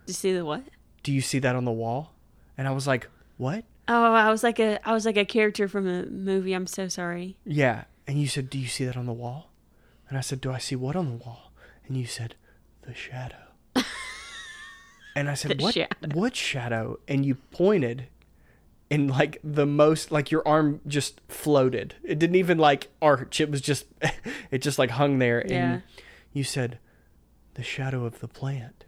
Do 0.05 0.11
you 0.11 0.15
see 0.15 0.33
the 0.33 0.45
what? 0.45 0.63
Do 1.03 1.11
you 1.11 1.21
see 1.21 1.39
that 1.39 1.55
on 1.55 1.65
the 1.65 1.71
wall?" 1.71 2.13
And 2.57 2.67
I 2.67 2.71
was 2.71 2.87
like, 2.87 3.07
"What?" 3.37 3.65
Oh, 3.87 4.13
I 4.13 4.29
was 4.29 4.43
like 4.43 4.59
a 4.59 4.79
I 4.87 4.93
was 4.93 5.05
like 5.05 5.17
a 5.17 5.25
character 5.25 5.67
from 5.67 5.87
a 5.87 6.05
movie. 6.05 6.53
I'm 6.53 6.67
so 6.67 6.87
sorry. 6.87 7.37
Yeah. 7.43 7.85
And 8.09 8.19
you 8.19 8.27
said, 8.27 8.49
Do 8.49 8.57
you 8.57 8.65
see 8.67 8.85
that 8.85 8.97
on 8.97 9.05
the 9.05 9.13
wall? 9.13 9.51
And 10.09 10.17
I 10.17 10.21
said, 10.21 10.41
Do 10.41 10.51
I 10.51 10.57
see 10.57 10.75
what 10.75 10.95
on 10.95 11.09
the 11.09 11.23
wall? 11.23 11.51
And 11.87 11.95
you 11.95 12.07
said, 12.07 12.33
The 12.89 12.95
shadow. 12.95 13.35
and 15.15 15.29
I 15.29 15.35
said, 15.35 15.57
The 15.57 15.63
What 15.63 15.73
shadow. 15.75 16.07
what 16.13 16.35
shadow? 16.35 16.99
And 17.07 17.23
you 17.23 17.35
pointed 17.51 18.07
and 18.89 19.11
like 19.11 19.37
the 19.43 19.67
most 19.67 20.11
like 20.11 20.31
your 20.31 20.41
arm 20.47 20.81
just 20.87 21.21
floated. 21.27 21.93
It 22.03 22.17
didn't 22.17 22.37
even 22.37 22.57
like 22.57 22.87
arch. 22.99 23.39
It 23.39 23.51
was 23.51 23.61
just 23.61 23.85
it 24.51 24.63
just 24.63 24.79
like 24.79 24.89
hung 24.89 25.19
there. 25.19 25.45
Yeah. 25.47 25.71
And 25.73 25.83
you 26.33 26.43
said, 26.43 26.79
The 27.53 27.61
shadow 27.63 28.05
of 28.05 28.21
the 28.21 28.27
plant. 28.27 28.85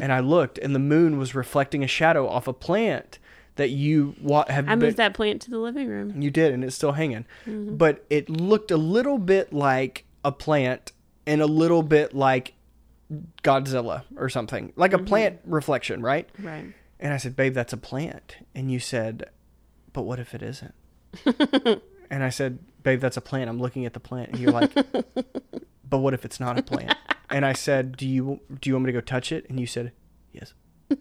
and 0.00 0.10
I 0.10 0.20
looked 0.20 0.56
and 0.56 0.74
the 0.74 0.78
moon 0.78 1.18
was 1.18 1.34
reflecting 1.34 1.84
a 1.84 1.88
shadow 1.88 2.26
off 2.26 2.48
a 2.48 2.54
plant 2.54 3.18
that 3.56 3.68
you 3.70 4.14
wa- 4.22 4.46
have 4.48 4.66
I 4.68 4.70
been, 4.70 4.78
moved 4.86 4.96
that 4.96 5.12
plant 5.12 5.42
to 5.42 5.50
the 5.50 5.58
living 5.58 5.88
room. 5.88 6.20
you 6.22 6.30
did, 6.30 6.54
and 6.54 6.64
it's 6.64 6.74
still 6.76 6.92
hanging. 6.92 7.26
Mm-hmm. 7.46 7.76
But 7.76 8.04
it 8.08 8.30
looked 8.30 8.70
a 8.70 8.76
little 8.78 9.18
bit 9.18 9.52
like 9.52 10.04
a 10.24 10.32
plant 10.32 10.92
and 11.26 11.40
a 11.42 11.46
little 11.46 11.82
bit 11.82 12.14
like 12.14 12.54
Godzilla 13.42 14.02
or 14.16 14.28
something, 14.28 14.72
like 14.76 14.92
Mm-hmm. 14.92 15.04
a 15.04 15.06
plant 15.08 15.38
reflection, 15.44 16.02
right? 16.02 16.28
Right. 16.38 16.72
And 17.00 17.12
I 17.12 17.16
said, 17.18 17.36
Babe, 17.36 17.54
that's 17.54 17.72
a 17.72 17.76
plant. 17.76 18.36
And 18.54 18.70
you 18.70 18.78
said, 18.80 19.24
But 19.92 20.02
what 20.02 20.18
if 20.18 20.34
it 20.34 20.42
isn't? 20.42 20.74
and 22.10 22.24
I 22.24 22.30
said, 22.30 22.58
Babe, 22.82 23.00
that's 23.00 23.16
a 23.16 23.20
plant. 23.20 23.48
I'm 23.50 23.60
looking 23.60 23.84
at 23.86 23.92
the 23.94 24.00
plant. 24.00 24.30
And 24.30 24.38
you're 24.40 24.52
like, 24.52 24.72
But 25.88 25.98
what 25.98 26.14
if 26.14 26.24
it's 26.24 26.40
not 26.40 26.58
a 26.58 26.62
plant? 26.62 26.94
And 27.30 27.44
I 27.44 27.52
said, 27.52 27.96
Do 27.96 28.08
you 28.08 28.40
do 28.60 28.70
you 28.70 28.74
want 28.74 28.86
me 28.86 28.92
to 28.92 28.98
go 28.98 29.00
touch 29.00 29.32
it? 29.32 29.46
And 29.48 29.60
you 29.60 29.66
said, 29.66 29.92
Yes. 30.32 30.54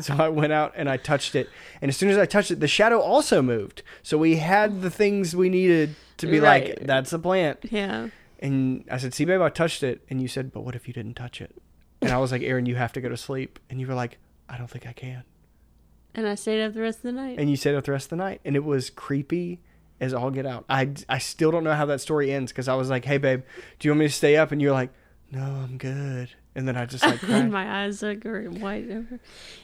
So 0.00 0.14
I 0.14 0.28
went 0.28 0.52
out 0.52 0.74
and 0.76 0.88
I 0.88 0.96
touched 0.96 1.34
it. 1.34 1.48
And 1.82 1.88
as 1.88 1.96
soon 1.96 2.08
as 2.08 2.16
I 2.18 2.24
touched 2.24 2.50
it, 2.50 2.60
the 2.60 2.68
shadow 2.68 3.00
also 3.00 3.42
moved. 3.42 3.82
So 4.02 4.16
we 4.16 4.36
had 4.36 4.80
the 4.80 4.90
things 4.90 5.34
we 5.34 5.48
needed 5.48 5.96
to 6.18 6.26
be 6.26 6.40
like, 6.40 6.78
that's 6.82 7.12
a 7.12 7.18
plant. 7.18 7.58
Yeah. 7.70 8.08
And 8.38 8.84
I 8.90 8.98
said, 8.98 9.14
see, 9.14 9.24
babe, 9.24 9.40
I 9.40 9.48
touched 9.48 9.82
it. 9.82 10.02
And 10.08 10.22
you 10.22 10.28
said, 10.28 10.52
but 10.52 10.60
what 10.60 10.74
if 10.74 10.86
you 10.86 10.94
didn't 10.94 11.14
touch 11.14 11.40
it? 11.40 11.54
And 12.00 12.12
I 12.12 12.18
was 12.18 12.30
like, 12.30 12.42
Aaron, 12.42 12.66
you 12.66 12.76
have 12.76 12.92
to 12.92 13.00
go 13.00 13.08
to 13.08 13.16
sleep. 13.16 13.58
And 13.68 13.80
you 13.80 13.86
were 13.86 13.94
like, 13.94 14.18
I 14.48 14.56
don't 14.56 14.70
think 14.70 14.86
I 14.86 14.92
can. 14.92 15.24
And 16.14 16.26
I 16.26 16.34
stayed 16.36 16.64
up 16.64 16.74
the 16.74 16.80
rest 16.80 16.98
of 16.98 17.02
the 17.02 17.12
night. 17.12 17.38
And 17.38 17.50
you 17.50 17.56
stayed 17.56 17.74
up 17.74 17.84
the 17.84 17.92
rest 17.92 18.06
of 18.06 18.10
the 18.10 18.16
night. 18.16 18.40
And 18.44 18.56
it 18.56 18.64
was 18.64 18.90
creepy 18.90 19.60
as 20.00 20.14
all 20.14 20.30
get 20.30 20.46
out. 20.46 20.64
I, 20.68 20.90
I 21.08 21.18
still 21.18 21.50
don't 21.50 21.64
know 21.64 21.74
how 21.74 21.86
that 21.86 22.00
story 22.00 22.32
ends 22.32 22.52
because 22.52 22.68
I 22.68 22.74
was 22.74 22.88
like, 22.88 23.04
hey, 23.04 23.18
babe, 23.18 23.42
do 23.78 23.88
you 23.88 23.92
want 23.92 24.00
me 24.00 24.06
to 24.06 24.12
stay 24.12 24.36
up? 24.36 24.52
And 24.52 24.62
you're 24.62 24.72
like, 24.72 24.90
no, 25.30 25.42
I'm 25.42 25.76
good. 25.76 26.30
And 26.54 26.66
then 26.66 26.76
I 26.76 26.86
just 26.86 27.04
like 27.04 27.22
and 27.28 27.52
my 27.52 27.84
eyes 27.84 28.02
are 28.02 28.16
wide 28.50 28.90
over. 28.90 29.20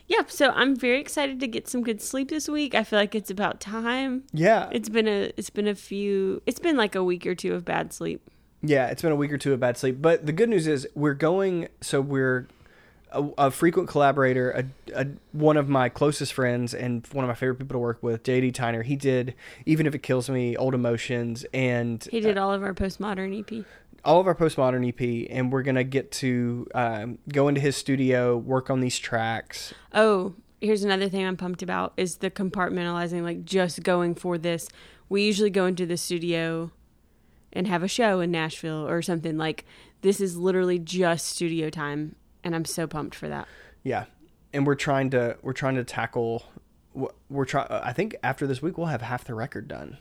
Yep. 0.09 0.31
So 0.31 0.51
I'm 0.51 0.77
very 0.77 1.01
excited 1.01 1.41
to 1.41 1.47
get 1.47 1.67
some 1.67 1.83
good 1.83 2.01
sleep 2.01 2.29
this 2.29 2.49
week. 2.49 2.75
I 2.75 2.85
feel 2.85 2.99
like 2.99 3.15
it's 3.15 3.31
about 3.31 3.61
time. 3.61 4.25
yeah. 4.33 4.69
It's 4.71 4.89
been 4.89 5.09
a 5.09 5.33
it's 5.37 5.51
been 5.51 5.67
a 5.67 5.75
few 5.75 6.43
it's 6.47 6.61
been 6.61 6.77
like 6.77 6.95
a 6.95 7.03
week 7.03 7.27
or 7.27 7.35
two 7.35 7.55
of 7.55 7.65
bad 7.65 7.93
sleep. 7.93 8.31
Yeah, 8.67 8.89
it's 8.89 9.03
been 9.03 9.13
a 9.13 9.17
week 9.17 9.33
or 9.33 9.39
two 9.39 9.53
of 9.53 9.61
bad 9.61 9.77
sleep. 9.77 10.01
But 10.01 10.27
the 10.27 10.33
good 10.33 10.49
news 10.49 10.67
is 10.67 10.89
we're 10.95 11.15
going. 11.15 11.69
So 11.81 12.01
we're 12.01 12.49
a, 13.13 13.25
a 13.39 13.51
frequent 13.51 13.89
collaborator, 13.89 14.51
a, 14.51 14.65
a 14.95 15.07
one 15.33 15.57
of 15.57 15.69
my 15.69 15.89
closest 15.89 16.33
friends 16.33 16.73
and 16.75 17.07
one 17.13 17.25
of 17.25 17.29
my 17.29 17.35
favorite 17.35 17.57
people 17.57 17.75
to 17.75 17.79
work 17.79 18.03
with, 18.03 18.23
JD 18.23 18.53
Tyner. 18.53 18.83
He 18.85 18.97
did 18.97 19.35
even 19.67 19.87
if 19.87 19.95
it 19.95 20.03
kills 20.03 20.29
me, 20.31 20.57
old 20.57 20.75
emotions, 20.75 21.45
and 21.53 22.07
He 22.11 22.21
did 22.21 22.39
all 22.39 22.53
of 22.53 22.63
our 22.63 22.75
postmodern 22.75 23.39
EP. 23.39 23.65
all 24.05 24.21
of 24.21 24.27
our 24.27 24.35
postmodern 24.35 24.87
EP. 24.89 25.29
And 25.31 25.53
we're 25.53 25.63
gonna 25.63 25.85
get 25.85 26.11
to 26.13 26.67
um, 26.75 27.19
go 27.33 27.49
into 27.49 27.61
his 27.61 27.77
studio, 27.77 28.37
work 28.37 28.71
on 28.71 28.81
these 28.81 28.99
tracks. 28.99 29.75
Oh, 29.93 30.35
here's 30.61 30.83
another 30.85 31.09
thing 31.09 31.25
I'm 31.27 31.37
pumped 31.37 31.63
about 31.63 31.93
is 31.97 32.17
the 32.17 32.31
compartmentalizing, 32.31 33.23
like 33.23 33.45
just 33.45 33.83
going 33.83 34.15
for 34.15 34.39
this. 34.39 34.69
We 35.09 35.23
usually 35.23 35.51
go 35.51 35.67
into 35.67 35.85
the 35.87 35.97
studio 35.99 36.71
and 37.55 37.67
have 37.69 37.83
a 37.83 37.89
show 37.89 38.21
in 38.21 38.31
Nashville 38.31 38.87
or 38.89 39.03
something. 39.03 39.37
Like 39.37 39.65
this 40.03 40.21
is 40.21 40.37
literally 40.37 40.79
just 40.79 41.27
studio 41.27 41.71
time, 41.71 42.17
and 42.43 42.55
I'm 42.55 42.65
so 42.65 42.87
pumped 42.87 43.15
for 43.15 43.29
that. 43.29 43.49
Yeah, 43.83 44.05
and 44.53 44.67
we're 44.67 44.75
trying 44.75 45.11
to 45.11 45.37
we're 45.43 45.53
trying 45.53 45.77
to 45.77 45.85
tackle. 45.85 46.45
We're 47.29 47.45
trying. 47.45 47.69
I 47.71 47.93
think 47.93 48.17
after 48.23 48.47
this 48.47 48.63
week 48.63 48.79
we'll 48.79 48.89
have 48.89 49.03
half 49.03 49.25
the 49.25 49.35
record 49.35 49.69
done, 49.69 49.99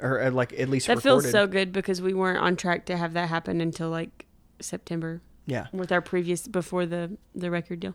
or 0.00 0.22
uh, 0.22 0.30
like 0.30 0.52
at 0.58 0.68
least 0.68 0.86
That 0.86 0.96
recorded. 0.96 1.22
feels 1.22 1.32
so 1.32 1.46
good 1.46 1.72
because 1.72 2.02
we 2.02 2.14
weren't 2.14 2.38
on 2.38 2.56
track 2.56 2.86
to 2.86 2.96
have 2.96 3.12
that 3.14 3.28
happen 3.28 3.60
until 3.60 3.88
like 3.90 4.26
September 4.60 5.22
yeah. 5.46 5.66
with 5.72 5.92
our 5.92 6.02
previous 6.02 6.46
before 6.46 6.86
the 6.86 7.16
the 7.34 7.50
record 7.50 7.80
deal. 7.80 7.94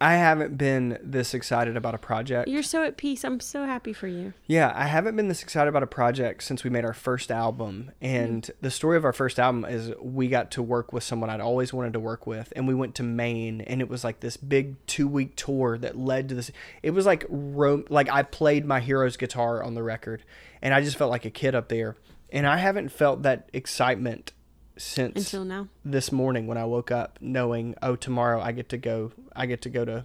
I 0.00 0.14
haven't 0.16 0.58
been 0.58 0.98
this 1.02 1.34
excited 1.34 1.76
about 1.76 1.94
a 1.94 1.98
project. 1.98 2.48
You're 2.48 2.62
so 2.62 2.84
at 2.84 2.96
peace. 2.96 3.24
I'm 3.24 3.40
so 3.40 3.64
happy 3.64 3.92
for 3.92 4.06
you. 4.06 4.34
Yeah, 4.46 4.72
I 4.74 4.86
haven't 4.86 5.16
been 5.16 5.28
this 5.28 5.42
excited 5.42 5.68
about 5.68 5.82
a 5.82 5.86
project 5.86 6.42
since 6.42 6.64
we 6.64 6.70
made 6.70 6.84
our 6.84 6.92
first 6.92 7.30
album. 7.30 7.92
And 8.00 8.42
mm. 8.42 8.50
the 8.60 8.70
story 8.70 8.96
of 8.96 9.04
our 9.04 9.12
first 9.12 9.38
album 9.38 9.64
is 9.64 9.92
we 10.00 10.28
got 10.28 10.50
to 10.52 10.62
work 10.62 10.92
with 10.92 11.02
someone 11.02 11.30
I'd 11.30 11.40
always 11.40 11.72
wanted 11.72 11.94
to 11.94 12.00
work 12.00 12.26
with. 12.26 12.52
And 12.54 12.68
we 12.68 12.74
went 12.74 12.94
to 12.96 13.02
Maine, 13.02 13.62
and 13.62 13.80
it 13.80 13.88
was 13.88 14.04
like 14.04 14.20
this 14.20 14.36
big 14.36 14.74
two 14.86 15.08
week 15.08 15.36
tour 15.36 15.78
that 15.78 15.96
led 15.96 16.28
to 16.28 16.34
this. 16.34 16.50
It 16.82 16.90
was 16.90 17.06
like 17.06 17.24
rom- 17.28 17.86
like 17.88 18.10
I 18.10 18.22
played 18.22 18.66
my 18.66 18.80
hero's 18.80 19.16
guitar 19.16 19.62
on 19.62 19.74
the 19.74 19.82
record, 19.82 20.22
and 20.60 20.74
I 20.74 20.82
just 20.82 20.96
felt 20.96 21.10
like 21.10 21.24
a 21.24 21.30
kid 21.30 21.54
up 21.54 21.68
there. 21.68 21.96
And 22.30 22.46
I 22.46 22.56
haven't 22.58 22.90
felt 22.90 23.22
that 23.22 23.48
excitement 23.52 24.32
since 24.78 25.16
Until 25.16 25.44
now, 25.44 25.68
this 25.84 26.12
morning 26.12 26.46
when 26.46 26.58
I 26.58 26.64
woke 26.64 26.90
up, 26.90 27.18
knowing 27.20 27.74
oh 27.82 27.96
tomorrow 27.96 28.40
I 28.40 28.52
get 28.52 28.68
to 28.70 28.76
go. 28.78 29.12
I 29.34 29.46
get 29.46 29.62
to 29.62 29.70
go 29.70 29.84
to 29.84 30.04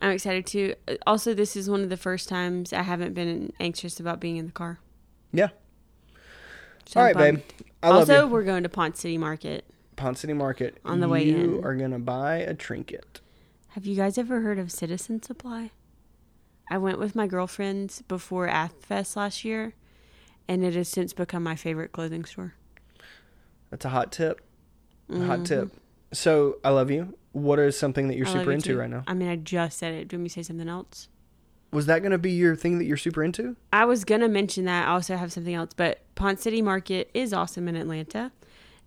I'm 0.00 0.10
excited 0.10 0.46
too. 0.46 0.74
Uh, 0.88 0.94
Also, 1.06 1.32
this 1.34 1.56
is 1.56 1.70
one 1.70 1.82
of 1.82 1.88
the 1.88 1.96
first 1.96 2.28
times 2.28 2.72
I 2.72 2.82
haven't 2.82 3.14
been 3.14 3.52
anxious 3.60 4.00
about 4.00 4.20
being 4.20 4.36
in 4.36 4.46
the 4.46 4.52
car. 4.52 4.78
yeah. 5.32 5.48
So 6.86 7.00
All 7.00 7.06
I'm 7.06 7.14
babe. 7.14 7.40
I 7.82 7.88
love 7.90 8.10
also, 8.10 8.26
you. 8.26 8.32
we're 8.32 8.42
going 8.42 8.64
to 8.64 8.68
Ponce 8.68 9.00
City 9.00 9.16
Market. 9.16 9.64
Ponce 9.96 10.20
City 10.20 10.32
Market. 10.32 10.78
On 10.84 11.00
the 11.00 11.08
way 11.08 11.28
in, 11.28 11.36
you 11.54 11.60
are 11.62 11.74
gonna 11.76 11.98
buy 12.00 12.36
a 12.36 12.54
trinket. 12.54 13.20
Have 13.70 13.86
you 13.86 13.94
guys 13.96 14.18
ever 14.18 14.40
heard 14.40 14.58
of 14.58 14.70
Citizen 14.72 15.22
Supply? 15.22 15.70
I 16.70 16.78
went 16.78 16.98
with 16.98 17.14
my 17.14 17.26
girlfriends 17.26 18.02
before 18.02 18.48
AthFest 18.48 19.14
last 19.16 19.44
year, 19.44 19.74
and 20.48 20.64
it 20.64 20.74
has 20.74 20.88
since 20.88 21.12
become 21.12 21.42
my 21.42 21.54
favorite 21.56 21.92
clothing 21.92 22.24
store. 22.24 22.54
That's 23.72 23.86
a 23.86 23.88
hot 23.88 24.12
tip. 24.12 24.42
Mm-hmm. 25.10 25.26
hot 25.26 25.46
tip. 25.46 25.70
So 26.12 26.58
I 26.62 26.68
love 26.68 26.90
you. 26.90 27.16
What 27.32 27.58
is 27.58 27.76
something 27.76 28.08
that 28.08 28.18
you're 28.18 28.28
I 28.28 28.32
super 28.32 28.52
into 28.52 28.68
too. 28.74 28.78
right 28.78 28.90
now? 28.90 29.02
I 29.06 29.14
mean, 29.14 29.28
I 29.28 29.36
just 29.36 29.78
said 29.78 29.94
it. 29.94 30.08
Do 30.08 30.14
you 30.14 30.18
want 30.18 30.24
me 30.24 30.28
to 30.28 30.34
say 30.34 30.42
something 30.42 30.68
else? 30.68 31.08
Was 31.72 31.86
that 31.86 32.02
gonna 32.02 32.18
be 32.18 32.32
your 32.32 32.54
thing 32.54 32.76
that 32.78 32.84
you're 32.84 32.98
super 32.98 33.24
into? 33.24 33.56
I 33.72 33.86
was 33.86 34.04
gonna 34.04 34.28
mention 34.28 34.66
that. 34.66 34.86
I 34.88 34.90
also 34.90 35.16
have 35.16 35.32
something 35.32 35.54
else, 35.54 35.70
but 35.74 36.02
Ponce 36.16 36.42
City 36.42 36.60
Market 36.60 37.10
is 37.14 37.32
awesome 37.32 37.66
in 37.66 37.76
Atlanta, 37.76 38.30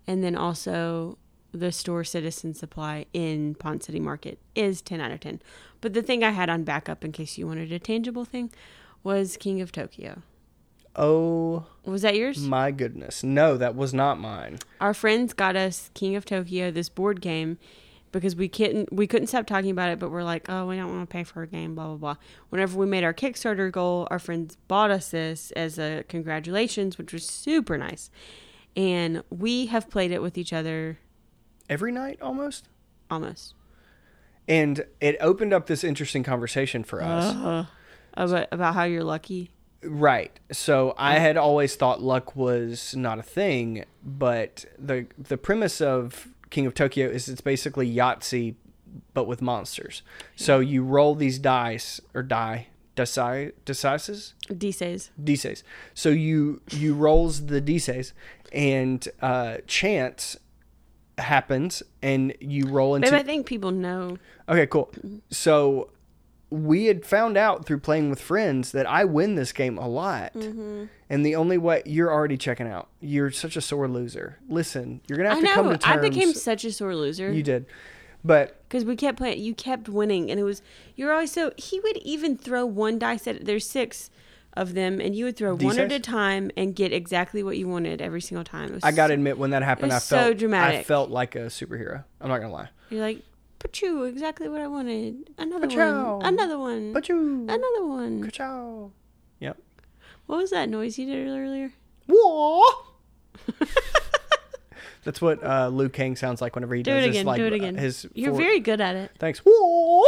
and 0.06 0.22
then 0.22 0.36
also 0.36 1.18
the 1.50 1.72
store 1.72 2.04
Citizen 2.04 2.54
Supply 2.54 3.06
in 3.12 3.56
Ponce 3.56 3.86
City 3.86 3.98
Market 3.98 4.38
is 4.54 4.82
ten 4.82 5.00
out 5.00 5.10
of 5.10 5.18
ten. 5.18 5.42
But 5.80 5.94
the 5.94 6.02
thing 6.02 6.22
I 6.22 6.30
had 6.30 6.48
on 6.48 6.62
backup 6.62 7.04
in 7.04 7.10
case 7.10 7.36
you 7.36 7.48
wanted 7.48 7.72
a 7.72 7.80
tangible 7.80 8.24
thing 8.24 8.52
was 9.02 9.36
King 9.36 9.60
of 9.60 9.72
Tokyo. 9.72 10.22
Oh 10.98 11.66
Was 11.84 12.02
that 12.02 12.16
yours? 12.16 12.38
my 12.38 12.70
goodness. 12.70 13.22
No, 13.22 13.56
that 13.56 13.76
was 13.76 13.92
not 13.92 14.18
mine. 14.18 14.58
Our 14.80 14.94
friends 14.94 15.32
got 15.34 15.54
us 15.56 15.90
King 15.94 16.16
of 16.16 16.24
Tokyo, 16.24 16.70
this 16.70 16.88
board 16.88 17.20
game, 17.20 17.58
because 18.12 18.34
we 18.34 18.48
couldn't 18.48 18.90
we 18.92 19.06
couldn't 19.06 19.26
stop 19.28 19.46
talking 19.46 19.70
about 19.70 19.90
it, 19.90 19.98
but 19.98 20.10
we're 20.10 20.22
like, 20.24 20.48
oh, 20.48 20.66
we 20.66 20.76
don't 20.76 20.88
want 20.94 21.08
to 21.08 21.12
pay 21.12 21.22
for 21.22 21.42
a 21.42 21.46
game, 21.46 21.74
blah 21.74 21.86
blah 21.88 21.96
blah. 21.96 22.16
Whenever 22.48 22.78
we 22.78 22.86
made 22.86 23.04
our 23.04 23.12
Kickstarter 23.12 23.70
goal, 23.70 24.08
our 24.10 24.18
friends 24.18 24.56
bought 24.68 24.90
us 24.90 25.10
this 25.10 25.50
as 25.52 25.78
a 25.78 26.04
congratulations, 26.08 26.96
which 26.96 27.12
was 27.12 27.24
super 27.26 27.76
nice. 27.76 28.10
And 28.74 29.22
we 29.30 29.66
have 29.66 29.90
played 29.90 30.12
it 30.12 30.22
with 30.22 30.36
each 30.38 30.52
other 30.52 30.98
Every 31.68 31.92
night 31.92 32.18
almost. 32.22 32.68
almost. 33.10 33.54
And 34.48 34.84
it 35.00 35.16
opened 35.20 35.52
up 35.52 35.66
this 35.66 35.82
interesting 35.82 36.22
conversation 36.22 36.84
for 36.84 37.02
us. 37.02 37.34
Uh, 37.34 37.66
about, 38.14 38.46
about 38.52 38.74
how 38.74 38.84
you're 38.84 39.02
lucky. 39.02 39.50
Right. 39.82 40.38
So 40.52 40.94
I 40.98 41.18
had 41.18 41.36
always 41.36 41.76
thought 41.76 42.02
luck 42.02 42.34
was 42.34 42.94
not 42.96 43.18
a 43.18 43.22
thing, 43.22 43.84
but 44.04 44.64
the 44.78 45.06
the 45.18 45.36
premise 45.36 45.80
of 45.80 46.28
King 46.50 46.66
of 46.66 46.74
Tokyo 46.74 47.08
is 47.08 47.28
it's 47.28 47.40
basically 47.40 47.92
Yahtzee 47.92 48.54
but 49.14 49.26
with 49.26 49.42
monsters. 49.42 50.02
So 50.34 50.60
you 50.60 50.82
roll 50.82 51.14
these 51.14 51.38
dice 51.38 52.00
or 52.14 52.22
die 52.22 52.68
dice 52.94 53.52
dices 53.64 54.32
D-says. 54.56 55.10
dices. 55.22 55.62
So 55.94 56.08
you 56.08 56.62
you 56.70 56.94
rolls 56.94 57.46
the 57.46 57.60
dices 57.60 58.12
and 58.52 59.06
uh, 59.20 59.58
chance 59.66 60.36
happens 61.18 61.82
and 62.02 62.34
you 62.40 62.66
roll 62.66 62.94
into 62.94 63.10
Babe, 63.10 63.20
I 63.20 63.22
think 63.22 63.46
people 63.46 63.70
know. 63.70 64.18
Okay, 64.48 64.66
cool. 64.66 64.90
So 65.30 65.90
we 66.50 66.86
had 66.86 67.04
found 67.04 67.36
out 67.36 67.66
through 67.66 67.80
playing 67.80 68.08
with 68.08 68.20
friends 68.20 68.72
that 68.72 68.86
I 68.88 69.04
win 69.04 69.34
this 69.34 69.52
game 69.52 69.78
a 69.78 69.88
lot. 69.88 70.32
Mm-hmm. 70.34 70.84
And 71.10 71.26
the 71.26 71.34
only 71.36 71.58
way 71.58 71.82
you're 71.84 72.12
already 72.12 72.36
checking 72.36 72.66
out. 72.68 72.88
You're 73.00 73.30
such 73.30 73.56
a 73.56 73.60
sore 73.60 73.88
loser. 73.88 74.38
Listen, 74.48 75.00
you're 75.08 75.18
gonna 75.18 75.30
have 75.30 75.38
I 75.38 75.40
to 75.42 75.54
come 75.54 75.70
to 75.70 75.78
terms. 75.78 75.84
I 75.98 76.00
became 76.00 76.32
such 76.32 76.64
a 76.64 76.72
sore 76.72 76.94
loser. 76.94 77.32
you 77.32 77.42
did, 77.42 77.66
but 78.24 78.62
because 78.68 78.84
we 78.84 78.96
kept 78.96 79.18
playing 79.18 79.40
you 79.40 79.54
kept 79.54 79.88
winning 79.88 80.30
and 80.30 80.40
it 80.40 80.42
was 80.42 80.62
you're 80.96 81.12
always 81.12 81.30
so 81.32 81.52
he 81.56 81.78
would 81.80 81.96
even 81.98 82.36
throw 82.36 82.66
one 82.66 82.98
dice 82.98 83.26
at 83.28 83.44
there's 83.44 83.68
six 83.68 84.10
of 84.54 84.74
them 84.74 85.00
and 85.00 85.14
you 85.14 85.24
would 85.26 85.36
throw 85.36 85.54
one 85.54 85.78
at 85.78 85.92
a 85.92 86.00
time 86.00 86.50
and 86.56 86.74
get 86.74 86.92
exactly 86.92 87.42
what 87.42 87.56
you 87.58 87.68
wanted 87.68 88.00
every 88.00 88.20
single 88.20 88.42
time 88.44 88.78
I 88.82 88.90
gotta 88.90 89.10
so- 89.10 89.14
admit 89.14 89.38
when 89.38 89.50
that 89.50 89.62
happened, 89.62 89.92
I 89.92 89.96
was 89.96 90.04
so 90.04 90.16
felt 90.16 90.30
I 90.30 90.32
dramatic. 90.34 90.86
felt 90.86 91.10
like 91.10 91.34
a 91.36 91.46
superhero. 91.46 92.04
I'm 92.20 92.28
not 92.28 92.38
gonna 92.40 92.52
lie. 92.52 92.68
you're 92.90 93.00
like 93.02 93.22
Pachoo, 93.58 94.08
exactly 94.08 94.48
what 94.48 94.60
I 94.60 94.66
wanted. 94.66 95.30
Another 95.38 95.66
Pachow. 95.66 96.18
one. 96.18 96.26
Another 96.26 96.58
one. 96.58 96.92
But 96.92 97.08
you, 97.08 97.42
Another 97.48 97.84
one. 97.86 98.22
Ka-chow. 98.24 98.90
Yep. 99.40 99.58
What 100.26 100.36
was 100.38 100.50
that 100.50 100.68
noise 100.68 100.98
you 100.98 101.06
did 101.06 101.26
earlier? 101.28 101.72
Whoa. 102.08 102.62
That's 105.04 105.20
what 105.22 105.42
uh, 105.44 105.68
Liu 105.68 105.88
Kang 105.88 106.16
sounds 106.16 106.40
like 106.42 106.56
whenever 106.56 106.74
he 106.74 106.82
Do 106.82 106.90
does 106.90 107.04
it 107.04 107.06
this, 107.08 107.16
again. 107.16 107.26
like, 107.26 107.38
do 107.38 107.46
it 107.46 107.52
uh, 107.52 107.56
again. 107.56 107.76
His 107.76 108.08
You're 108.12 108.32
for- 108.32 108.38
very 108.38 108.58
good 108.60 108.80
at 108.80 108.96
it. 108.96 109.12
Thanks. 109.20 109.40
Whoa. 109.46 110.04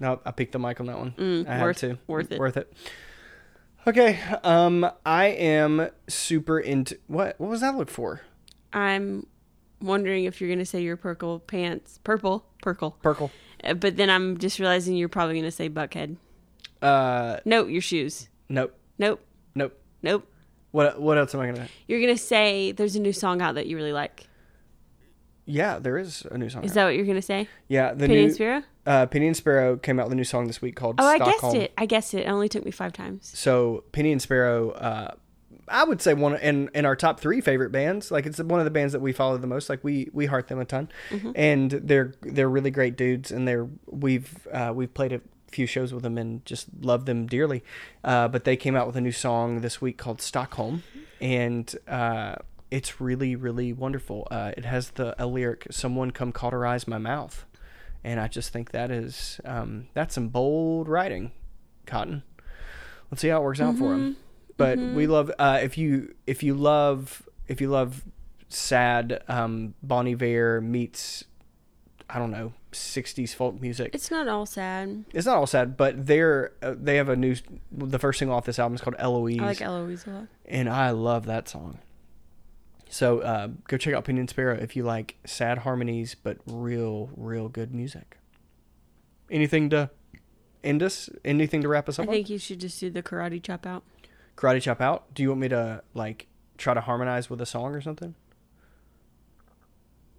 No, 0.00 0.20
I 0.24 0.30
picked 0.30 0.52
the 0.52 0.60
mic 0.60 0.78
on 0.78 0.86
that 0.86 0.96
one. 0.98 1.10
Mm, 1.18 1.48
I 1.48 1.60
worth- 1.62 1.80
had 1.80 1.90
to. 1.90 1.98
worth 2.06 2.30
it. 2.30 2.38
Worth 2.38 2.56
it. 2.56 2.72
Okay. 3.86 4.20
Um, 4.44 4.88
I 5.04 5.26
am 5.26 5.88
super 6.06 6.60
into 6.60 6.98
what? 7.08 7.34
What 7.40 7.50
was 7.50 7.62
that 7.62 7.74
look 7.76 7.90
for? 7.90 8.20
I'm 8.72 9.26
wondering 9.80 10.24
if 10.24 10.40
you're 10.40 10.50
gonna 10.50 10.64
say 10.64 10.82
your 10.82 10.96
purple 10.96 11.38
pants, 11.40 11.98
purple, 12.04 12.44
purple. 12.62 12.92
Purple. 13.02 13.30
Uh, 13.64 13.74
But 13.74 13.96
then 13.96 14.10
I'm 14.10 14.38
just 14.38 14.58
realizing 14.58 14.96
you're 14.96 15.08
probably 15.08 15.36
gonna 15.36 15.50
say 15.50 15.68
buckhead. 15.68 16.16
Uh, 16.82 17.38
No, 17.44 17.66
your 17.66 17.82
shoes. 17.82 18.28
nope. 18.48 18.74
Nope. 18.98 19.20
Nope. 19.54 19.78
Nope. 20.02 20.26
What? 20.70 21.00
What 21.00 21.18
else 21.18 21.34
am 21.34 21.40
I 21.40 21.46
gonna? 21.46 21.68
You're 21.86 22.00
gonna 22.00 22.16
say 22.18 22.72
there's 22.72 22.94
a 22.96 23.00
new 23.00 23.12
song 23.12 23.40
out 23.40 23.54
that 23.56 23.66
you 23.66 23.76
really 23.76 23.92
like. 23.92 24.26
Yeah, 25.46 25.78
there 25.78 25.96
is 25.96 26.26
a 26.30 26.36
new 26.36 26.50
song. 26.50 26.62
Is 26.64 26.72
out. 26.72 26.74
that 26.74 26.84
what 26.86 26.94
you're 26.94 27.06
gonna 27.06 27.22
say? 27.22 27.48
yeah, 27.68 27.94
the 27.94 28.00
Penny 28.06 28.16
new 28.16 28.24
and 28.24 28.34
Sparrow? 28.34 28.62
uh, 28.86 29.06
Penny 29.06 29.26
and 29.28 29.36
Sparrow 29.36 29.76
came 29.78 29.98
out 29.98 30.06
with 30.06 30.12
a 30.12 30.16
new 30.16 30.24
song 30.24 30.46
this 30.46 30.60
week 30.60 30.76
called 30.76 30.96
Oh, 30.98 31.06
I 31.06 31.18
guessed 31.18 31.54
it. 31.54 31.72
I 31.78 31.86
guessed 31.86 32.12
it. 32.12 32.26
It 32.26 32.28
only 32.28 32.48
took 32.50 32.64
me 32.66 32.70
five 32.70 32.92
times. 32.92 33.30
So 33.34 33.84
Penny 33.92 34.12
and 34.12 34.20
Sparrow, 34.20 34.72
uh, 34.72 35.14
I 35.70 35.84
would 35.84 36.00
say 36.00 36.14
one 36.14 36.36
in 36.36 36.70
in 36.74 36.84
our 36.84 36.96
top 36.96 37.20
three 37.20 37.40
favorite 37.40 37.70
bands. 37.70 38.10
Like 38.10 38.26
it's 38.26 38.38
one 38.38 38.60
of 38.60 38.64
the 38.64 38.70
bands 38.70 38.92
that 38.92 39.00
we 39.00 39.12
follow 39.12 39.36
the 39.38 39.46
most. 39.46 39.68
Like 39.68 39.82
we 39.84 40.08
we 40.12 40.26
heart 40.26 40.48
them 40.48 40.58
a 40.58 40.64
ton, 40.64 40.88
and 41.34 41.70
they're 41.70 42.12
they're 42.22 42.48
really 42.48 42.70
great 42.70 42.96
dudes. 42.96 43.30
And 43.30 43.46
they're 43.46 43.68
we've 43.86 44.46
uh, 44.52 44.72
we've 44.74 44.92
played 44.92 45.12
a 45.12 45.20
few 45.50 45.66
shows 45.66 45.94
with 45.94 46.02
them 46.02 46.18
and 46.18 46.44
just 46.44 46.66
love 46.80 47.06
them 47.06 47.26
dearly. 47.26 47.64
Uh, 48.04 48.28
but 48.28 48.44
they 48.44 48.56
came 48.56 48.76
out 48.76 48.86
with 48.86 48.96
a 48.96 49.00
new 49.00 49.12
song 49.12 49.60
this 49.62 49.80
week 49.80 49.96
called 49.96 50.20
Stockholm, 50.20 50.82
and 51.20 51.74
uh, 51.86 52.36
it's 52.70 53.00
really 53.00 53.34
really 53.36 53.72
wonderful. 53.72 54.26
Uh, 54.30 54.52
it 54.56 54.64
has 54.64 54.90
the 54.90 55.14
a 55.22 55.26
lyric 55.26 55.66
"Someone 55.70 56.10
come 56.10 56.32
cauterize 56.32 56.86
my 56.86 56.98
mouth," 56.98 57.46
and 58.04 58.20
I 58.20 58.28
just 58.28 58.50
think 58.52 58.72
that 58.72 58.90
is 58.90 59.40
um, 59.44 59.88
that's 59.94 60.14
some 60.14 60.28
bold 60.28 60.88
writing, 60.88 61.32
Cotton. 61.86 62.22
Let's 63.10 63.22
see 63.22 63.28
how 63.28 63.40
it 63.40 63.44
works 63.44 63.60
out 63.60 63.76
for 63.78 63.94
him. 63.94 64.16
But 64.58 64.78
we 64.78 65.06
love 65.06 65.30
uh, 65.38 65.60
if 65.62 65.78
you 65.78 66.14
if 66.26 66.42
you 66.42 66.52
love 66.54 67.26
if 67.46 67.60
you 67.62 67.70
love 67.70 68.04
sad 68.48 69.22
um, 69.28 69.74
Bon 69.82 70.06
Iver 70.06 70.60
meets 70.60 71.24
I 72.10 72.18
don't 72.18 72.30
know 72.30 72.52
'60s 72.72 73.34
folk 73.34 73.60
music. 73.60 73.94
It's 73.94 74.10
not 74.10 74.28
all 74.28 74.44
sad. 74.46 75.04
It's 75.14 75.26
not 75.26 75.36
all 75.36 75.46
sad, 75.46 75.76
but 75.76 76.06
they're 76.06 76.52
uh, 76.60 76.74
they 76.76 76.96
have 76.96 77.08
a 77.08 77.16
new 77.16 77.36
the 77.72 77.98
first 77.98 78.18
single 78.18 78.36
off 78.36 78.44
this 78.44 78.58
album 78.58 78.74
is 78.74 78.80
called 78.80 78.96
Eloise, 78.98 79.38
I 79.40 79.44
like 79.46 79.62
Eloise 79.62 80.06
a 80.06 80.10
lot. 80.10 80.26
and 80.44 80.68
I 80.68 80.90
love 80.90 81.24
that 81.26 81.48
song. 81.48 81.78
So 82.90 83.20
uh, 83.20 83.48
go 83.68 83.76
check 83.76 83.94
out 83.94 84.04
Penny 84.04 84.20
and 84.20 84.28
Sparrow 84.30 84.56
if 84.56 84.74
you 84.74 84.82
like 84.82 85.16
sad 85.24 85.58
harmonies 85.58 86.16
but 86.20 86.38
real 86.46 87.10
real 87.16 87.48
good 87.48 87.72
music. 87.74 88.16
Anything 89.30 89.70
to 89.70 89.90
end 90.64 90.82
us? 90.82 91.08
Anything 91.24 91.60
to 91.62 91.68
wrap 91.68 91.88
us 91.88 91.98
I 91.98 92.02
up? 92.02 92.08
on? 92.08 92.14
think 92.14 92.30
you 92.30 92.38
should 92.38 92.60
just 92.60 92.80
do 92.80 92.90
the 92.90 93.02
karate 93.02 93.42
chop 93.42 93.66
out. 93.66 93.84
Karate 94.38 94.62
chop 94.62 94.80
out 94.80 95.12
do 95.14 95.22
you 95.22 95.28
want 95.30 95.40
me 95.40 95.48
to 95.48 95.82
like 95.94 96.28
try 96.56 96.72
to 96.72 96.80
harmonize 96.80 97.28
with 97.28 97.40
a 97.40 97.46
song 97.46 97.74
or 97.74 97.80
something 97.80 98.14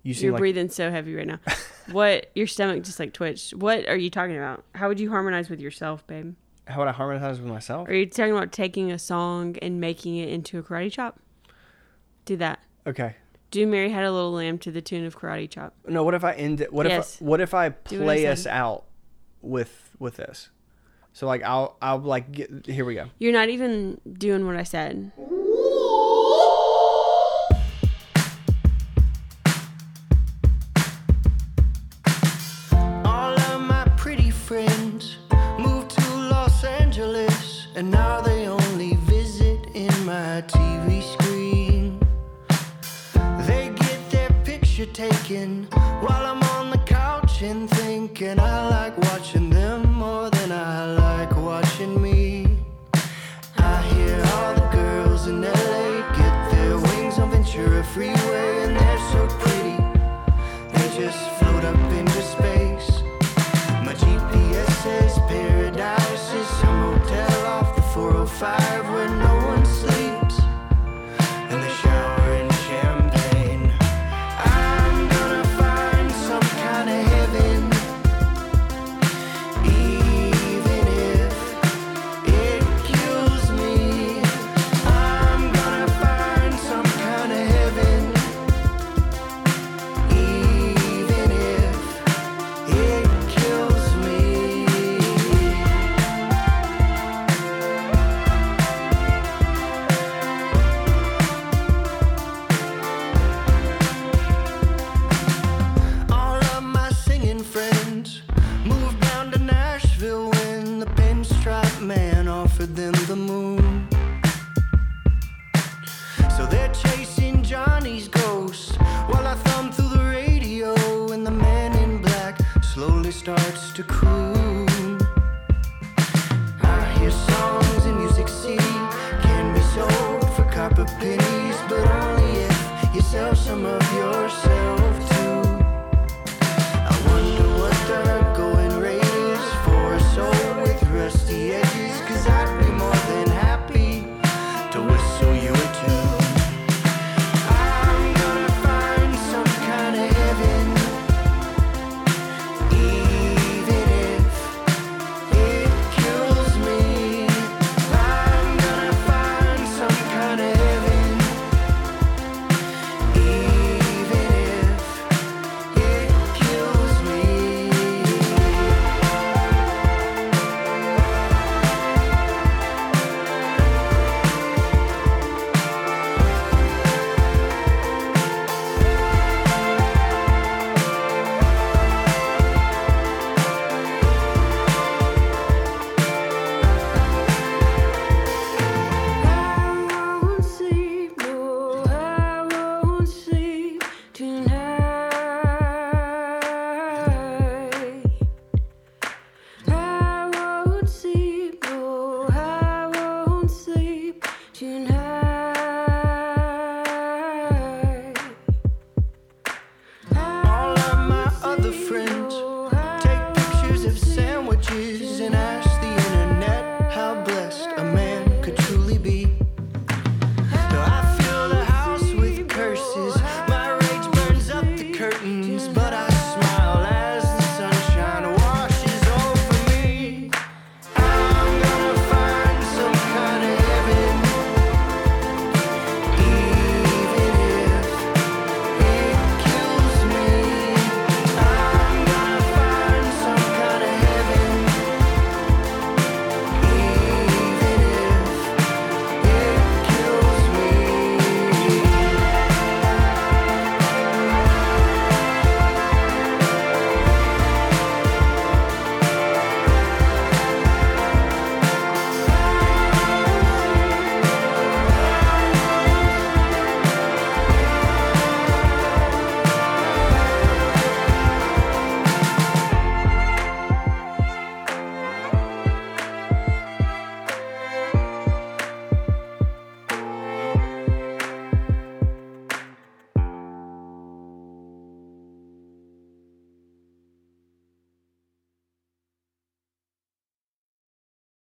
you 0.03 0.13
You're 0.13 0.32
like 0.34 0.39
breathing 0.39 0.70
so 0.70 0.89
heavy 0.91 1.13
right 1.13 1.28
now. 1.28 1.39
what? 1.91 2.32
Your 2.34 2.47
stomach 2.47 2.84
just 2.84 2.99
like 3.01 3.11
twitched. 3.11 3.53
What 3.53 3.86
are 3.89 3.97
you 3.97 4.09
talking 4.09 4.38
about? 4.38 4.63
How 4.74 4.88
would 4.88 4.97
you 4.99 5.09
harmonize 5.09 5.49
with 5.49 5.59
yourself, 5.59 6.05
babe? 6.07 6.36
how 6.67 6.78
would 6.80 6.88
i 6.88 6.91
harmonize 6.91 7.41
with 7.41 7.49
myself 7.51 7.89
Are 7.89 7.93
you 7.95 8.05
talking 8.05 8.32
about 8.32 8.51
taking 8.51 8.91
a 8.91 8.99
song 8.99 9.55
and 9.59 9.82
making 9.82 10.17
it 10.17 10.30
into 10.30 10.59
a 10.59 10.63
karate 10.63 10.91
chop? 10.91 11.20
Do 12.26 12.38
that. 12.38 12.59
okay 12.86 13.15
Do 13.49 13.65
Mary 13.65 13.89
Had 13.89 14.03
a 14.05 14.11
Little 14.11 14.32
Lamb 14.34 14.59
to 14.59 14.72
the 14.72 14.80
tune 14.82 15.03
of 15.03 15.17
Karate 15.17 15.49
Chop. 15.49 15.74
no 15.88 16.03
what 16.03 16.13
if 16.13 16.24
i 16.24 16.34
end 16.34 16.61
it 16.61 16.72
what 16.72 16.86
Yes. 16.88 17.15
if 17.15 17.22
I, 17.22 17.26
what 17.26 17.41
if 17.41 17.53
i 17.55 17.70
play 17.70 18.28
us 18.28 18.45
out 18.45 18.86
with 19.41 19.95
with 19.97 20.17
this 20.17 20.49
so 21.14 21.26
like 21.28 21.43
i'll 21.43 21.76
i'll 21.82 21.99
like 21.99 22.32
get 22.32 22.66
here 22.66 22.86
we 22.86 22.95
go 22.95 23.05
You're 23.20 23.34
not 23.34 23.49
even 23.49 23.99
doing 24.18 24.45
what 24.45 24.55
I 24.55 24.64
said. 24.64 25.12
All 33.05 33.38
of 33.39 33.62
my 33.62 33.86
pretty 33.97 34.32
friends 34.32 35.18
moved 35.60 35.91
to 35.91 36.07
Los 36.34 36.64
Angeles, 36.64 37.68
and 37.76 37.89
now 37.91 38.22
they 38.22 38.47
only 38.47 38.95
visit 39.16 39.60
in 39.74 39.93
my 40.05 40.43
TV 40.47 41.01
screen. 41.03 41.99
They 43.47 43.70
get 43.76 43.99
their 44.10 44.30
picture 44.43 44.86
taken 44.88 45.66
while 46.05 46.26
I'm 46.32 46.43
on 46.57 46.70
the 46.72 46.82
couch 46.86 47.41
and 47.41 47.70
thinking 47.70 48.39
I 48.39 48.68
like 48.70 48.97
watching 49.10 49.39